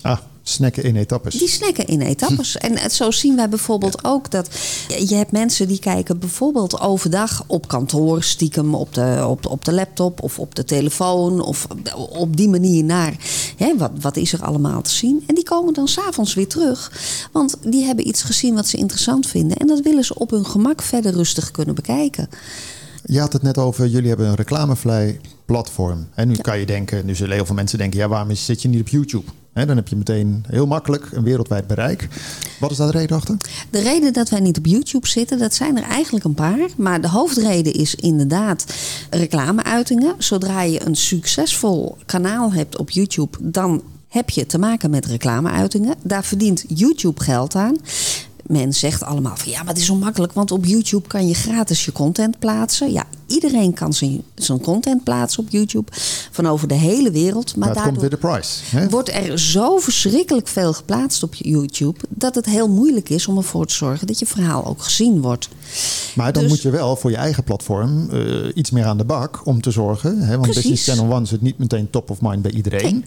Ah, 0.01 0.17
snacken 0.45 0.83
in 0.83 0.95
etappes. 0.95 1.33
Die 1.35 1.47
snacken 1.47 1.85
in 1.87 2.01
etappes. 2.01 2.57
En 2.57 2.77
het- 2.77 2.93
zo 2.93 3.11
zien 3.11 3.35
wij 3.35 3.49
bijvoorbeeld 3.49 4.03
ook 4.03 4.31
dat 4.31 4.47
je 4.87 5.05
je 5.09 5.15
hebt 5.15 5.31
mensen 5.31 5.67
die 5.67 5.79
kijken 5.79 6.19
bijvoorbeeld 6.19 6.79
overdag 6.79 7.43
op 7.47 7.67
kantoor, 7.67 8.23
stiekem 8.23 8.75
op 8.75 8.93
de, 8.93 9.25
op, 9.27 9.45
op 9.45 9.65
de 9.65 9.73
laptop 9.73 10.21
of 10.21 10.39
op 10.39 10.55
de 10.55 10.63
telefoon 10.63 11.41
of 11.41 11.67
op 12.09 12.37
die 12.37 12.49
manier 12.49 12.83
naar 12.83 13.15
hè, 13.57 13.77
wat, 13.77 13.91
wat 14.01 14.17
is 14.17 14.33
er 14.33 14.41
allemaal 14.43 14.81
te 14.81 14.89
zien. 14.91 15.23
En 15.27 15.35
die 15.35 15.43
komen 15.43 15.73
dan 15.73 15.87
s'avonds 15.87 16.33
weer 16.33 16.47
terug, 16.47 16.91
want 17.31 17.55
die 17.61 17.83
hebben 17.85 18.07
iets 18.07 18.21
gezien 18.23 18.53
wat 18.55 18.67
ze 18.67 18.77
interessant 18.77 19.27
vinden 19.27 19.57
en 19.57 19.67
dat 19.67 19.79
willen 19.79 20.03
ze 20.05 20.15
op 20.19 20.29
hun 20.29 20.45
gemak 20.45 20.81
verder 20.81 21.13
rustig 21.13 21.51
kunnen 21.51 21.75
bekijken. 21.75 22.29
Je 23.05 23.19
had 23.19 23.33
het 23.33 23.41
net 23.41 23.57
over, 23.57 23.87
jullie 23.87 24.07
hebben 24.09 24.27
een 24.27 24.35
reclamevrij 24.35 25.19
platform. 25.45 26.07
En 26.13 26.27
nu 26.27 26.35
kan 26.35 26.59
je 26.59 26.65
denken, 26.65 27.05
nu 27.05 27.15
zullen 27.15 27.35
heel 27.35 27.45
veel 27.45 27.55
mensen 27.55 27.77
denken, 27.77 27.99
ja, 27.99 28.07
waarom 28.07 28.35
zit 28.35 28.61
je 28.61 28.67
niet 28.67 28.81
op 28.81 28.87
YouTube? 28.87 29.25
Hè, 29.53 29.65
dan 29.65 29.75
heb 29.75 29.87
je 29.87 29.95
meteen 29.95 30.43
heel 30.47 30.67
makkelijk 30.67 31.09
een 31.11 31.23
wereldwijd 31.23 31.67
bereik. 31.67 32.07
Wat 32.59 32.71
is 32.71 32.77
daar 32.77 32.91
de 32.91 32.97
reden 32.97 33.17
achter? 33.17 33.37
De 33.69 33.81
reden 33.81 34.13
dat 34.13 34.29
wij 34.29 34.39
niet 34.39 34.57
op 34.57 34.65
YouTube 34.65 35.07
zitten, 35.07 35.39
dat 35.39 35.53
zijn 35.53 35.77
er 35.77 35.83
eigenlijk 35.83 36.25
een 36.25 36.33
paar. 36.33 36.59
Maar 36.77 37.01
de 37.01 37.09
hoofdreden 37.09 37.73
is 37.73 37.95
inderdaad 37.95 38.65
reclameuitingen. 39.09 40.15
Zodra 40.17 40.61
je 40.61 40.85
een 40.85 40.95
succesvol 40.95 41.97
kanaal 42.05 42.53
hebt 42.53 42.77
op 42.77 42.89
YouTube, 42.89 43.37
dan 43.41 43.83
heb 44.07 44.29
je 44.29 44.45
te 44.45 44.57
maken 44.57 44.89
met 44.89 45.05
reclameuitingen. 45.05 45.95
Daar 46.03 46.23
verdient 46.23 46.65
YouTube 46.67 47.23
geld 47.23 47.55
aan. 47.55 47.77
Men 48.47 48.73
zegt 48.73 49.03
allemaal 49.03 49.35
van 49.35 49.51
ja, 49.51 49.57
maar 49.57 49.67
het 49.67 49.77
is 49.77 49.85
zo 49.85 49.95
makkelijk, 49.95 50.33
want 50.33 50.51
op 50.51 50.65
YouTube 50.65 51.07
kan 51.07 51.27
je 51.27 51.33
gratis 51.33 51.85
je 51.85 51.91
content 51.91 52.39
plaatsen. 52.39 52.91
Ja, 52.91 53.03
iedereen 53.27 53.73
kan 53.73 53.93
zijn, 53.93 54.23
zijn 54.35 54.61
content 54.61 55.03
plaatsen 55.03 55.43
op 55.43 55.49
YouTube 55.49 55.91
van 56.31 56.47
over 56.47 56.67
de 56.67 56.73
hele 56.73 57.11
wereld. 57.11 57.55
Maar 57.55 57.67
Maar 57.67 57.75
daardoor 57.83 58.01
weer 58.01 58.09
de 58.09 58.17
price. 58.17 58.59
Hè? 58.77 58.89
wordt 58.89 59.09
er 59.09 59.39
zo 59.39 59.77
verschrikkelijk 59.77 60.47
veel 60.47 60.73
geplaatst 60.73 61.23
op 61.23 61.33
YouTube 61.33 61.99
dat 62.09 62.35
het 62.35 62.45
heel 62.45 62.67
moeilijk 62.69 63.09
is 63.09 63.27
om 63.27 63.37
ervoor 63.37 63.65
te 63.65 63.73
zorgen 63.73 64.07
dat 64.07 64.19
je 64.19 64.25
verhaal 64.25 64.65
ook 64.65 64.81
gezien 64.81 65.21
wordt. 65.21 65.49
Maar 66.15 66.33
dan 66.33 66.41
Dus- 66.41 66.51
moet 66.51 66.61
je 66.61 66.69
wel 66.69 66.95
voor 66.95 67.09
je 67.11 67.17
eigen 67.17 67.43
platform 67.43 68.09
eh, 68.09 68.19
iets 68.53 68.71
meer 68.71 68.85
aan 68.85 68.97
de 68.97 69.05
bak 69.05 69.41
om 69.45 69.61
te 69.61 69.71
zorgen. 69.71 70.19
Hè? 70.19 70.31
Want 70.31 70.41
Precies. 70.41 70.61
Business 70.61 70.85
Channel 70.99 71.15
One 71.15 71.25
zit 71.25 71.41
niet 71.41 71.57
meteen 71.57 71.89
top 71.89 72.09
of 72.09 72.21
mind 72.21 72.41
bij 72.41 72.51
iedereen. 72.51 73.05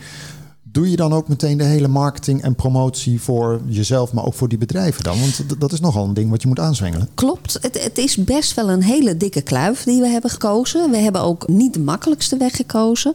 Doe 0.77 0.91
je 0.91 0.97
dan 0.97 1.13
ook 1.13 1.29
meteen 1.29 1.59
de 1.59 1.65
hele 1.65 1.89
marketing 1.89 2.43
en 2.43 2.55
promotie 2.55 3.21
voor 3.21 3.61
jezelf, 3.67 4.13
maar 4.13 4.25
ook 4.25 4.35
voor 4.35 4.49
die 4.49 4.59
bedrijven 4.59 5.05
dan? 5.05 5.21
Want 5.21 5.61
dat 5.61 5.73
is 5.73 5.81
nogal 5.81 6.05
een 6.05 6.15
ding 6.15 6.31
wat 6.31 6.43
je 6.43 6.49
moet 6.49 6.59
aanzwengelen. 6.59 7.09
Klopt, 7.15 7.59
het, 7.61 7.83
het 7.83 7.99
is 7.99 8.17
best 8.17 8.55
wel 8.55 8.71
een 8.71 8.83
hele 8.83 9.17
dikke 9.17 9.41
kluif 9.41 9.85
die 9.85 10.01
we 10.01 10.09
hebben 10.09 10.31
gekozen. 10.31 10.91
We 10.91 10.97
hebben 10.97 11.21
ook 11.21 11.49
niet 11.49 11.73
de 11.73 11.81
makkelijkste 11.81 12.37
weg 12.37 12.57
gekozen. 12.57 13.15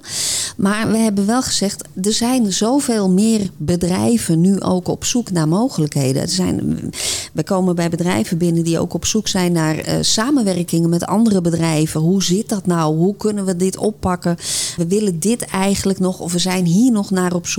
Maar 0.58 0.92
we 0.92 0.98
hebben 0.98 1.26
wel 1.26 1.42
gezegd, 1.42 1.88
er 2.02 2.14
zijn 2.14 2.54
zoveel 2.54 3.10
meer 3.10 3.50
bedrijven 3.58 4.42
nu 4.42 4.62
ook 4.62 4.88
op 4.88 5.04
zoek 5.04 5.32
naar 5.32 5.48
mogelijkheden. 5.48 6.22
Er 6.22 6.30
zijn, 6.30 6.80
we 7.34 7.44
komen 7.44 7.76
bij 7.76 7.90
bedrijven 7.90 8.38
binnen 8.38 8.64
die 8.64 8.80
ook 8.80 8.94
op 8.94 9.06
zoek 9.06 9.28
zijn 9.28 9.52
naar 9.52 9.78
eh, 9.78 9.98
samenwerkingen 10.02 10.90
met 10.90 11.06
andere 11.06 11.42
bedrijven. 11.42 12.02
Hoe 12.02 12.24
zit 12.24 12.50
dat 12.50 12.66
nou? 12.66 12.96
Hoe 12.96 13.16
kunnen 13.16 13.46
we 13.46 13.56
dit 13.56 13.78
oppakken? 13.78 14.38
We 14.78 14.88
willen 14.88 15.20
dit 15.20 15.42
eigenlijk 15.42 16.00
nog 16.00 16.20
of 16.20 16.32
we 16.32 16.40
zijn 16.40 16.66
hier 16.66 16.92
nog 16.92 17.12
naar 17.12 17.34
op 17.34 17.48
zoek. 17.48 17.50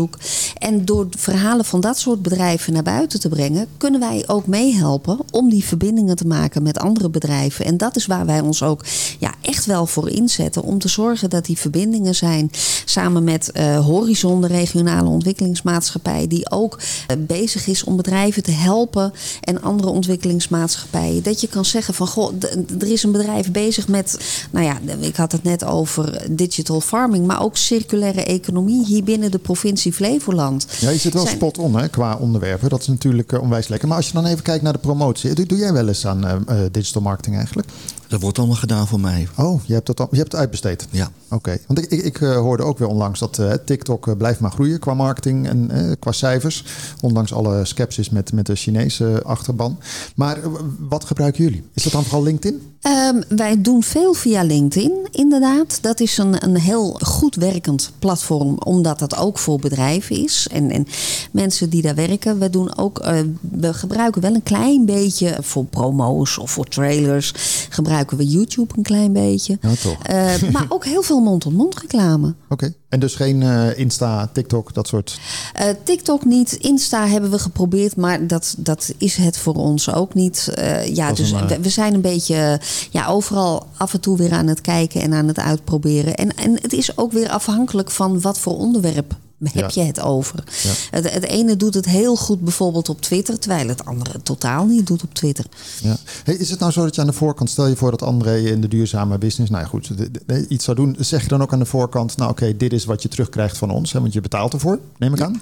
En 0.59 0.85
door 0.85 1.07
verhalen 1.19 1.65
van 1.65 1.81
dat 1.81 1.99
soort 1.99 2.23
bedrijven 2.23 2.73
naar 2.73 2.83
buiten 2.83 3.21
te 3.21 3.29
brengen, 3.29 3.67
kunnen 3.77 4.01
wij 4.01 4.25
ook 4.27 4.47
meehelpen 4.47 5.19
om 5.31 5.51
die 5.51 5.65
verbindingen 5.65 6.17
te 6.17 6.27
maken 6.27 6.63
met 6.63 6.79
andere 6.79 7.11
bedrijven. 7.11 7.65
En 7.65 7.77
dat 7.77 7.97
is 7.97 8.07
waar 8.07 8.27
wij 8.27 8.41
ons 8.41 8.63
ook 8.63 8.85
ja, 9.19 9.35
echt 9.41 9.67
wel 9.67 9.87
voor 9.87 10.09
inzetten. 10.09 10.63
Om 10.63 10.79
te 10.79 10.89
zorgen 10.89 11.31
dat 11.31 11.45
die 11.45 11.59
verbindingen 11.59 12.15
zijn 12.15 12.51
samen 12.85 13.25
met 13.25 13.51
eh, 13.53 13.87
Horizon, 13.87 14.41
de 14.41 14.47
regionale 14.47 15.09
ontwikkelingsmaatschappij, 15.09 16.27
die 16.27 16.51
ook 16.51 16.79
eh, 17.07 17.17
bezig 17.19 17.67
is 17.67 17.85
om 17.85 17.97
bedrijven 17.97 18.43
te 18.43 18.51
helpen 18.51 19.13
en 19.41 19.63
andere 19.63 19.89
ontwikkelingsmaatschappijen. 19.89 21.23
Dat 21.23 21.41
je 21.41 21.49
kan 21.49 21.65
zeggen 21.65 21.95
van 21.95 22.07
goh, 22.07 22.33
er 22.79 22.91
is 22.91 23.03
een 23.03 23.13
bedrijf 23.13 23.51
bezig 23.51 23.89
met, 23.89 24.19
nou 24.51 24.67
ja, 24.67 24.79
ik 25.01 25.17
had 25.17 25.33
het 25.33 25.43
net 25.43 25.65
over 25.65 26.27
digital 26.31 26.81
farming, 26.81 27.27
maar 27.27 27.43
ook 27.43 27.57
circulaire 27.57 28.25
economie 28.25 28.85
hier 28.85 29.05
binnen 29.05 29.31
de 29.31 29.39
provincie 29.39 29.82
provincie 29.91 29.93
Flevoland. 29.93 30.67
Ja, 30.81 30.91
je 30.91 30.99
zit 30.99 31.13
wel 31.13 31.23
zijn- 31.23 31.37
spot 31.37 31.59
on 31.59 31.77
hè, 31.77 31.89
qua 31.89 32.17
onderwerpen. 32.17 32.69
Dat 32.69 32.81
is 32.81 32.87
natuurlijk 32.87 33.33
eh, 33.33 33.41
onwijs 33.41 33.69
lekker. 33.69 33.89
Maar 33.89 33.97
als 33.97 34.07
je 34.07 34.13
dan 34.13 34.27
even 34.27 34.43
kijkt 34.43 34.63
naar 34.63 34.73
de 34.73 34.79
promotie. 34.79 35.35
Doe, 35.35 35.47
doe 35.47 35.59
jij 35.59 35.73
wel 35.73 35.89
eens 35.89 36.07
aan 36.07 36.27
eh, 36.27 36.35
eh, 36.47 36.73
digital 36.73 37.03
marketing 37.03 37.37
eigenlijk? 37.37 37.69
Dat 38.09 38.21
wordt 38.21 38.39
allemaal 38.39 38.57
gedaan 38.57 38.89
voor 38.89 39.01
mij. 39.01 39.29
Oh, 39.37 39.61
je 39.65 39.75
hebt 39.75 39.89
het, 39.89 40.01
al, 40.01 40.09
je 40.11 40.17
hebt 40.19 40.33
het 40.33 40.41
uitbesteed? 40.41 40.87
Ja. 40.91 41.11
Oké, 41.29 41.59
want 41.67 41.79
ik, 41.79 41.91
ik, 41.91 42.03
ik 42.05 42.17
hoorde 42.17 42.63
ook 42.63 42.79
weer 42.79 42.89
onlangs 42.89 43.19
dat 43.21 43.39
eh, 43.39 43.53
TikTok 43.65 44.17
blijft 44.17 44.41
maar 44.41 44.51
groeien 44.51 44.79
qua 44.79 44.95
marketing 44.95 45.49
en 45.49 45.71
eh, 45.71 45.93
qua 45.99 46.13
cijfers. 46.13 46.65
Ondanks 47.01 47.33
alle 47.33 47.65
sceptisch 47.65 48.11
met, 48.11 48.33
met 48.33 48.47
de 48.47 48.55
Chinese 48.55 49.23
achterban. 49.25 49.79
Maar 50.17 50.39
wat 50.79 51.05
gebruiken 51.05 51.45
jullie? 51.45 51.63
Is 51.75 51.83
dat 51.83 51.93
dan 51.93 52.03
vooral 52.05 52.23
LinkedIn? 52.23 52.72
Ehm, 52.83 53.21
wij 53.29 53.61
doen 53.61 53.83
veel 53.83 54.13
via 54.13 54.43
LinkedIn, 54.43 54.93
inderdaad. 55.11 55.79
Dat 55.83 56.01
is 56.01 56.19
een, 56.19 56.45
een 56.45 56.57
heel 56.57 56.99
goed 57.05 57.35
werkend 57.35 57.93
platform, 57.99 58.59
omdat 58.59 58.99
dat 58.99 59.17
ook 59.17 59.39
voor 59.39 59.59
bedrijven 59.59 60.25
is. 60.25 60.49
En, 60.51 60.71
en 60.71 60.87
mensen 61.31 61.71
die 61.71 61.83
daar 61.83 61.95
werken. 61.95 62.39
We, 62.39 62.51
doen 62.51 62.79
ook, 62.79 62.99
eh, 62.99 63.21
we 63.41 63.75
gebruiken 63.75 64.23
wel 64.23 64.35
een 64.35 64.43
klein 64.43 64.85
beetje 64.85 65.37
voor 65.41 65.65
promo's 65.65 66.39
of 66.39 66.51
voor 66.51 66.67
trailers. 66.67 67.33
Gebruiken 67.69 68.17
we 68.17 68.27
YouTube 68.27 68.75
een 68.77 68.83
klein 68.83 69.13
beetje. 69.13 69.59
Ja, 69.61 69.75
toch. 69.83 70.03
Eh, 70.03 70.43
maar 70.53 70.67
ook 70.69 70.85
heel 70.85 71.03
veel 71.03 71.21
mond-tot-mond 71.21 71.79
reclame. 71.79 72.35
Oké. 72.49 72.75
En 72.93 73.01
dus 73.01 73.15
geen 73.15 73.43
eh, 73.43 73.79
Insta, 73.79 74.29
TikTok, 74.33 74.75
dat 74.75 74.89
soort. 74.89 75.19
Eh, 75.53 75.67
TikTok 75.85 76.25
niet, 76.25 76.53
Insta 76.53 77.07
hebben 77.07 77.31
we 77.31 77.39
geprobeerd, 77.39 77.97
maar 77.97 78.27
dat, 78.27 78.55
dat 78.59 78.95
is 78.99 79.17
het 79.17 79.39
voor 79.39 79.55
ons 79.55 79.93
ook 79.93 80.15
niet. 80.15 80.51
Eh, 80.55 80.95
ja, 80.95 81.09
Dat 81.09 81.17
dus 81.17 81.31
een, 81.31 81.47
we, 81.47 81.61
we 81.61 81.69
zijn 81.69 81.95
een 81.95 82.01
beetje 82.01 82.61
ja, 82.91 83.07
overal 83.07 83.67
af 83.77 83.93
en 83.93 84.01
toe 84.01 84.17
weer 84.17 84.33
aan 84.33 84.47
het 84.47 84.61
kijken 84.61 85.01
en 85.01 85.15
aan 85.15 85.29
het 85.29 85.39
uitproberen. 85.39 86.15
En, 86.15 86.37
en 86.37 86.59
het 86.63 86.73
is 86.73 86.99
ook 86.99 87.13
weer 87.13 87.29
afhankelijk 87.29 87.91
van 87.91 88.21
wat 88.21 88.39
voor 88.39 88.59
onderwerp 88.59 89.17
heb 89.51 89.71
Ja. 89.71 89.83
je 89.83 89.87
het 89.89 90.01
over. 90.01 90.45
Ja. 90.63 90.71
Het, 90.91 91.13
het 91.13 91.25
ene 91.25 91.57
doet 91.57 91.75
het 91.75 91.85
heel 91.87 92.17
goed 92.17 92.41
bijvoorbeeld 92.41 92.89
op 92.89 93.01
Twitter, 93.01 93.39
terwijl 93.39 93.69
het 93.69 93.85
andere 93.85 94.23
totaal 94.23 94.67
niet 94.67 94.87
doet 94.87 95.03
op 95.03 95.15
Twitter. 95.15 95.45
Ja. 95.83 95.97
Hey, 96.25 96.35
is 96.35 96.51
het 96.51 96.59
nou 96.59 96.73
zo 96.73 96.83
dat 96.85 96.95
je 96.95 97.01
aan 97.01 97.07
de 97.07 97.13
voorkant, 97.13 97.51
stel 97.51 97.67
je 97.67 97.77
voor 97.77 97.91
dat 97.91 98.03
André 98.03 98.37
in 98.39 98.61
de 98.61 98.69
duurzame 98.69 99.19
business, 99.19 99.51
nou 99.51 99.63
ja, 99.63 99.69
goed, 99.69 99.97
de- 99.99 100.11
de- 100.27 100.47
iets 100.49 100.65
zou 100.65 100.77
doen, 100.77 100.97
zeg 100.99 101.23
je 101.23 101.29
dan 101.29 101.43
ook 101.43 101.53
aan 101.53 101.59
de 101.59 101.65
voorkant, 101.65 102.17
nou 102.17 102.31
oké, 102.31 102.57
dit 102.57 102.73
is 102.73 102.85
wat 102.85 103.03
je 103.03 103.09
terugkrijgt 103.09 103.59
van 103.59 103.71
ons, 103.71 103.93
hè, 103.93 104.01
want 104.01 104.13
je 104.13 104.21
betaalt 104.21 104.53
ervoor, 104.53 104.79
neem 104.99 105.15
ik 105.15 105.21
aan. 105.21 105.41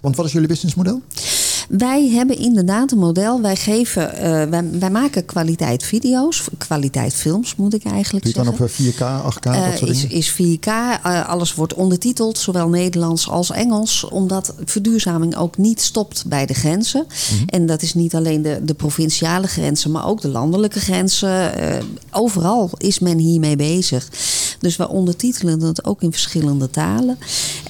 Want 0.00 0.16
wat 0.16 0.26
is 0.26 0.32
jullie 0.32 0.48
businessmodel? 0.48 1.02
Wij 1.78 2.08
hebben 2.08 2.38
inderdaad 2.38 2.92
een 2.92 2.98
model. 2.98 3.40
Wij 3.40 3.56
geven, 3.56 4.14
eh, 4.16 4.22
wij, 4.48 4.70
wij 4.78 4.90
maken 4.90 5.24
kwaliteit 5.24 5.82
video's, 5.84 6.48
kwaliteit 6.58 7.14
films 7.14 7.56
moet 7.56 7.74
ik 7.74 7.84
eigenlijk 7.84 8.24
Doe 8.24 8.32
je 8.32 8.38
het 8.40 8.58
dan 8.58 8.68
zeggen. 8.68 8.88
op 8.88 8.94
eh, 9.00 9.22
4K, 9.22 9.34
8K, 9.34 9.42
dat 9.42 9.54
Eh, 9.54 9.76
soort 9.76 9.90
is, 9.90 10.06
is 10.06 10.30
4K. 10.30 10.66
eh, 10.66 11.28
alles 11.28 11.54
wordt 11.54 11.74
ondertiteld, 11.74 12.38
zowel 12.38 12.68
Nederlands 12.68 13.28
als 13.28 13.50
Engels. 13.50 14.04
Omdat 14.04 14.54
verduurzaming 14.64 15.36
ook 15.36 15.56
niet 15.56 15.80
stopt 15.80 16.24
bij 16.26 16.46
de 16.46 16.54
grenzen. 16.54 17.06
Mhm. 17.06 17.42
En 17.46 17.66
dat 17.66 17.82
is 17.82 17.94
niet 17.94 18.14
alleen 18.14 18.42
de, 18.42 18.60
de 18.64 18.74
provinciale 18.74 19.46
grenzen, 19.46 19.90
maar 19.90 20.06
ook 20.06 20.20
de 20.20 20.28
landelijke 20.28 20.80
grenzen. 20.80 21.54
Eh, 21.58 21.82
overal 22.10 22.70
is 22.76 22.98
men 22.98 23.18
hiermee 23.18 23.56
bezig. 23.56 24.08
Dus 24.60 24.76
we 24.76 24.88
ondertitelen 24.88 25.60
het 25.60 25.84
ook 25.84 26.02
in 26.02 26.12
verschillende 26.12 26.70
talen. 26.70 27.18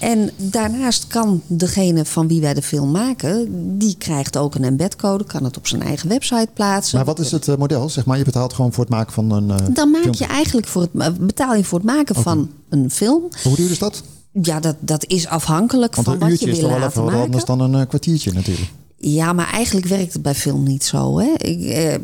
En 0.01 0.31
daarnaast 0.37 1.07
kan 1.07 1.43
degene 1.47 2.05
van 2.05 2.29
wie 2.29 2.41
wij 2.41 2.55
de 2.55 2.63
film 2.63 2.91
maken, 2.91 3.49
die 3.79 3.89
krijgt 3.94 4.37
ook 4.37 4.55
een 4.55 4.64
embedcode, 4.64 5.24
kan 5.24 5.44
het 5.44 5.57
op 5.57 5.66
zijn 5.66 5.83
eigen 5.83 6.09
website 6.09 6.48
plaatsen. 6.55 6.96
Maar 6.96 7.07
wat 7.07 7.18
is 7.18 7.31
het 7.31 7.48
eh, 7.48 7.57
model? 7.57 7.88
Zeg 7.88 8.05
maar, 8.05 8.18
je 8.18 8.24
betaalt 8.24 8.53
gewoon 8.53 8.72
voor 8.72 8.85
het 8.85 8.92
maken 8.92 9.12
van 9.12 9.31
een. 9.31 9.50
eh, 9.50 9.57
Dan 9.74 9.90
maak 9.90 10.14
je 10.14 10.24
eigenlijk 10.26 10.66
voor 10.66 10.83
het, 10.83 10.92
ma- 10.94 11.11
betaal 11.11 11.55
je 11.55 11.64
voor 11.64 11.79
het 11.79 11.87
maken 11.87 12.14
van 12.14 12.50
een 12.68 12.90
film. 12.90 13.22
Hoe 13.42 13.57
duur 13.57 13.70
is 13.70 13.79
dat? 13.79 14.03
Ja, 14.42 14.61
dat, 14.61 14.76
dat 14.81 15.05
is 15.07 15.26
afhankelijk 15.26 15.94
Want 15.94 16.07
van 16.07 16.14
een 16.14 16.20
wat 16.20 16.31
uurtje 16.31 16.46
je 16.46 16.53
is 16.53 16.59
wil 16.59 16.68
toch 16.68 16.79
wel 16.79 16.87
laten 16.87 17.00
even 17.03 17.12
wat 17.12 17.24
anders 17.24 17.44
maken. 17.46 17.59
dan 17.64 17.74
een 17.74 17.81
eh, 17.81 17.88
kwartiertje 17.88 18.33
natuurlijk. 18.33 18.68
Ja, 19.03 19.33
maar 19.33 19.51
eigenlijk 19.53 19.87
werkt 19.87 20.13
het 20.13 20.23
bij 20.23 20.35
film 20.35 20.63
niet 20.63 20.85
zo. 20.85 21.19
Hè? 21.19 21.33
Ik, 21.37 21.63
eh, 21.65 21.95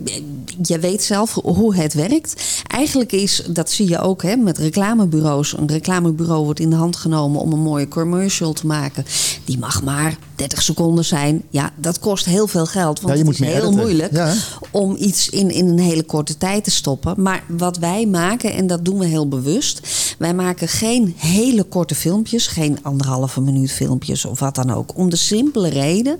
je 0.63 0.79
weet 0.79 1.03
zelf 1.03 1.33
hoe 1.35 1.75
het 1.75 1.95
werkt. 1.95 2.35
Eigenlijk 2.67 3.13
is, 3.13 3.43
dat 3.51 3.71
zie 3.71 3.89
je 3.89 4.01
ook 4.01 4.23
hè, 4.23 4.37
met 4.37 4.59
reclamebureaus. 4.59 5.57
Een 5.57 5.69
reclamebureau 5.69 6.45
wordt 6.45 6.61
in 6.61 6.71
de 6.71 6.77
hand 6.77 6.97
genomen 6.97 7.41
om 7.41 7.53
een 7.53 7.59
mooie 7.63 7.89
commercial 7.89 8.53
te 8.53 8.67
maken. 8.67 9.05
Die 9.45 9.59
mag 9.59 9.83
maar 9.83 10.17
30 10.35 10.63
seconden 10.63 11.05
zijn. 11.05 11.43
Ja, 11.51 11.71
dat 11.77 11.99
kost 11.99 12.25
heel 12.25 12.47
veel 12.47 12.67
geld. 12.67 13.01
Want 13.01 13.13
Ja, 13.19 13.23
je 13.23 13.29
het 13.31 13.39
moet 13.41 13.49
is 13.49 13.55
heel 13.55 13.63
editen. 13.67 13.81
moeilijk 13.81 14.13
Ja. 14.13 14.35
om 14.71 14.97
iets 14.99 15.29
in, 15.29 15.51
in 15.51 15.67
een 15.69 15.79
hele 15.79 16.03
korte 16.05 16.39
tijd 16.39 16.65
te 16.65 16.71
stoppen. 16.71 17.23
Maar 17.23 17.45
wat 17.49 17.79
wij 17.79 18.07
maken, 18.07 18.53
en 18.53 18.67
dat 18.67 18.85
doen 18.85 18.99
we 18.99 19.07
heel 19.07 19.29
bewust. 19.29 19.81
Wij 20.19 20.35
maken 20.35 20.69
geen 20.69 21.15
hele 21.17 21.63
korte 21.65 21.95
filmpjes. 21.95 22.47
Geen 22.47 22.79
anderhalve 22.83 23.41
minuut 23.41 23.73
filmpjes 23.73 24.25
of 24.25 24.39
wat 24.41 24.55
dan 24.55 24.71
ook. 24.71 24.97
Om 24.99 25.11
de 25.11 25.17
simpele 25.17 25.69
reden 25.69 26.19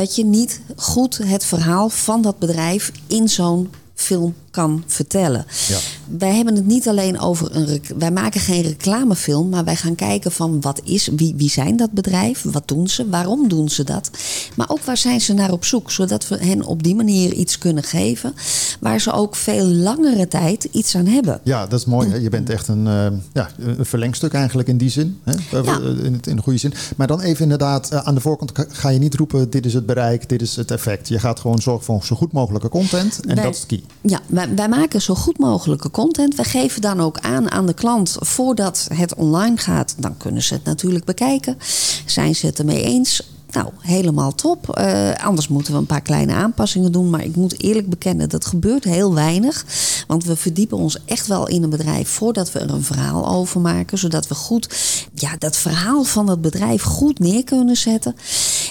dat 0.00 0.16
je 0.16 0.24
niet 0.24 0.60
goed 0.76 1.18
het 1.18 1.44
verhaal 1.44 1.88
van 1.88 2.22
dat 2.22 2.38
bedrijf 2.38 2.92
in 3.06 3.28
zo'n 3.28 3.70
film 3.94 4.34
kan 4.50 4.82
vertellen. 4.86 5.44
Ja. 5.68 5.78
Wij 6.18 6.34
hebben 6.34 6.54
het 6.54 6.66
niet 6.66 6.88
alleen 6.88 7.20
over 7.20 7.56
een. 7.56 7.82
Wij 7.98 8.10
maken 8.10 8.40
geen 8.40 8.62
reclamefilm, 8.62 9.48
maar 9.48 9.64
wij 9.64 9.76
gaan 9.76 9.94
kijken 9.94 10.32
van 10.32 10.60
wat 10.60 10.80
is, 10.84 11.08
wie, 11.16 11.34
wie 11.36 11.50
zijn 11.50 11.76
dat 11.76 11.90
bedrijf, 11.92 12.42
wat 12.42 12.68
doen 12.68 12.88
ze, 12.88 13.08
waarom 13.08 13.48
doen 13.48 13.68
ze 13.68 13.84
dat, 13.84 14.10
maar 14.56 14.68
ook 14.70 14.82
waar 14.84 14.96
zijn 14.96 15.20
ze 15.20 15.32
naar 15.32 15.52
op 15.52 15.64
zoek, 15.64 15.90
zodat 15.90 16.28
we 16.28 16.36
hen 16.44 16.64
op 16.64 16.82
die 16.82 16.94
manier 16.94 17.32
iets 17.32 17.58
kunnen 17.58 17.82
geven 17.82 18.34
waar 18.80 19.00
ze 19.00 19.12
ook 19.12 19.36
veel 19.36 19.64
langere 19.66 20.28
tijd 20.28 20.64
iets 20.72 20.96
aan 20.96 21.06
hebben. 21.06 21.40
Ja, 21.42 21.66
dat 21.66 21.78
is 21.80 21.86
mooi. 21.86 22.08
Hè? 22.10 22.16
Je 22.16 22.28
bent 22.28 22.50
echt 22.50 22.68
een, 22.68 22.86
eh, 22.86 23.06
ja, 23.32 23.48
een 23.58 23.84
verlengstuk 23.86 24.32
eigenlijk 24.32 24.68
in 24.68 24.76
die 24.76 24.90
zin. 24.90 25.18
Hè? 25.24 25.32
Eh, 25.58 25.64
Ja. 25.64 25.78
In, 25.78 26.12
het- 26.12 26.26
in 26.26 26.36
de 26.36 26.42
goede 26.42 26.58
zin. 26.58 26.72
Maar 26.96 27.06
dan 27.06 27.20
even 27.20 27.42
inderdaad, 27.42 27.90
eh, 27.90 27.98
aan 27.98 28.14
de 28.14 28.20
voorkant 28.20 28.52
ga- 28.68 28.88
je 28.88 28.98
niet 28.98 29.14
roepen... 29.14 29.50
dit 29.50 29.66
is 29.66 29.74
het 29.74 29.86
bereik, 29.86 30.28
dit 30.28 30.42
is 30.42 30.56
het 30.56 30.70
effect. 30.70 31.08
Je 31.08 31.18
gaat 31.18 31.40
gewoon 31.40 31.58
zorgen 31.58 31.84
voor 31.84 32.04
zo 32.04 32.16
goed 32.16 32.32
mogelijke 32.32 32.68
content. 32.68 33.20
En 33.26 33.34
Wij- 33.34 33.44
dat 33.44 33.54
is 33.54 33.60
de 33.60 33.66
key. 33.66 33.82
Ja, 34.00 34.20
wij, 34.54 34.68
maken 34.68 35.02
zo 35.02 35.14
goed 35.14 35.38
mogelijke 35.38 35.90
content. 35.90 36.34
Wij 36.34 36.44
geven 36.44 36.80
dan 36.80 37.00
ook 37.00 37.18
aan 37.18 37.50
aan 37.50 37.66
de 37.66 37.74
klant 37.74 38.16
voordat 38.18 38.88
het 38.94 39.14
online 39.14 39.56
gaat. 39.56 39.94
Dan 39.98 40.16
kunnen 40.16 40.42
ze 40.42 40.54
het 40.54 40.64
natuurlijk 40.64 41.04
bekijken. 41.04 41.58
Zijn 42.06 42.34
ze 42.34 42.46
het 42.46 42.58
ermee 42.58 42.82
eens? 42.82 43.22
Nou, 43.52 43.68
helemaal 43.80 44.34
top. 44.34 44.68
Eh, 44.76 45.10
anders 45.24 45.48
moeten 45.48 45.72
we 45.72 45.78
een 45.78 45.86
paar 45.86 46.00
kleine 46.00 46.32
aanpassingen 46.32 46.92
doen. 46.92 47.10
Maar 47.10 47.24
ik 47.24 47.36
moet 47.36 47.62
eerlijk 47.62 47.88
bekennen, 47.88 48.28
dat 48.28 48.46
gebeurt 48.46 48.84
heel 48.84 49.14
weinig. 49.14 49.64
Want 50.06 50.24
we 50.24 50.36
verdiepen 50.36 50.78
ons 50.78 50.98
echt 51.04 51.26
wel 51.26 51.48
in 51.48 51.62
een 51.62 51.70
bedrijf 51.70 52.08
voordat 52.08 52.52
we 52.52 52.58
er 52.58 52.70
een 52.70 52.82
verhaal 52.82 53.28
over 53.28 53.60
maken. 53.60 53.98
Zodat 53.98 54.28
we 54.28 54.34
goed 54.34 54.68
ja, 55.14 55.36
dat 55.38 55.56
verhaal 55.56 56.04
van 56.04 56.28
het 56.30 56.40
bedrijf 56.40 56.82
goed 56.82 57.18
neer 57.18 57.44
kunnen 57.44 57.76
zetten. 57.76 58.14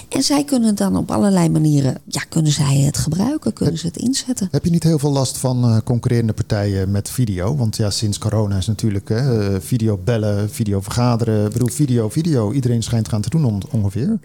En 0.08 0.22
zij 0.22 0.44
kunnen 0.44 0.74
dan 0.74 0.96
op 0.96 1.10
allerlei 1.10 1.48
manieren, 1.48 1.98
ja, 2.06 2.20
kunnen 2.28 2.52
zij 2.52 2.76
het 2.78 2.98
gebruiken, 2.98 3.52
kunnen 3.52 3.78
ze 3.78 3.86
het 3.86 3.96
inzetten. 3.96 4.48
Heb 4.50 4.64
je 4.64 4.70
niet 4.70 4.82
heel 4.82 4.98
veel 4.98 5.10
last 5.12 5.38
van 5.38 5.64
eh, 5.64 5.76
concurrerende 5.84 6.32
partijen 6.32 6.90
met 6.90 7.10
video? 7.10 7.56
Want 7.56 7.76
ja, 7.76 7.90
sinds 7.90 8.18
corona 8.18 8.56
is 8.56 8.66
natuurlijk 8.66 9.08
hè, 9.08 9.52
eh, 9.54 9.60
video 9.60 9.98
bellen, 10.04 10.50
video 10.50 10.80
vergaderen. 10.80 11.46
Ik 11.46 11.52
bedoel, 11.52 11.68
video, 11.68 12.08
video. 12.08 12.52
Iedereen 12.52 12.82
schijnt 12.82 13.08
gaan 13.08 13.20
te 13.20 13.30
doen 13.30 13.44
on- 13.44 13.62
ongeveer. 13.70 14.18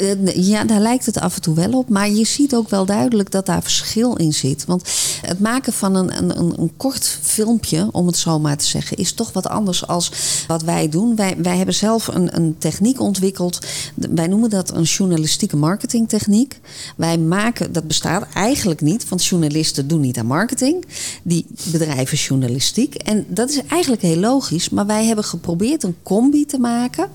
Ja, 0.45 0.63
daar 0.63 0.79
lijkt 0.79 1.05
het 1.05 1.19
af 1.19 1.35
en 1.35 1.41
toe 1.41 1.55
wel 1.55 1.71
op. 1.71 1.89
Maar 1.89 2.09
je 2.09 2.25
ziet 2.25 2.55
ook 2.55 2.69
wel 2.69 2.85
duidelijk 2.85 3.31
dat 3.31 3.45
daar 3.45 3.63
verschil 3.63 4.15
in 4.15 4.33
zit. 4.33 4.65
Want 4.65 4.89
het 5.21 5.39
maken 5.39 5.73
van 5.73 5.95
een, 5.95 6.17
een, 6.17 6.59
een, 6.59 6.71
kort 6.77 7.19
filmpje, 7.21 7.87
om 7.91 8.07
het 8.07 8.17
zo 8.17 8.39
maar 8.39 8.57
te 8.57 8.65
zeggen, 8.65 8.97
is 8.97 9.13
toch 9.13 9.33
wat 9.33 9.47
anders 9.47 9.87
als 9.87 10.11
wat 10.47 10.63
wij 10.63 10.89
doen. 10.89 11.15
Wij, 11.15 11.35
wij 11.37 11.57
hebben 11.57 11.75
zelf 11.75 12.07
een, 12.07 12.35
een 12.35 12.55
techniek 12.57 12.99
ontwikkeld. 12.99 13.59
Wij 13.95 14.27
noemen 14.27 14.49
dat 14.49 14.73
een 14.73 14.83
journalistieke 14.83 15.57
marketingtechniek. 15.57 16.59
Wij 16.95 17.17
maken, 17.17 17.73
dat 17.73 17.87
bestaat 17.87 18.25
eigenlijk 18.33 18.81
niet, 18.81 19.09
want 19.09 19.25
journalisten 19.25 19.87
doen 19.87 20.01
niet 20.01 20.17
aan 20.17 20.25
marketing. 20.25 20.85
Die 21.23 21.45
bedrijven 21.71 22.17
journalistiek. 22.17 22.95
En 22.95 23.25
dat 23.27 23.49
is 23.49 23.61
eigenlijk 23.67 24.01
heel 24.01 24.19
logisch. 24.19 24.69
Maar 24.69 24.85
wij 24.85 25.05
hebben 25.05 25.25
geprobeerd 25.25 25.83
een 25.83 25.95
combi 26.03 26.45
te 26.45 26.59
maken. 26.59 27.09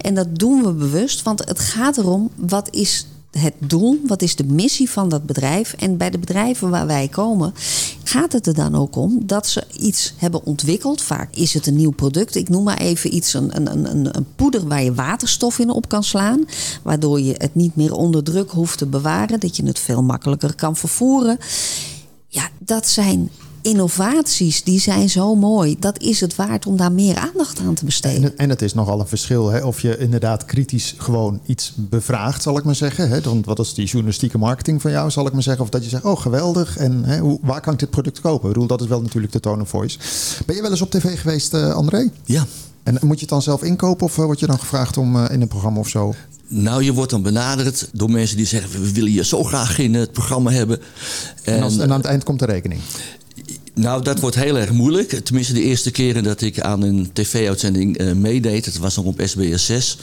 En 0.00 0.14
dat 0.14 0.38
doen 0.38 0.62
we 0.62 0.72
bewust, 0.72 1.22
want 1.22 1.44
het 1.48 1.58
gaat 1.58 1.98
erom 1.98 2.30
wat 2.34 2.68
is 2.74 3.06
het 3.38 3.54
doel, 3.58 4.00
wat 4.06 4.22
is 4.22 4.36
de 4.36 4.44
missie 4.44 4.90
van 4.90 5.08
dat 5.08 5.26
bedrijf. 5.26 5.72
En 5.72 5.96
bij 5.96 6.10
de 6.10 6.18
bedrijven 6.18 6.70
waar 6.70 6.86
wij 6.86 7.08
komen, 7.08 7.54
gaat 8.02 8.32
het 8.32 8.46
er 8.46 8.54
dan 8.54 8.74
ook 8.74 8.96
om 8.96 9.26
dat 9.26 9.46
ze 9.46 9.64
iets 9.78 10.14
hebben 10.16 10.44
ontwikkeld. 10.44 11.02
Vaak 11.02 11.34
is 11.34 11.54
het 11.54 11.66
een 11.66 11.76
nieuw 11.76 11.90
product. 11.90 12.34
Ik 12.34 12.48
noem 12.48 12.64
maar 12.64 12.78
even 12.78 13.14
iets, 13.14 13.34
een, 13.34 13.56
een, 13.56 13.90
een, 13.90 14.16
een 14.16 14.26
poeder 14.36 14.68
waar 14.68 14.82
je 14.82 14.94
waterstof 14.94 15.58
in 15.58 15.70
op 15.70 15.88
kan 15.88 16.04
slaan. 16.04 16.44
Waardoor 16.82 17.20
je 17.20 17.34
het 17.38 17.54
niet 17.54 17.76
meer 17.76 17.94
onder 17.94 18.22
druk 18.22 18.50
hoeft 18.50 18.78
te 18.78 18.86
bewaren. 18.86 19.40
Dat 19.40 19.56
je 19.56 19.66
het 19.66 19.78
veel 19.78 20.02
makkelijker 20.02 20.54
kan 20.54 20.76
vervoeren. 20.76 21.38
Ja, 22.28 22.48
dat 22.58 22.88
zijn 22.88 23.30
innovaties, 23.64 24.62
die 24.64 24.80
zijn 24.80 25.10
zo 25.10 25.34
mooi. 25.34 25.76
Dat 25.78 26.00
is 26.00 26.20
het 26.20 26.34
waard 26.36 26.66
om 26.66 26.76
daar 26.76 26.92
meer 26.92 27.16
aandacht 27.16 27.58
aan 27.60 27.74
te 27.74 27.84
besteden. 27.84 28.16
En, 28.16 28.22
het- 28.22 28.34
en 28.36 28.48
het 28.48 28.62
is 28.62 28.74
nogal 28.74 29.00
een 29.00 29.06
verschil 29.06 29.48
hè, 29.50 29.60
of 29.64 29.80
je 29.80 29.98
inderdaad 29.98 30.44
kritisch 30.44 30.94
gewoon 30.98 31.40
iets 31.46 31.72
bevraagt, 31.76 32.42
zal 32.42 32.58
ik 32.58 32.64
maar 32.64 32.74
zeggen. 32.74 33.08
Hè. 33.08 33.20
Dan, 33.20 33.42
wat 33.44 33.58
is 33.58 33.74
die 33.74 33.86
journalistieke 33.86 34.38
marketing 34.38 34.80
van 34.82 34.90
jou, 34.90 35.10
zal 35.10 35.26
ik 35.26 35.32
maar 35.32 35.42
zeggen. 35.42 35.62
Of 35.64 35.70
dat 35.70 35.82
je 35.84 35.88
zegt, 35.90 36.04
oh 36.04 36.20
geweldig, 36.20 36.76
en 36.76 37.04
hè, 37.04 37.18
hoe, 37.18 37.38
waar 37.42 37.60
kan 37.60 37.72
ik 37.72 37.78
dit 37.78 37.90
product 37.90 38.20
kopen? 38.20 38.48
Ik 38.48 38.52
bedoel, 38.52 38.68
dat 38.68 38.80
is 38.80 38.86
wel 38.86 39.00
natuurlijk 39.02 39.32
de 39.32 39.40
tone 39.40 39.62
of 39.62 39.68
voice. 39.68 39.98
Ben 40.46 40.56
je 40.56 40.62
wel 40.62 40.70
eens 40.70 40.82
op 40.82 40.90
tv 40.90 41.20
geweest, 41.20 41.54
eh, 41.54 41.70
André? 41.74 42.10
Ja, 42.24 42.46
En 42.82 42.98
moet 43.00 43.14
je 43.14 43.20
het 43.20 43.28
dan 43.28 43.42
zelf 43.42 43.62
inkopen 43.62 44.06
of 44.06 44.18
eh, 44.18 44.24
word 44.24 44.40
je 44.40 44.46
dan 44.46 44.58
gevraagd 44.58 44.96
om 44.96 45.16
eh, 45.16 45.34
in 45.34 45.40
een 45.40 45.48
programma 45.48 45.78
of 45.78 45.88
zo? 45.88 46.14
Nou, 46.48 46.82
je 46.82 46.92
wordt 46.92 47.10
dan 47.10 47.22
benaderd 47.22 47.88
door 47.92 48.10
mensen 48.10 48.36
die 48.36 48.46
zeggen: 48.46 48.82
we 48.82 48.92
willen 48.92 49.12
je 49.12 49.24
zo 49.24 49.42
graag 49.44 49.78
in 49.78 49.94
het 49.94 50.12
programma 50.12 50.50
hebben. 50.50 50.78
En, 51.44 51.62
als, 51.62 51.78
en 51.78 51.90
aan 51.92 51.96
het 51.98 52.06
eind 52.06 52.24
komt 52.24 52.38
de 52.38 52.44
rekening. 52.46 52.80
Nou, 53.74 54.02
dat 54.02 54.20
wordt 54.20 54.36
heel 54.36 54.58
erg 54.58 54.70
moeilijk. 54.70 55.08
Tenminste, 55.08 55.52
de 55.52 55.62
eerste 55.62 55.90
keren 55.90 56.22
dat 56.22 56.40
ik 56.40 56.60
aan 56.60 56.82
een 56.82 57.10
tv-uitzending 57.12 58.00
uh, 58.00 58.12
meedeed, 58.12 58.64
dat 58.64 58.76
was 58.76 58.96
nog 58.96 59.04
op 59.04 59.20
SBS 59.24 59.66
6. 59.66 59.98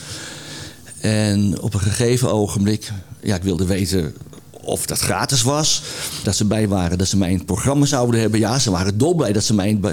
En 1.00 1.60
op 1.60 1.74
een 1.74 1.80
gegeven 1.80 2.32
ogenblik, 2.32 2.90
ja, 3.20 3.36
ik 3.36 3.42
wilde 3.42 3.66
weten 3.66 4.14
of 4.62 4.86
dat 4.86 4.98
gratis 4.98 5.42
was. 5.42 5.82
Dat 6.22 6.36
ze 6.36 6.44
bij 6.44 6.68
waren, 6.68 6.98
dat 6.98 7.08
ze 7.08 7.16
mij 7.16 7.30
in 7.30 7.36
het 7.36 7.46
programma 7.46 7.86
zouden 7.86 8.20
hebben. 8.20 8.40
Ja, 8.40 8.58
ze 8.58 8.70
waren 8.70 8.98
dolblij 8.98 9.32
dat 9.32 9.44
ze 9.44 9.54
mij 9.54 9.68
in, 9.68 9.84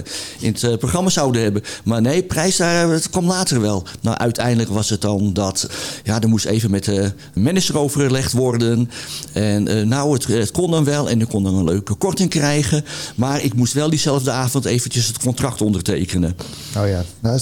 het 0.42 0.64
uh, 0.64 0.78
programma 0.78 1.10
zouden 1.10 1.42
hebben. 1.42 1.64
Maar 1.84 2.02
nee, 2.02 2.24
prijs 2.24 2.58
daar, 2.58 2.90
het 2.90 3.10
kwam 3.10 3.26
later 3.26 3.62
wel. 3.62 3.84
Nou, 4.02 4.18
uiteindelijk 4.18 4.70
was 4.70 4.90
het 4.90 5.02
dan 5.02 5.34
dat... 5.34 5.70
Ja, 6.04 6.22
er 6.22 6.30
moest 6.30 6.46
even 6.46 6.72
met 6.72 6.84
de 6.84 7.12
manager 7.34 7.78
overlegd 7.78 8.32
worden. 8.32 8.90
En 9.34 9.70
uh, 9.70 9.86
nou, 9.86 10.14
het, 10.14 10.28
het, 10.28 10.52
kon 10.52 10.72
dan 10.72 10.84
wel. 10.84 11.10
En 11.10 11.22
ik 11.22 11.28
kon 11.28 11.44
dan 11.44 11.56
een 11.56 11.64
leuke 11.64 11.94
korting 11.94 12.30
krijgen. 12.30 12.86
Maar 13.16 13.44
ik 13.44 13.54
moest 13.54 13.74
wel 13.74 13.90
diezelfde 13.90 14.32
avond 14.32 14.66
eventjes 14.66 15.08
het 15.08 15.18
contract 15.18 15.62
ondertekenen. 15.62 16.36
Oh 16.78 16.88
ja. 16.88 17.04
Nou, 17.20 17.40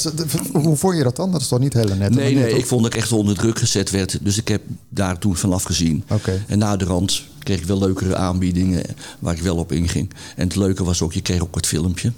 hoe 0.51 0.75
vond 0.75 0.97
je 0.97 1.03
dat 1.03 1.15
dan? 1.15 1.31
Dat 1.31 1.41
is 1.41 1.47
toch 1.47 1.59
niet 1.59 1.73
heel 1.73 1.95
net? 1.95 2.15
Nee, 2.15 2.35
nee, 2.35 2.57
ik 2.57 2.65
vond 2.65 2.83
dat 2.83 2.93
ik 2.93 2.99
echt 2.99 3.11
onder 3.11 3.35
druk 3.35 3.59
gezet 3.59 3.89
werd. 3.89 4.17
Dus 4.21 4.37
ik 4.37 4.47
heb 4.47 4.61
daar 4.89 5.17
toen 5.17 5.35
vanaf 5.35 5.63
gezien. 5.63 6.03
Okay. 6.09 6.43
En 6.47 6.57
na 6.57 6.75
de 6.75 6.85
rand 6.85 7.16
kreeg 7.39 7.59
ik 7.59 7.65
wel 7.65 7.79
leukere 7.79 8.15
aanbiedingen 8.15 8.83
waar 9.19 9.35
ik 9.35 9.41
wel 9.41 9.57
op 9.57 9.71
inging. 9.71 10.13
En 10.35 10.47
het 10.47 10.55
leuke 10.55 10.83
was 10.83 11.01
ook, 11.01 11.13
je 11.13 11.21
kreeg 11.21 11.41
ook 11.41 11.55
het 11.55 11.67
filmpje. 11.67 12.11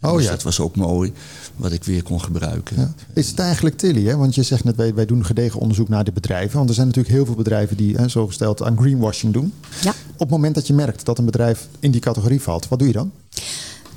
Oh 0.00 0.16
dus 0.16 0.24
ja. 0.24 0.30
dat 0.30 0.42
was 0.42 0.60
ook 0.60 0.76
mooi, 0.76 1.12
wat 1.56 1.72
ik 1.72 1.84
weer 1.84 2.02
kon 2.02 2.20
gebruiken. 2.20 2.76
Ja. 2.76 2.94
Is 3.14 3.28
het 3.28 3.38
eigenlijk 3.38 3.76
Tilly, 3.76 4.06
hè? 4.06 4.16
want 4.16 4.34
je 4.34 4.42
zegt 4.42 4.64
net, 4.64 4.76
wij, 4.76 4.94
wij 4.94 5.06
doen 5.06 5.24
gedegen 5.24 5.60
onderzoek 5.60 5.88
naar 5.88 6.04
de 6.04 6.12
bedrijven. 6.12 6.56
Want 6.56 6.68
er 6.68 6.74
zijn 6.74 6.86
natuurlijk 6.86 7.14
heel 7.14 7.24
veel 7.24 7.34
bedrijven 7.34 7.76
die, 7.76 7.96
hè, 7.96 8.08
zo 8.08 8.26
gesteld, 8.26 8.62
aan 8.62 8.78
greenwashing 8.78 9.32
doen. 9.32 9.52
Ja. 9.82 9.90
Op 9.90 10.18
het 10.18 10.30
moment 10.30 10.54
dat 10.54 10.66
je 10.66 10.74
merkt 10.74 11.04
dat 11.04 11.18
een 11.18 11.24
bedrijf 11.24 11.68
in 11.80 11.90
die 11.90 12.00
categorie 12.00 12.40
valt, 12.40 12.68
wat 12.68 12.78
doe 12.78 12.88
je 12.88 12.94
dan? 12.94 13.10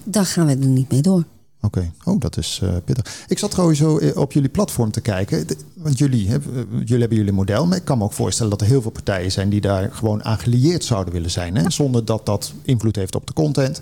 Dan 0.04 0.26
gaan 0.26 0.46
we 0.46 0.52
er 0.52 0.58
niet 0.58 0.92
mee 0.92 1.02
door. 1.02 1.24
Oké, 1.66 1.78
okay. 1.78 2.14
oh, 2.14 2.20
dat 2.20 2.38
is 2.38 2.60
uh, 2.64 2.70
pittig. 2.86 3.26
Ik 3.28 3.40
zat 3.40 3.54
gewoon 3.54 3.76
zo 3.76 4.00
op 4.16 4.32
jullie 4.32 4.50
platform 4.50 4.92
te 4.92 5.02
kijken. 5.02 5.48
Want 5.74 5.98
jullie, 5.98 6.30
hè, 6.30 6.38
jullie 6.70 7.00
hebben 7.00 7.18
jullie 7.18 7.32
model. 7.32 7.66
Maar 7.66 7.78
ik 7.78 7.86
kan 7.86 7.98
me 7.98 8.04
ook 8.04 8.14
voorstellen 8.14 8.52
dat 8.52 8.62
er 8.62 8.68
heel 8.68 8.82
veel 8.82 8.92
partijen 8.92 9.32
zijn 9.32 9.50
die 9.50 9.62
daar 9.62 9.92
gewoon 9.92 10.24
aan 10.24 10.40
gelieerd 10.40 10.84
zouden 10.84 11.14
willen 11.14 11.32
zijn. 11.32 11.56
Hè? 11.56 11.70
Zonder 11.72 12.06
dat 12.06 12.26
dat 12.26 12.54
invloed 12.64 12.96
heeft 12.96 13.16
op 13.16 13.28
de 13.28 13.34
content. 13.34 13.82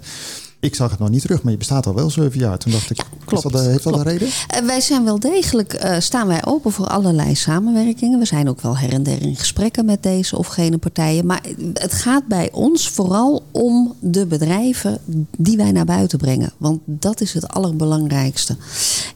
Ik 0.63 0.75
zag 0.75 0.91
het 0.91 0.99
nog 0.99 1.09
niet 1.09 1.21
terug, 1.21 1.43
maar 1.43 1.51
je 1.51 1.57
bestaat 1.57 1.85
al 1.85 1.93
wel 1.93 2.09
zeven 2.09 2.39
jaar. 2.39 2.57
Toen 2.57 2.71
dacht 2.71 2.89
ik, 2.89 3.05
klopt, 3.25 3.51
dat, 3.51 3.65
heeft 3.65 3.83
dat 3.83 3.95
een 3.95 4.03
reden? 4.03 4.27
Uh, 4.27 4.65
wij 4.65 4.81
zijn 4.81 5.03
wel 5.03 5.19
degelijk, 5.19 5.83
uh, 5.83 5.95
staan 5.99 6.27
wij 6.27 6.45
open 6.45 6.71
voor 6.71 6.87
allerlei 6.87 7.35
samenwerkingen. 7.35 8.19
We 8.19 8.25
zijn 8.25 8.49
ook 8.49 8.61
wel 8.61 8.77
her 8.77 8.93
en 8.93 9.03
der 9.03 9.21
in 9.21 9.35
gesprekken 9.35 9.85
met 9.85 10.03
deze 10.03 10.37
of 10.37 10.47
gene 10.47 10.77
partijen. 10.77 11.25
Maar 11.25 11.41
het 11.73 11.93
gaat 11.93 12.27
bij 12.27 12.49
ons 12.51 12.89
vooral 12.89 13.43
om 13.51 13.95
de 13.99 14.25
bedrijven 14.25 14.99
die 15.37 15.57
wij 15.57 15.71
naar 15.71 15.85
buiten 15.85 16.17
brengen. 16.17 16.51
Want 16.57 16.79
dat 16.85 17.21
is 17.21 17.33
het 17.33 17.47
allerbelangrijkste. 17.47 18.57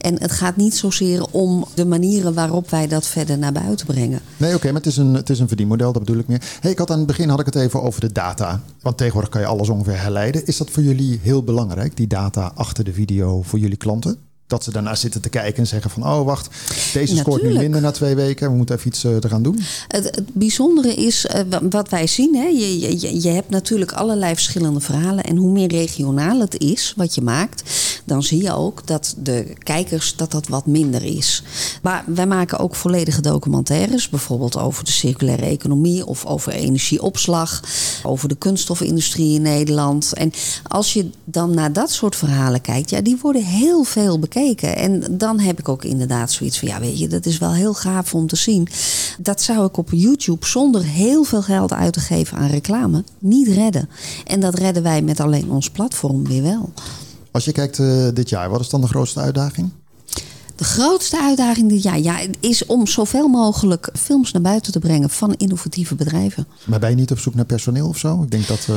En 0.00 0.20
het 0.20 0.32
gaat 0.32 0.56
niet 0.56 0.76
zozeer 0.76 1.26
om 1.30 1.64
de 1.74 1.84
manieren 1.84 2.34
waarop 2.34 2.70
wij 2.70 2.86
dat 2.88 3.06
verder 3.06 3.38
naar 3.38 3.52
buiten 3.52 3.86
brengen. 3.86 4.20
Nee, 4.36 4.48
oké, 4.48 4.58
okay, 4.58 4.70
maar 4.70 4.80
het 4.80 4.90
is, 4.90 4.96
een, 4.96 5.14
het 5.14 5.30
is 5.30 5.38
een 5.38 5.48
verdienmodel, 5.48 5.92
dat 5.92 6.04
bedoel 6.04 6.20
ik 6.20 6.28
meer. 6.28 6.42
Hey, 6.60 6.70
ik 6.70 6.78
had 6.78 6.90
aan 6.90 6.98
het 6.98 7.06
begin 7.06 7.28
had 7.28 7.40
ik 7.40 7.46
het 7.46 7.54
even 7.54 7.82
over 7.82 8.00
de 8.00 8.12
data. 8.12 8.60
Want 8.82 8.96
tegenwoordig 8.96 9.30
kan 9.30 9.40
je 9.40 9.46
alles 9.46 9.68
ongeveer 9.68 10.00
herleiden. 10.00 10.46
Is 10.46 10.56
dat 10.56 10.70
voor 10.70 10.82
jullie 10.82 11.20
heel 11.22 11.37
belangrijk, 11.42 11.96
die 11.96 12.06
data 12.06 12.52
achter 12.54 12.84
de 12.84 12.92
video 12.92 13.42
voor 13.42 13.58
jullie 13.58 13.76
klanten? 13.76 14.27
Dat 14.48 14.64
ze 14.64 14.70
daarna 14.70 14.94
zitten 14.94 15.20
te 15.20 15.28
kijken 15.28 15.58
en 15.58 15.66
zeggen 15.66 15.90
van... 15.90 16.02
oh, 16.02 16.24
wacht, 16.24 16.48
deze 16.92 17.16
scoort 17.16 17.42
nu 17.42 17.52
minder 17.58 17.80
na 17.80 17.90
twee 17.90 18.14
weken. 18.14 18.50
We 18.50 18.56
moeten 18.56 18.76
even 18.76 18.88
iets 18.88 19.04
uh, 19.04 19.12
eraan 19.20 19.42
doen. 19.42 19.60
Het, 19.88 20.22
bijzondere 20.32 20.94
is 20.94 21.26
uh, 21.26 21.58
wat 21.70 21.88
wij 21.88 22.06
zien. 22.06 22.34
Hè, 22.34 22.46
je, 22.46 23.22
je, 23.22 23.28
hebt 23.28 23.50
natuurlijk 23.50 23.92
allerlei 23.92 24.34
verschillende 24.34 24.80
verhalen. 24.80 25.24
En 25.24 25.36
hoe 25.36 25.50
meer 25.50 25.68
regionaal 25.68 26.40
het 26.40 26.58
is 26.58 26.94
wat 26.96 27.14
je 27.14 27.20
maakt... 27.20 27.62
dan 28.04 28.22
zie 28.22 28.42
je 28.42 28.54
ook 28.54 28.86
dat 28.86 29.14
de 29.18 29.54
kijkers 29.58 30.16
dat 30.16 30.30
dat 30.30 30.48
wat 30.48 30.66
minder 30.66 31.04
is. 31.04 31.42
Maar 31.82 32.04
wij 32.06 32.26
maken 32.26 32.58
ook 32.58 32.74
volledige 32.74 33.20
documentaires. 33.20 34.08
Bijvoorbeeld 34.08 34.58
over 34.58 34.84
de 34.84 34.90
circulaire 34.90 35.44
economie... 35.44 36.06
of 36.06 36.26
over 36.26 36.52
energieopslag. 36.52 37.62
Over 38.02 38.28
de 38.28 38.36
kunststofindustrie 38.36 39.34
in 39.34 39.42
Nederland. 39.42 40.12
En 40.12 40.32
als 40.66 40.92
je 40.92 41.10
dan 41.24 41.54
naar 41.54 41.72
dat 41.72 41.90
soort 41.90 42.16
verhalen 42.16 42.60
kijkt... 42.60 42.90
ja, 42.90 43.00
die 43.00 43.18
worden 43.22 43.44
heel 43.44 43.82
veel 43.84 44.18
bekeken. 44.18 44.36
En 44.46 45.04
dan 45.10 45.40
heb 45.40 45.58
ik 45.58 45.68
ook 45.68 45.84
inderdaad 45.84 46.30
zoiets 46.30 46.58
van, 46.58 46.68
ja 46.68 46.80
weet 46.80 46.98
je, 46.98 47.08
dat 47.08 47.26
is 47.26 47.38
wel 47.38 47.52
heel 47.52 47.74
gaaf 47.74 48.14
om 48.14 48.26
te 48.26 48.36
zien. 48.36 48.68
Dat 49.18 49.42
zou 49.42 49.66
ik 49.66 49.76
op 49.76 49.88
YouTube 49.90 50.46
zonder 50.46 50.84
heel 50.84 51.24
veel 51.24 51.42
geld 51.42 51.72
uit 51.72 51.92
te 51.92 52.00
geven 52.00 52.38
aan 52.38 52.48
reclame 52.48 53.04
niet 53.18 53.48
redden. 53.48 53.88
En 54.24 54.40
dat 54.40 54.58
redden 54.58 54.82
wij 54.82 55.02
met 55.02 55.20
alleen 55.20 55.50
ons 55.50 55.70
platform 55.70 56.28
weer 56.28 56.42
wel. 56.42 56.72
Als 57.30 57.44
je 57.44 57.52
kijkt 57.52 57.78
uh, 57.78 58.08
dit 58.14 58.28
jaar, 58.28 58.50
wat 58.50 58.60
is 58.60 58.68
dan 58.68 58.80
de 58.80 58.86
grootste 58.86 59.20
uitdaging? 59.20 59.70
De 60.56 60.64
grootste 60.64 61.20
uitdaging 61.20 61.68
dit 61.68 61.82
jaar 61.82 62.00
ja, 62.00 62.18
is 62.40 62.66
om 62.66 62.86
zoveel 62.86 63.28
mogelijk 63.28 63.90
films 63.94 64.32
naar 64.32 64.42
buiten 64.42 64.72
te 64.72 64.78
brengen 64.78 65.10
van 65.10 65.34
innovatieve 65.34 65.94
bedrijven. 65.94 66.46
Maar 66.64 66.78
ben 66.78 66.90
je 66.90 66.96
niet 66.96 67.10
op 67.10 67.18
zoek 67.18 67.34
naar 67.34 67.44
personeel 67.44 67.88
of 67.88 67.98
zo? 67.98 68.22
Ik 68.22 68.30
denk 68.30 68.46
dat... 68.46 68.66
Uh... 68.70 68.76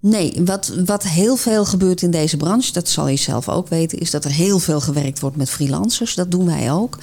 Nee, 0.00 0.40
wat, 0.44 0.72
wat 0.84 1.02
heel 1.02 1.36
veel 1.36 1.64
gebeurt 1.64 2.02
in 2.02 2.10
deze 2.10 2.36
branche, 2.36 2.72
dat 2.72 2.88
zal 2.88 3.08
je 3.08 3.16
zelf 3.16 3.48
ook 3.48 3.68
weten, 3.68 3.98
is 3.98 4.10
dat 4.10 4.24
er 4.24 4.30
heel 4.30 4.58
veel 4.58 4.80
gewerkt 4.80 5.20
wordt 5.20 5.36
met 5.36 5.50
freelancers. 5.50 6.14
Dat 6.14 6.30
doen 6.30 6.46
wij 6.46 6.72
ook. 6.72 6.98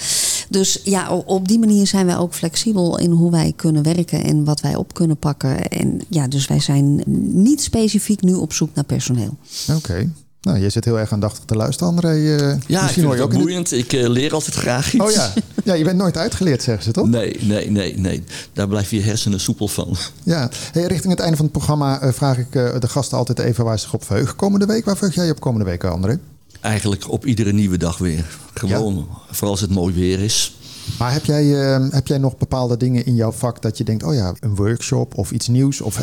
Dus 0.50 0.80
ja, 0.84 1.12
op 1.12 1.48
die 1.48 1.60
manier 1.60 1.88
zijn 1.88 2.06
wij 2.06 2.18
ook 2.18 2.34
flexibel 2.34 3.00
in 3.00 3.12
hoe 3.12 3.32
wij 3.32 3.54
kunnen 3.56 3.84
werken 3.84 4.24
en 4.24 4.44
wat 4.44 4.62
wij 4.62 4.76
op 4.76 4.94
kunnen 4.94 5.18
pakken. 5.18 5.68
En 5.68 6.02
ja, 6.10 6.28
dus 6.28 6.48
wij 6.48 6.60
zijn 6.60 7.04
niet 7.44 7.62
specifiek 7.62 8.22
nu 8.22 8.34
op 8.34 8.54
zoek 8.54 8.70
naar 8.74 8.84
personeel. 8.84 9.38
Oké. 9.76 10.12
Nou, 10.46 10.60
je 10.60 10.70
zit 10.70 10.86
heel 10.86 11.00
erg 11.00 11.12
aandachtig 11.12 11.44
te 11.46 11.56
luisteren, 11.56 11.94
André. 11.94 12.16
Uh, 12.16 12.56
ja, 12.68 12.84
ik 12.84 12.90
vind 12.90 13.12
het 13.12 13.20
ook 13.20 13.34
boeiend. 13.34 13.70
De... 13.70 13.78
Ik 13.78 13.94
uh, 13.94 14.08
leer 14.08 14.34
altijd 14.34 14.56
graag 14.56 14.94
iets. 14.94 15.04
Oh 15.04 15.12
ja. 15.12 15.34
ja, 15.64 15.74
je 15.74 15.84
bent 15.84 15.98
nooit 15.98 16.18
uitgeleerd, 16.18 16.64
zeggen 16.64 16.84
ze 16.84 16.92
toch? 16.92 17.08
Nee, 17.08 17.38
nee, 17.42 17.72
nee, 17.72 17.98
nee. 17.98 18.24
Daar 18.54 18.68
blijf 18.68 18.92
je 18.92 19.02
hersenen 19.02 19.40
soepel 19.40 19.68
van. 19.68 19.96
Ja, 20.24 20.50
hey, 20.72 20.84
richting 20.84 21.12
het 21.12 21.20
einde 21.20 21.36
van 21.36 21.46
het 21.46 21.54
programma 21.54 22.04
uh, 22.04 22.12
vraag 22.12 22.38
ik 22.38 22.52
de 22.52 22.88
gasten 22.88 23.18
altijd 23.18 23.40
even 23.40 23.66
waar 23.66 23.78
ze 23.78 23.84
zich 23.84 23.94
op 23.94 24.04
verheugen 24.04 24.36
komende 24.36 24.66
week. 24.66 24.86
Waar 24.86 24.98
verheug 24.98 25.16
jij 25.16 25.26
je 25.26 25.32
op 25.32 25.40
komende 25.40 25.66
week, 25.66 25.84
André? 25.84 26.20
Eigenlijk 26.62 27.12
op 27.12 27.26
iedere 27.26 27.52
nieuwe 27.52 27.78
dag 27.78 27.98
weer. 27.98 28.26
Gewoon, 28.54 28.96
ja. 28.96 29.34
vooral 29.34 29.52
als 29.52 29.62
het 29.62 29.70
mooi 29.70 29.94
weer 29.94 30.20
is. 30.20 30.58
Maar 31.00 31.14
heb 31.14 31.26
jij, 31.26 31.46
uh, 31.46 31.88
heb 31.90 32.08
jij 32.08 32.18
nog 32.18 32.38
bepaalde 32.38 32.78
dingen 32.78 33.06
in 33.06 33.16
jouw 33.16 33.32
vak 33.32 33.62
dat 33.62 33.78
je 33.78 33.84
denkt, 33.84 34.04
oh 34.04 34.14
ja, 34.14 34.34
een 34.40 34.56
workshop 34.56 35.18
of 35.18 35.32
iets 35.32 35.48
nieuws? 35.48 35.82
Of 35.82 35.98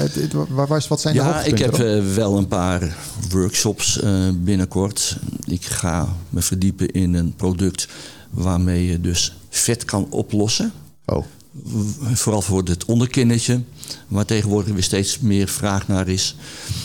waar, 0.49 0.67
waar, 0.67 0.85
wat 0.89 1.01
zijn 1.01 1.15
de 1.15 1.21
Ja, 1.21 1.43
ik 1.43 1.59
heb 1.59 1.79
uh, 1.79 2.15
wel 2.15 2.37
een 2.37 2.49
paar 2.49 2.97
workshops 3.31 4.03
uh, 4.03 4.29
binnenkort. 4.35 5.19
Ik 5.45 5.65
ga 5.65 6.09
me 6.31 6.43
verdiepen 6.43 6.91
in 6.91 7.15
een 7.15 7.35
product 7.37 7.89
waarmee 8.31 8.87
je 8.87 9.01
dus 9.01 9.37
vet 9.49 9.85
kan 9.85 10.07
oplossen. 10.11 10.73
Oh. 11.05 11.25
Vooral 12.13 12.43
voor 12.43 12.63
het 12.63 12.85
onderkinnetje, 12.85 13.61
waar 14.09 14.25
tegenwoordig 14.25 14.73
weer 14.73 14.83
steeds 14.83 15.19
meer 15.19 15.49
vraag 15.49 15.89
naar 15.89 16.09
is. 16.09 16.37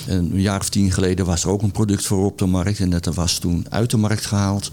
En 0.08 0.18
een 0.18 0.41
jaar 0.41 0.60
of 0.60 0.70
tien 0.70 0.91
geleden 0.91 1.26
was 1.26 1.43
er 1.43 1.50
ook 1.50 1.62
een 1.62 1.72
product 1.72 2.06
voor 2.06 2.26
op 2.26 2.38
de 2.38 2.45
markt 2.45 2.80
en 2.80 2.89
dat 2.89 3.06
was 3.06 3.38
toen 3.38 3.66
uit 3.70 3.91
de 3.91 3.98
markt 3.98 4.26
gehaald. 4.26 4.72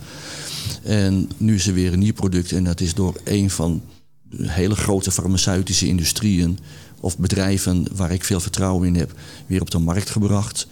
En 0.83 1.31
nu 1.37 1.55
is 1.55 1.67
er 1.67 1.75
weer 1.75 1.93
een 1.93 1.99
nieuw 1.99 2.13
product 2.13 2.53
en 2.53 2.65
dat 2.65 2.81
is 2.81 2.95
door 2.95 3.15
een 3.25 3.51
van 3.51 3.83
de 4.31 4.51
hele 4.51 4.75
grote 4.75 5.11
farmaceutische 5.11 5.87
industrieën 5.87 6.59
of 7.01 7.19
bedrijven 7.19 7.87
waar 7.93 8.11
ik 8.11 8.25
veel 8.25 8.41
vertrouwen 8.41 8.89
in 8.89 8.97
heb, 8.97 9.13
weer 9.47 9.61
op 9.61 9.71
de 9.71 9.79
markt 9.79 10.11
gebracht. 10.11 10.67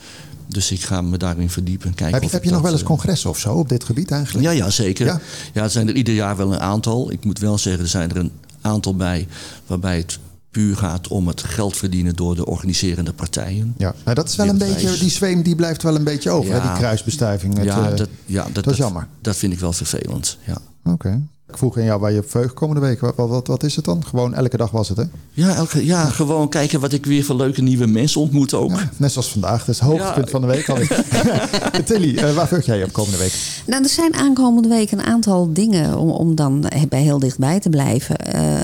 Dus 0.49 0.71
ik 0.71 0.81
ga 0.81 1.01
me 1.01 1.17
daarin 1.17 1.51
verdiepen. 1.51 1.95
Kijken 1.95 2.13
heb 2.13 2.21
je, 2.21 2.27
of 2.27 2.33
heb 2.33 2.45
je 2.45 2.51
nog 2.51 2.63
wel 2.63 2.73
eens 2.73 2.83
congressen 2.83 3.31
of 3.31 3.39
zo 3.39 3.55
op 3.55 3.69
dit 3.69 3.85
gebied 3.85 4.11
eigenlijk? 4.11 4.47
Ja, 4.47 4.51
ja 4.51 4.71
zeker. 4.71 5.07
Ja? 5.07 5.21
ja, 5.53 5.63
er 5.63 5.71
zijn 5.71 5.89
er 5.89 5.95
ieder 5.95 6.15
jaar 6.15 6.37
wel 6.37 6.53
een 6.53 6.61
aantal. 6.61 7.13
Ik 7.13 7.25
moet 7.25 7.39
wel 7.39 7.59
zeggen, 7.59 7.83
er 7.83 7.89
zijn 7.89 8.11
er 8.11 8.17
een 8.17 8.33
aantal 8.61 8.97
bij 8.97 9.27
waarbij 9.67 9.97
het 9.97 10.19
puur 10.53 10.77
gaat 10.77 11.09
om 11.09 11.29
het 11.29 11.43
geld 11.43 11.77
verdienen 11.77 12.17
door 12.17 12.35
de 12.35 12.47
organiserende 12.47 13.13
partijen. 13.13 13.75
Ja, 13.77 13.95
nou, 14.05 14.15
dat 14.15 14.29
is 14.29 14.37
wel 14.37 14.49
een 14.49 14.59
beetje, 14.59 14.99
die 14.99 15.11
zweem 15.11 15.43
die 15.43 15.55
blijft 15.55 15.83
wel 15.83 15.97
een 15.97 16.05
beetje 16.05 16.31
over, 16.31 16.51
ja, 16.51 16.61
hè, 16.61 16.69
die 16.69 16.79
kruisbestuiving. 16.79 17.57
Het, 17.57 17.65
ja, 17.65 17.91
uh, 17.91 17.97
dat, 17.97 18.09
ja 18.27 18.45
dat, 18.53 18.65
dat 18.65 18.73
is 18.73 18.79
jammer. 18.79 19.07
Dat 19.21 19.37
vind 19.37 19.53
ik 19.53 19.61
wel 19.61 19.73
vervelend, 19.73 20.39
ja. 20.47 20.59
Oké. 20.85 20.93
Okay. 20.93 21.21
Ik 21.49 21.59
vroeg 21.59 21.77
aan 21.77 21.85
jou 21.85 22.01
waar 22.01 22.13
je 22.13 22.19
op 22.19 22.31
verheugt 22.31 22.55
komende 22.55 22.81
week. 22.81 23.01
Wat, 23.01 23.15
wat, 23.17 23.47
wat, 23.47 23.63
is 23.63 23.77
het 23.77 23.85
dan? 23.85 24.05
Gewoon 24.05 24.35
elke 24.35 24.57
dag 24.57 24.71
was 24.71 24.89
het, 24.89 24.99
hè? 24.99 25.05
Ja, 25.33 25.55
elke, 25.55 25.85
ja, 25.85 26.05
gewoon 26.05 26.49
kijken 26.49 26.81
wat 26.81 26.93
ik 26.93 27.07
weer 27.07 27.25
voor 27.25 27.37
leuke 27.37 27.63
nieuwe 27.63 27.87
mensen 27.87 28.21
ontmoet 28.21 28.55
ook. 28.55 28.71
Ja, 28.71 28.91
net 28.97 29.13
zoals 29.13 29.31
vandaag. 29.31 29.59
Dat 29.59 29.69
is 29.69 29.81
het 29.81 29.89
hoogtepunt 29.89 30.31
van 30.31 30.41
de 30.41 30.47
week 30.47 30.69
alweer. 30.69 31.05
Tilly, 31.85 32.15
uh, 32.15 32.35
waar 32.35 32.47
verheug 32.47 32.67
jij 32.67 32.79
je 32.79 32.85
op 32.85 32.93
komende 32.93 33.19
week? 33.19 33.63
Nou, 33.67 33.83
er 33.83 33.89
zijn 33.89 34.15
aankomende 34.15 34.69
week 34.69 34.91
een 34.91 35.03
aantal 35.03 35.53
dingen 35.53 35.99
om, 35.99 36.11
om 36.11 36.35
dan 36.35 36.65
bij 36.89 37.03
heel 37.03 37.19
dichtbij 37.19 37.61
te 37.61 37.69
blijven. 37.69 38.17
Uh, 38.35 38.61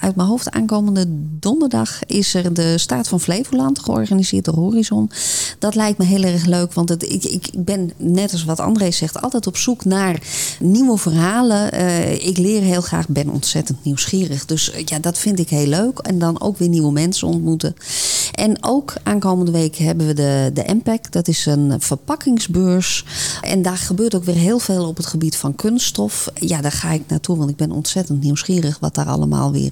uit 0.00 0.16
mijn 0.16 0.28
hoofd 0.28 0.50
aankomende 0.50 1.04
donderdag 1.38 2.04
is 2.06 2.34
er 2.34 2.54
de 2.54 2.78
Staat 2.78 3.08
van 3.08 3.20
Flevoland 3.20 3.78
georganiseerd 3.78 4.44
door 4.44 4.54
Horizon. 4.54 5.10
Dat 5.58 5.74
lijkt 5.74 5.98
me 5.98 6.04
heel 6.04 6.22
erg 6.22 6.44
leuk, 6.44 6.72
want 6.72 7.02
ik, 7.12 7.24
ik 7.24 7.50
ben 7.64 7.90
net 7.96 8.32
als 8.32 8.44
wat 8.44 8.60
André 8.60 8.90
zegt 8.90 9.22
altijd 9.22 9.46
op 9.46 9.56
zoek 9.56 9.84
naar 9.84 10.22
nieuwe 10.60 10.98
verhalen. 10.98 11.74
Uh, 11.74 12.26
ik 12.26 12.38
leer 12.38 12.62
heel 12.62 12.80
graag, 12.80 13.08
ben 13.08 13.28
ontzettend 13.28 13.84
nieuwsgierig. 13.84 14.44
Dus 14.46 14.72
uh, 14.72 14.84
ja, 14.84 14.98
dat 14.98 15.18
vind 15.18 15.38
ik 15.38 15.48
heel 15.48 15.66
leuk. 15.66 15.98
En 15.98 16.18
dan 16.18 16.40
ook 16.40 16.58
weer 16.58 16.68
nieuwe 16.68 16.92
mensen 16.92 17.28
ontmoeten. 17.28 17.74
En 18.32 18.64
ook 18.64 18.94
aankomende 19.02 19.50
week 19.50 19.76
hebben 19.76 20.06
we 20.06 20.14
de, 20.14 20.50
de 20.54 20.74
MPAC. 20.74 21.12
Dat 21.12 21.28
is 21.28 21.46
een 21.46 21.74
verpakkingsbeurs. 21.78 23.04
En 23.42 23.62
daar 23.62 23.76
gebeurt 23.76 24.14
ook 24.14 24.24
weer 24.24 24.34
heel 24.34 24.58
veel 24.58 24.86
op 24.86 24.96
het 24.96 25.06
gebied 25.06 25.36
van 25.36 25.54
kunststof. 25.54 26.30
Ja, 26.34 26.60
daar 26.60 26.72
ga 26.72 26.90
ik 26.90 27.02
naartoe, 27.08 27.36
want 27.36 27.50
ik 27.50 27.56
ben 27.56 27.70
ontzettend 27.70 28.22
nieuwsgierig 28.22 28.78
wat 28.78 28.94
daar 28.94 29.06
allemaal 29.06 29.52
weer 29.52 29.65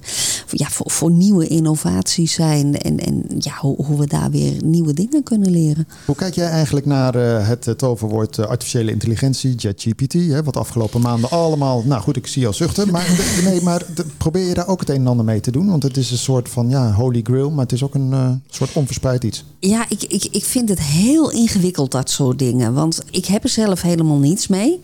ja, 0.51 0.69
voor, 0.69 0.91
voor 0.91 1.11
nieuwe 1.11 1.47
innovaties 1.47 2.33
zijn. 2.33 2.79
En, 2.81 2.99
en 2.99 3.25
ja, 3.39 3.53
hoe, 3.59 3.85
hoe, 3.85 3.99
we 3.99 4.07
daar 4.07 4.31
weer 4.31 4.65
nieuwe 4.65 4.93
dingen 4.93 5.23
kunnen 5.23 5.51
leren. 5.51 5.89
Hoe 6.05 6.15
kijk 6.15 6.35
jij 6.35 6.49
eigenlijk 6.49 6.87
naar 6.87 7.17
uh, 7.17 7.49
het 7.49 7.75
toverwoord 7.77 8.39
uh, 8.39 8.47
artificiële 8.47 8.91
intelligentie, 8.91 9.55
ChatGPT? 9.57 10.43
Wat 10.45 10.57
afgelopen 10.57 11.01
maanden 11.01 11.31
allemaal, 11.31 11.83
nou 11.87 12.03
goed, 12.03 12.17
ik 12.17 12.27
zie 12.27 12.43
jou 12.43 12.55
zuchten. 12.55 12.91
Maar, 12.91 13.09
nee, 13.45 13.63
maar 13.63 13.83
de, 13.95 14.05
probeer 14.19 14.49
je 14.49 14.55
daar 14.55 14.69
ook 14.69 14.81
het 14.81 14.89
een 14.89 14.97
en 14.97 15.07
ander 15.07 15.25
mee 15.25 15.41
te 15.41 15.51
doen? 15.51 15.69
Want 15.69 15.83
het 15.83 15.97
is 15.97 16.11
een 16.11 16.19
soort 16.19 16.49
van 16.49 16.69
ja, 16.69 16.93
holy 16.93 17.21
grail, 17.23 17.51
maar 17.51 17.65
het 17.65 17.73
is 17.73 17.83
ook 17.83 17.95
een 17.95 18.11
uh, 18.11 18.31
soort 18.51 18.73
onverspreid 18.73 19.25
iets. 19.25 19.45
Ja, 19.59 19.87
ik, 19.89 20.03
ik, 20.03 20.25
ik 20.31 20.45
vind 20.45 20.69
het 20.69 20.81
heel 20.81 21.31
ingewikkeld, 21.31 21.91
dat 21.91 22.11
soort 22.11 22.39
dingen. 22.39 22.75
Want 22.75 23.03
ik 23.11 23.27
heb 23.27 23.43
er 23.43 23.49
zelf 23.49 23.83
helemaal 23.83 24.19
niets 24.19 24.47
mee. 24.47 24.81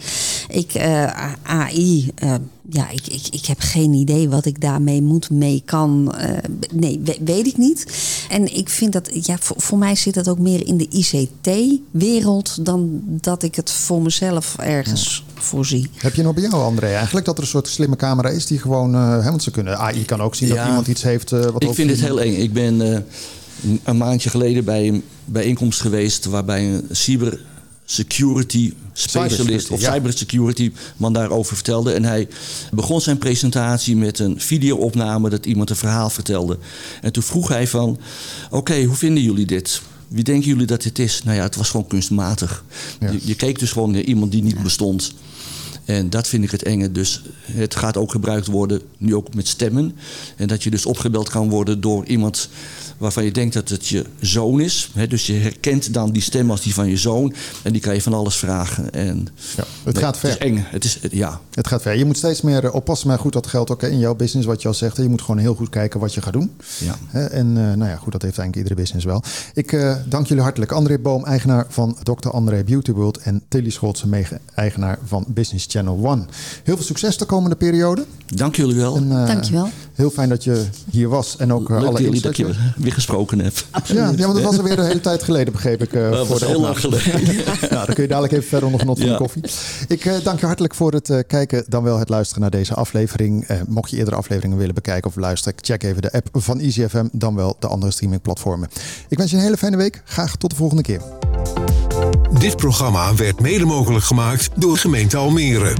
Ik, 0.48 0.76
AI 1.42 2.12
ja, 2.70 2.90
ik, 2.90 3.06
ik, 3.06 3.26
ik 3.30 3.46
heb 3.46 3.60
geen 3.60 3.92
idee 3.92 4.28
wat 4.28 4.44
ik 4.44 4.60
daarmee 4.60 5.02
moet, 5.02 5.30
mee 5.30 5.62
kan. 5.64 6.14
Uh, 6.18 6.30
nee, 6.72 7.00
weet 7.24 7.46
ik 7.46 7.56
niet. 7.56 7.86
En 8.28 8.56
ik 8.56 8.68
vind 8.68 8.92
dat, 8.92 9.10
ja, 9.26 9.36
voor, 9.40 9.56
voor 9.60 9.78
mij 9.78 9.94
zit 9.94 10.14
dat 10.14 10.28
ook 10.28 10.38
meer 10.38 10.66
in 10.66 10.76
de 10.76 10.88
ICT-wereld 10.90 12.64
dan 12.64 13.02
dat 13.04 13.42
ik 13.42 13.54
het 13.54 13.70
voor 13.70 14.02
mezelf 14.02 14.56
ergens 14.58 15.24
ja. 15.34 15.42
voorzie. 15.42 15.90
Heb 15.96 16.14
je 16.14 16.22
nog 16.22 16.34
bij 16.34 16.42
jou, 16.42 16.54
André, 16.54 16.86
eigenlijk 16.86 17.26
dat 17.26 17.36
er 17.36 17.42
een 17.42 17.48
soort 17.48 17.68
slimme 17.68 17.96
camera 17.96 18.28
is 18.28 18.46
die 18.46 18.58
gewoon, 18.58 18.94
uh, 18.94 19.24
want 19.24 19.42
ze 19.42 19.50
kunnen, 19.50 19.78
AI 19.78 20.04
kan 20.04 20.20
ook 20.20 20.34
zien 20.34 20.48
ja, 20.48 20.54
dat 20.54 20.66
iemand 20.66 20.86
iets 20.86 21.02
heeft. 21.02 21.32
Uh, 21.32 21.40
wat 21.40 21.62
ik 21.62 21.74
vind 21.74 21.90
het 21.90 22.00
heel 22.00 22.20
eng. 22.20 22.34
Ik 22.34 22.52
ben 22.52 23.04
een 23.84 23.96
maandje 23.96 24.30
geleden 24.30 24.64
bij 24.64 24.88
een 24.88 25.02
bijeenkomst 25.24 25.80
geweest 25.80 26.24
waarbij 26.24 26.66
een 26.68 26.84
cyber 26.90 27.40
security 27.90 28.72
specialist 28.92 29.70
of 29.70 29.80
cybersecurity 29.80 30.72
man 30.96 31.12
daarover 31.12 31.54
vertelde. 31.54 31.92
En 31.92 32.04
hij 32.04 32.28
begon 32.72 33.00
zijn 33.00 33.18
presentatie 33.18 33.96
met 33.96 34.18
een 34.18 34.40
videoopname 34.40 35.30
dat 35.30 35.46
iemand 35.46 35.70
een 35.70 35.76
verhaal 35.76 36.10
vertelde. 36.10 36.58
En 37.00 37.12
toen 37.12 37.22
vroeg 37.22 37.48
hij 37.48 37.66
van, 37.68 37.98
oké, 38.50 38.82
hoe 38.82 38.96
vinden 38.96 39.22
jullie 39.22 39.46
dit? 39.46 39.82
Wie 40.08 40.24
denken 40.24 40.48
jullie 40.48 40.66
dat 40.66 40.82
dit 40.82 40.98
is? 40.98 41.22
Nou 41.24 41.36
ja, 41.36 41.42
het 41.42 41.56
was 41.56 41.70
gewoon 41.70 41.86
kunstmatig. 41.86 42.64
Ja. 43.00 43.10
Je, 43.10 43.18
je, 43.22 43.34
keek 43.34 43.58
dus 43.58 43.72
gewoon 43.72 43.90
naar 43.90 44.02
iemand 44.02 44.32
die 44.32 44.42
niet 44.42 44.56
ja. 44.56 44.62
bestond. 44.62 45.14
En 45.90 46.10
dat 46.10 46.28
vind 46.28 46.44
ik 46.44 46.50
het 46.50 46.62
enge. 46.62 46.92
Dus 46.92 47.22
het 47.44 47.76
gaat 47.76 47.96
ook 47.96 48.10
gebruikt 48.10 48.46
worden, 48.46 48.80
nu 48.98 49.14
ook 49.14 49.34
met 49.34 49.48
stemmen. 49.48 49.96
En 50.36 50.48
dat 50.48 50.62
je 50.62 50.70
dus 50.70 50.86
opgebeld 50.86 51.28
kan 51.28 51.48
worden 51.48 51.80
door 51.80 52.04
iemand 52.06 52.48
waarvan 53.00 53.24
je 53.24 53.32
denkt 53.32 53.54
dat 53.54 53.68
het 53.68 53.86
je 53.86 54.04
zoon 54.20 54.60
is. 54.60 54.90
dus 55.08 55.26
je 55.26 55.32
herkent 55.32 55.94
dan 55.94 56.10
die 56.12 56.22
stem 56.22 56.50
als 56.50 56.60
die 56.60 56.74
van 56.74 56.88
je 56.88 56.96
zoon. 56.96 57.34
En 57.62 57.72
die 57.72 57.80
kan 57.80 57.94
je 57.94 58.02
van 58.02 58.14
alles 58.14 58.36
vragen. 58.36 58.92
En, 58.92 59.28
ja, 59.56 59.64
het 59.84 59.98
gaat 59.98 60.18
ver. 60.18 60.30
Het 60.30 60.40
is 60.40 60.46
eng. 60.46 60.64
Het, 60.68 60.84
is, 60.84 60.98
ja. 61.10 61.40
het 61.54 61.66
gaat 61.66 61.82
ver. 61.82 61.96
Je 61.96 62.04
moet 62.04 62.16
steeds 62.16 62.40
meer 62.40 62.64
eh, 62.64 62.74
oppassen. 62.74 63.08
Maar 63.08 63.18
goed, 63.18 63.32
dat 63.32 63.46
geldt 63.46 63.70
ook 63.70 63.82
in 63.82 63.98
jouw 63.98 64.14
business, 64.14 64.46
wat 64.46 64.62
je 64.62 64.68
al 64.68 64.74
zegt. 64.74 64.96
Je 64.96 65.08
moet 65.08 65.22
gewoon 65.22 65.38
heel 65.38 65.54
goed 65.54 65.68
kijken 65.68 66.00
wat 66.00 66.14
je 66.14 66.22
gaat 66.22 66.32
doen. 66.32 66.50
Ja. 66.78 67.28
En 67.28 67.46
uh, 67.46 67.54
nou 67.54 67.90
ja, 67.90 67.96
goed, 67.96 68.12
dat 68.12 68.22
heeft 68.22 68.38
eigenlijk 68.38 68.56
iedere 68.56 68.74
business 68.74 69.04
wel. 69.04 69.22
Ik 69.54 69.72
uh, 69.72 69.96
dank 70.08 70.26
jullie 70.26 70.42
hartelijk. 70.42 70.72
André 70.72 70.98
Boom, 70.98 71.24
eigenaar 71.24 71.66
van 71.68 71.96
Dr. 72.02 72.28
André 72.28 72.64
Beauty 72.64 72.92
World. 72.92 73.18
En 73.18 73.42
Tilly 73.48 73.70
Scholtse, 73.70 74.06
eigenaar 74.54 74.98
van 75.04 75.24
Business 75.28 75.66
Channel 75.68 75.79
One. 75.88 76.24
Heel 76.64 76.76
veel 76.76 76.84
succes 76.84 77.16
de 77.16 77.24
komende 77.24 77.56
periode. 77.56 78.04
Dank 78.26 78.56
jullie 78.56 78.76
wel. 78.76 78.96
En, 78.96 79.06
uh, 79.06 79.26
dank 79.26 79.44
je 79.44 79.52
wel. 79.52 79.68
Heel 79.92 80.10
fijn 80.10 80.28
dat 80.28 80.44
je 80.44 80.64
hier 80.90 81.08
was. 81.08 81.36
En 81.36 81.52
ook 81.52 81.68
Leuk 81.68 81.84
alle 81.84 82.02
jullie 82.02 82.20
dat 82.20 82.36
je 82.36 82.54
weer 82.76 82.92
gesproken 82.92 83.38
hebt. 83.40 83.66
Absoluut. 83.70 84.02
Ja, 84.02 84.10
ja, 84.16 84.22
want 84.22 84.34
dat 84.34 84.42
was 84.42 84.56
alweer 84.56 84.78
een 84.78 84.86
hele 84.86 85.00
tijd 85.00 85.22
geleden, 85.22 85.52
begreep 85.52 85.82
ik. 85.82 85.92
Uh, 85.92 86.10
dat 86.10 86.26
voor 86.26 86.38
was 86.38 86.48
heel 86.48 86.60
lang 86.60 86.80
geleden. 86.80 87.24
nou, 87.70 87.86
dan 87.86 87.94
kun 87.94 88.02
je 88.02 88.08
dadelijk 88.08 88.32
even 88.32 88.48
verder 88.48 88.70
nog 88.70 88.80
van 88.80 88.94
ja. 88.96 89.12
de 89.12 89.16
koffie. 89.16 89.42
Ik 89.88 90.04
uh, 90.04 90.14
dank 90.22 90.40
je 90.40 90.46
hartelijk 90.46 90.74
voor 90.74 90.92
het 90.92 91.08
uh, 91.08 91.18
kijken, 91.26 91.64
dan 91.68 91.82
wel 91.82 91.98
het 91.98 92.08
luisteren 92.08 92.42
naar 92.42 92.50
deze 92.50 92.74
aflevering. 92.74 93.46
mocht 93.68 93.90
je 93.90 93.96
eerdere 93.96 94.16
afleveringen 94.16 94.58
willen 94.58 94.74
bekijken 94.74 95.10
of 95.10 95.16
luisteren, 95.16 95.58
check 95.60 95.82
even 95.82 96.02
de 96.02 96.12
app 96.12 96.28
van 96.32 96.58
EasyFM, 96.58 97.06
dan 97.12 97.34
wel 97.34 97.56
de 97.58 97.66
andere 97.66 97.92
streamingplatformen. 97.92 98.68
Ik 99.08 99.18
wens 99.18 99.30
je 99.30 99.36
een 99.36 99.42
hele 99.42 99.56
fijne 99.56 99.76
week. 99.76 100.02
Graag 100.04 100.36
tot 100.36 100.50
de 100.50 100.56
volgende 100.56 100.82
keer. 100.82 101.00
Dit 102.38 102.56
programma 102.56 103.14
werd 103.14 103.40
mede 103.40 103.64
mogelijk 103.64 104.04
gemaakt 104.04 104.50
door 104.54 104.76
gemeente 104.76 105.16
Almere. 105.16 105.74